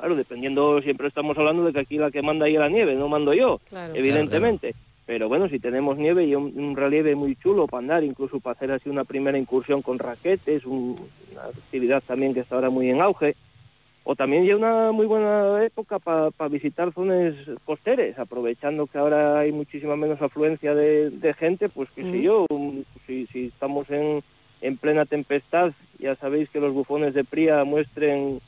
claro, 0.00 0.16
dependiendo, 0.16 0.80
siempre 0.80 1.08
estamos 1.08 1.36
hablando 1.36 1.64
de 1.64 1.72
que 1.74 1.80
aquí 1.80 1.98
la 1.98 2.10
que 2.10 2.22
manda 2.22 2.46
ahí 2.46 2.54
es 2.54 2.60
la 2.60 2.68
nieve, 2.70 2.94
no 2.94 3.08
mando 3.08 3.34
yo, 3.34 3.60
Claro. 3.68 3.94
evidentemente. 3.94 4.74
pero 5.06 5.28
bueno, 5.28 5.48
si 5.48 5.58
tenemos 5.58 5.98
nieve 5.98 6.24
y 6.24 6.36
un, 6.36 6.52
un 6.56 6.76
relieve 6.76 7.16
muy 7.16 7.34
chulo 7.34 7.66
para 7.66 7.80
andar, 7.80 8.04
incluso 8.04 8.38
para 8.38 8.52
hacer 8.52 8.70
así 8.70 8.88
una 8.88 9.02
primera 9.04 9.36
incursión 9.36 9.82
con 9.82 9.98
raquetes, 9.98 10.64
un- 10.64 10.96
una 11.32 11.42
actividad 11.46 12.00
también 12.06 12.32
que 12.32 12.40
está 12.40 12.54
ahora 12.54 12.70
muy 12.70 12.88
en 12.90 13.02
auge, 13.02 13.34
o 14.04 14.14
también 14.14 14.44
ya 14.46 14.54
una 14.56 14.92
muy 14.92 15.06
buena 15.06 15.64
época 15.64 15.98
para 15.98 16.30
visitar 16.48 16.92
zonas 16.94 17.34
costeras, 17.64 18.16
aprovechando 18.20 18.86
que 18.86 18.98
ahora 18.98 19.40
hay 19.40 19.50
muchísima 19.52 19.96
menos 19.96 20.22
afluencia 20.22 20.74
de, 20.76 21.10
de 21.10 21.34
gente, 21.34 21.68
pues 21.68 21.88
qué 21.96 22.02
sé 22.02 22.18
Mm. 22.18 22.22
yo, 22.22 22.46
un- 22.48 22.84
si, 23.06 23.26
si 23.32 23.46
estamos 23.46 23.90
en, 23.90 24.22
en 24.62 24.76
plena 24.78 25.06
tempestad, 25.06 25.72
ya 25.98 26.14
sabéis 26.16 26.48
que 26.50 26.60
los 26.60 26.72
bufones 26.72 27.14
de 27.14 27.24
Pría 27.24 27.64
muestren 27.64 28.40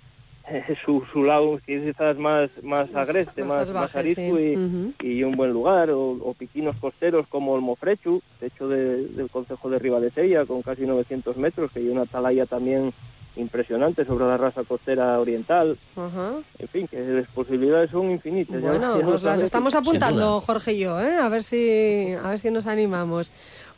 eh, 0.49 0.74
su, 0.84 1.03
su 1.12 1.22
lado 1.24 1.59
quizás 1.64 2.18
más, 2.18 2.51
más 2.62 2.88
agreste, 2.95 3.43
más 3.45 3.59
más, 3.59 3.66
salvaje, 3.66 3.80
más 3.80 3.97
arisco 3.97 4.36
sí. 4.36 4.95
y, 5.03 5.09
y 5.18 5.24
un 5.24 5.36
buen 5.36 5.53
lugar, 5.53 5.90
o, 5.90 6.11
o 6.12 6.34
piquinos 6.34 6.76
costeros 6.76 7.26
como 7.28 7.55
el 7.57 7.62
Mofrechu, 7.62 8.20
de 8.40 8.47
hecho 8.49 8.68
de- 8.68 9.07
del 9.09 9.30
Concejo 9.30 9.70
de 9.70 9.78
Ribadesella, 9.78 10.45
con 10.47 10.62
casi 10.62 10.82
900 10.82 11.36
metros, 11.36 11.70
que 11.72 11.78
hay 11.80 11.88
una 11.88 12.03
atalaya 12.03 12.47
también 12.47 12.93
impresionante 13.34 14.05
sobre 14.05 14.26
la 14.26 14.36
raza 14.36 14.62
costera 14.64 15.18
oriental. 15.18 15.78
Ajá. 15.97 16.32
En 16.59 16.68
fin, 16.68 16.86
que 16.86 17.01
las 17.01 17.26
posibilidades 17.28 17.90
son 17.90 18.11
infinitas. 18.11 18.61
ya- 18.62 18.68
Bueno, 18.68 18.97
nos 19.03 19.22
las 19.22 19.40
estamos 19.43 19.74
apuntando, 19.74 20.40
Jorge 20.43 20.74
y 20.74 20.80
yo, 20.80 21.01
¿eh? 21.01 21.16
a 21.16 21.28
ver 21.30 21.43
si 21.43 22.12
a 22.22 22.28
ver 22.30 22.38
si 22.38 22.51
nos 22.51 22.66
animamos. 22.66 23.30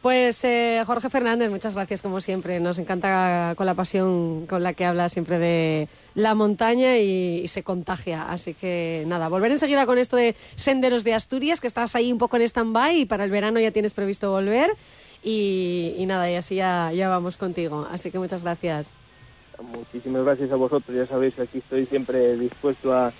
Pues 0.04 0.44
eh, 0.44 0.82
Jorge 0.84 1.08
Fernández, 1.08 1.48
muchas 1.48 1.72
gracias 1.72 2.02
como 2.02 2.20
siempre. 2.20 2.60
Nos 2.60 2.78
encanta 2.78 3.54
con 3.56 3.64
la 3.64 3.74
pasión 3.74 4.44
con 4.46 4.62
la 4.62 4.74
que 4.74 4.84
habla 4.84 5.08
siempre 5.08 5.38
de 5.38 5.88
la 6.14 6.34
montaña 6.34 6.98
y, 6.98 7.48
se 7.48 7.62
contagia. 7.62 8.30
Así 8.30 8.52
que 8.52 9.04
nada, 9.06 9.30
volver 9.30 9.50
enseguida 9.50 9.86
con 9.86 9.96
esto 9.96 10.16
de 10.16 10.36
Senderos 10.56 11.04
de 11.04 11.14
Asturias, 11.14 11.58
que 11.58 11.68
estás 11.68 11.96
ahí 11.96 12.12
un 12.12 12.18
poco 12.18 12.36
en 12.36 12.42
stand-by 12.42 13.00
y 13.00 13.06
para 13.06 13.24
el 13.24 13.30
verano 13.30 13.60
ya 13.60 13.70
tienes 13.70 13.94
previsto 13.94 14.30
volver. 14.30 14.72
Y, 15.22 15.94
y 15.96 16.04
nada, 16.04 16.30
y 16.30 16.34
así 16.34 16.56
ya, 16.56 16.92
ya 16.92 17.08
vamos 17.08 17.38
contigo. 17.38 17.88
Así 17.90 18.10
que 18.10 18.18
muchas 18.18 18.42
gracias. 18.42 18.90
Muchísimas 19.58 20.22
gracias 20.22 20.52
a 20.52 20.56
vosotros. 20.56 20.94
Ya 20.94 21.06
sabéis 21.06 21.34
que 21.34 21.42
aquí 21.44 21.58
estoy 21.60 21.86
siempre 21.86 22.36
dispuesto 22.36 22.92
a, 22.92 23.10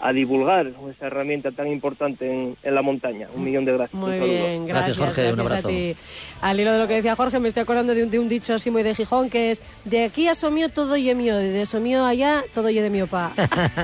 a 0.00 0.12
divulgar 0.12 0.66
esa 0.66 1.06
herramienta 1.06 1.50
tan 1.50 1.68
importante 1.68 2.26
en, 2.26 2.56
en 2.62 2.74
la 2.74 2.82
montaña. 2.82 3.28
Un 3.34 3.44
millón 3.44 3.64
de 3.64 3.72
gracias. 3.72 4.00
Muy 4.00 4.18
Un 4.18 4.24
bien, 4.24 4.66
gracias. 4.66 4.96
Jorge, 4.96 5.30
un 5.30 5.36
gracias 5.36 5.64
abrazo. 5.64 5.68
A 5.68 5.70
ti. 5.70 5.96
Al 6.40 6.58
hilo 6.60 6.72
de 6.72 6.78
lo 6.78 6.88
que 6.88 6.94
decía 6.94 7.16
Jorge, 7.16 7.38
me 7.38 7.48
estoy 7.48 7.62
acordando 7.62 7.94
de 7.94 8.04
un, 8.04 8.10
de 8.10 8.18
un 8.18 8.28
dicho 8.28 8.54
así 8.54 8.70
muy 8.70 8.82
de 8.82 8.94
Gijón, 8.94 9.28
que 9.28 9.50
es, 9.50 9.62
de 9.84 10.04
aquí 10.04 10.26
a 10.28 10.34
Somío 10.34 10.70
todo 10.70 10.96
ye 10.96 11.14
mío, 11.14 11.38
y 11.40 11.48
de 11.48 11.66
Somío 11.66 12.06
allá 12.06 12.42
todo 12.54 12.70
ye 12.70 12.80
de 12.82 12.88
mi 12.90 13.02
opa. 13.02 13.32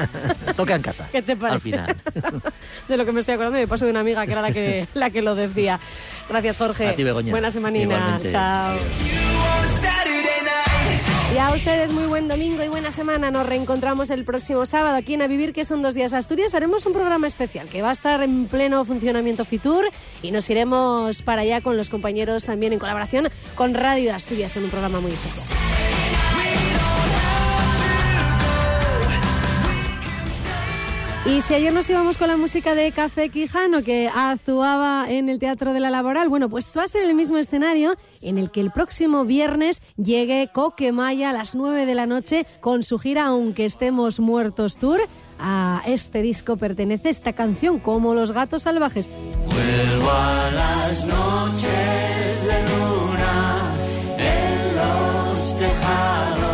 Toca 0.56 0.74
en 0.74 0.82
casa. 0.82 1.08
¿Qué 1.12 1.20
te 1.20 1.36
parece? 1.36 1.54
Al 1.54 1.60
final. 1.60 1.96
de 2.88 2.96
lo 2.96 3.04
que 3.04 3.12
me 3.12 3.20
estoy 3.20 3.34
acordando, 3.34 3.58
me 3.58 3.66
paso 3.68 3.84
de 3.84 3.90
una 3.90 4.00
amiga 4.00 4.24
que 4.24 4.32
era 4.32 4.42
la 4.42 4.52
que, 4.52 4.86
la 4.94 5.10
que 5.10 5.20
lo 5.20 5.34
decía. 5.34 5.78
Gracias, 6.28 6.56
Jorge. 6.56 6.88
A 6.88 6.94
ti, 6.94 7.04
Begoña. 7.04 7.30
Buena 7.30 7.50
semanina. 7.50 7.94
Igualmente. 7.94 8.30
Chao. 8.30 8.76
Y 11.36 11.38
a 11.38 11.52
ustedes 11.52 11.92
muy 11.92 12.06
buen 12.06 12.28
domingo 12.28 12.64
y 12.64 12.68
buena 12.68 12.90
semana. 12.90 13.30
Nos 13.30 13.44
reencontramos 13.44 14.08
el 14.08 14.24
próximo 14.24 14.64
sábado 14.64 14.96
aquí 14.96 15.12
en 15.12 15.20
A 15.20 15.26
Vivir, 15.26 15.52
que 15.52 15.66
son 15.66 15.82
dos 15.82 15.94
días 15.94 16.14
Asturias. 16.14 16.54
Haremos 16.54 16.86
un 16.86 16.94
programa 16.94 17.26
especial 17.26 17.68
que 17.68 17.82
va 17.82 17.90
a 17.90 17.92
estar 17.92 18.22
en 18.22 18.46
pleno 18.46 18.82
funcionamiento 18.86 19.44
Fitur 19.44 19.84
y 20.22 20.30
nos 20.30 20.48
iremos 20.48 21.20
para 21.20 21.42
allá 21.42 21.60
con 21.60 21.76
los 21.76 21.90
compañeros 21.90 22.46
también 22.46 22.72
en 22.72 22.78
colaboración 22.78 23.28
con 23.54 23.74
Radio 23.74 24.14
Asturias, 24.14 24.54
con 24.54 24.64
un 24.64 24.70
programa 24.70 25.00
muy 25.00 25.12
especial. 25.12 25.75
Y 31.28 31.42
si 31.42 31.54
ayer 31.54 31.72
nos 31.72 31.90
íbamos 31.90 32.18
con 32.18 32.28
la 32.28 32.36
música 32.36 32.76
de 32.76 32.92
Café 32.92 33.30
Quijano, 33.30 33.82
que 33.82 34.08
actuaba 34.08 35.06
en 35.08 35.28
el 35.28 35.40
Teatro 35.40 35.72
de 35.72 35.80
la 35.80 35.90
Laboral, 35.90 36.28
bueno, 36.28 36.48
pues 36.48 36.72
va 36.78 36.84
a 36.84 36.88
ser 36.88 37.02
el 37.02 37.14
mismo 37.14 37.36
escenario 37.36 37.96
en 38.22 38.38
el 38.38 38.52
que 38.52 38.60
el 38.60 38.70
próximo 38.70 39.24
viernes 39.24 39.82
llegue 39.96 40.48
Coquemaya 40.52 41.30
a 41.30 41.32
las 41.32 41.56
9 41.56 41.84
de 41.84 41.94
la 41.96 42.06
noche 42.06 42.46
con 42.60 42.84
su 42.84 43.00
gira 43.00 43.26
Aunque 43.26 43.64
estemos 43.64 44.20
muertos 44.20 44.76
tour. 44.76 45.00
A 45.40 45.82
este 45.86 46.22
disco 46.22 46.56
pertenece 46.56 47.08
esta 47.08 47.32
canción, 47.32 47.80
como 47.80 48.14
Los 48.14 48.30
Gatos 48.30 48.62
Salvajes. 48.62 49.08
Vuelvo 49.46 50.10
a 50.10 50.50
las 50.52 51.06
noches 51.06 52.44
de 52.44 52.62
luna 52.70 53.74
en 54.16 54.76
los 54.76 55.58
tejados. 55.58 56.45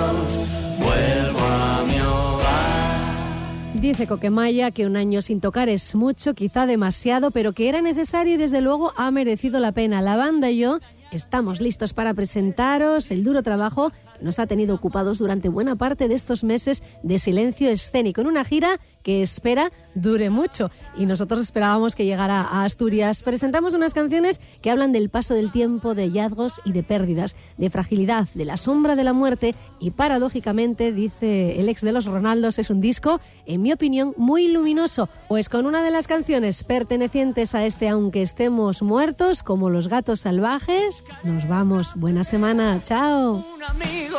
Dice 3.82 4.06
Coquemaya 4.06 4.70
que 4.70 4.86
un 4.86 4.96
año 4.96 5.22
sin 5.22 5.40
tocar 5.40 5.68
es 5.68 5.96
mucho, 5.96 6.34
quizá 6.34 6.66
demasiado, 6.66 7.32
pero 7.32 7.52
que 7.52 7.68
era 7.68 7.82
necesario 7.82 8.34
y 8.34 8.36
desde 8.36 8.60
luego 8.60 8.92
ha 8.96 9.10
merecido 9.10 9.58
la 9.58 9.72
pena. 9.72 10.00
La 10.00 10.14
banda 10.14 10.50
y 10.50 10.58
yo 10.58 10.78
estamos 11.10 11.60
listos 11.60 11.92
para 11.92 12.14
presentaros 12.14 13.10
el 13.10 13.24
duro 13.24 13.42
trabajo 13.42 13.90
nos 14.22 14.38
ha 14.38 14.46
tenido 14.46 14.74
ocupados 14.74 15.18
durante 15.18 15.48
buena 15.48 15.76
parte 15.76 16.08
de 16.08 16.14
estos 16.14 16.44
meses 16.44 16.82
de 17.02 17.18
silencio 17.18 17.68
escénico 17.68 18.20
en 18.20 18.26
una 18.26 18.44
gira 18.44 18.78
que 19.02 19.22
espera 19.22 19.72
dure 19.94 20.30
mucho. 20.30 20.70
Y 20.96 21.06
nosotros 21.06 21.40
esperábamos 21.40 21.94
que 21.94 22.04
llegara 22.04 22.40
a 22.40 22.64
Asturias. 22.64 23.22
Presentamos 23.22 23.74
unas 23.74 23.94
canciones 23.94 24.40
que 24.60 24.70
hablan 24.70 24.92
del 24.92 25.10
paso 25.10 25.34
del 25.34 25.50
tiempo, 25.50 25.94
de 25.94 26.04
hallazgos 26.04 26.60
y 26.64 26.72
de 26.72 26.82
pérdidas, 26.82 27.36
de 27.56 27.70
fragilidad, 27.70 28.28
de 28.34 28.44
la 28.44 28.56
sombra 28.56 28.96
de 28.96 29.04
la 29.04 29.12
muerte 29.12 29.54
y 29.80 29.90
paradójicamente, 29.90 30.92
dice 30.92 31.58
el 31.60 31.68
ex 31.68 31.82
de 31.82 31.92
los 31.92 32.06
Ronaldos, 32.06 32.58
es 32.58 32.70
un 32.70 32.80
disco, 32.80 33.20
en 33.46 33.62
mi 33.62 33.72
opinión, 33.72 34.14
muy 34.16 34.48
luminoso, 34.48 35.08
pues 35.28 35.48
con 35.48 35.66
una 35.66 35.82
de 35.82 35.90
las 35.90 36.06
canciones 36.06 36.64
pertenecientes 36.64 37.54
a 37.54 37.64
este 37.66 37.88
Aunque 37.88 38.22
estemos 38.22 38.82
muertos, 38.82 39.42
como 39.42 39.70
Los 39.70 39.88
gatos 39.88 40.20
salvajes, 40.20 41.02
nos 41.24 41.48
vamos. 41.48 41.92
Buena 41.96 42.24
semana, 42.24 42.80
chao. 42.84 43.44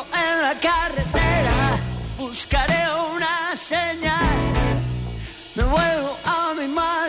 En 0.02 0.42
la 0.42 0.60
carretera, 0.60 1.80
buscaré 2.18 2.84
una 3.16 3.56
señal. 3.56 4.38
Me 5.54 5.64
vuelvo 5.64 6.18
a 6.26 6.54
mi 6.56 6.68
madriguera. 6.68 7.03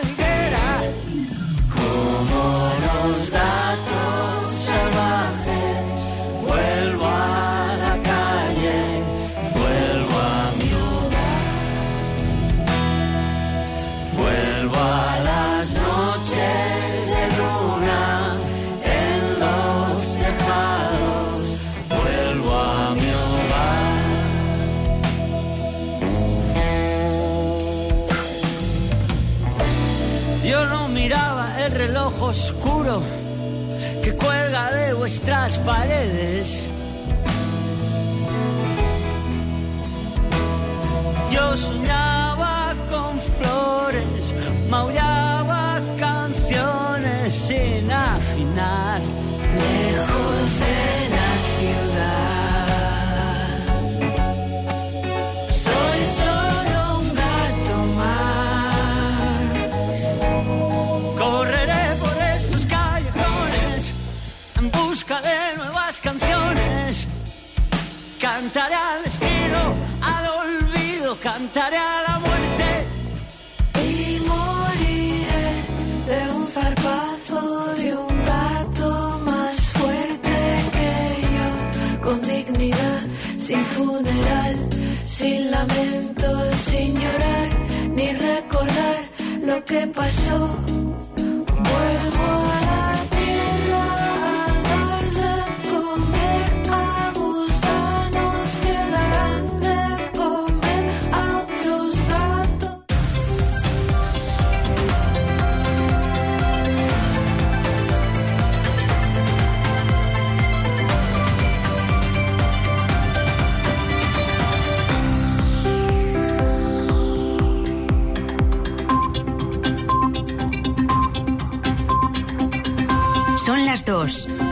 Reloj 32.05 32.21
oscuro 32.29 33.01
que 34.03 34.13
cuelga 34.15 34.71
de 34.71 34.93
vuestras 34.93 35.57
paredes. 35.59 36.63
Yo 41.31 41.55
soñaba 41.57 42.75
con 42.89 43.19
flores, 43.19 44.33
maullaba 44.69 45.04
que 89.65 89.87
pasó. 89.87 90.84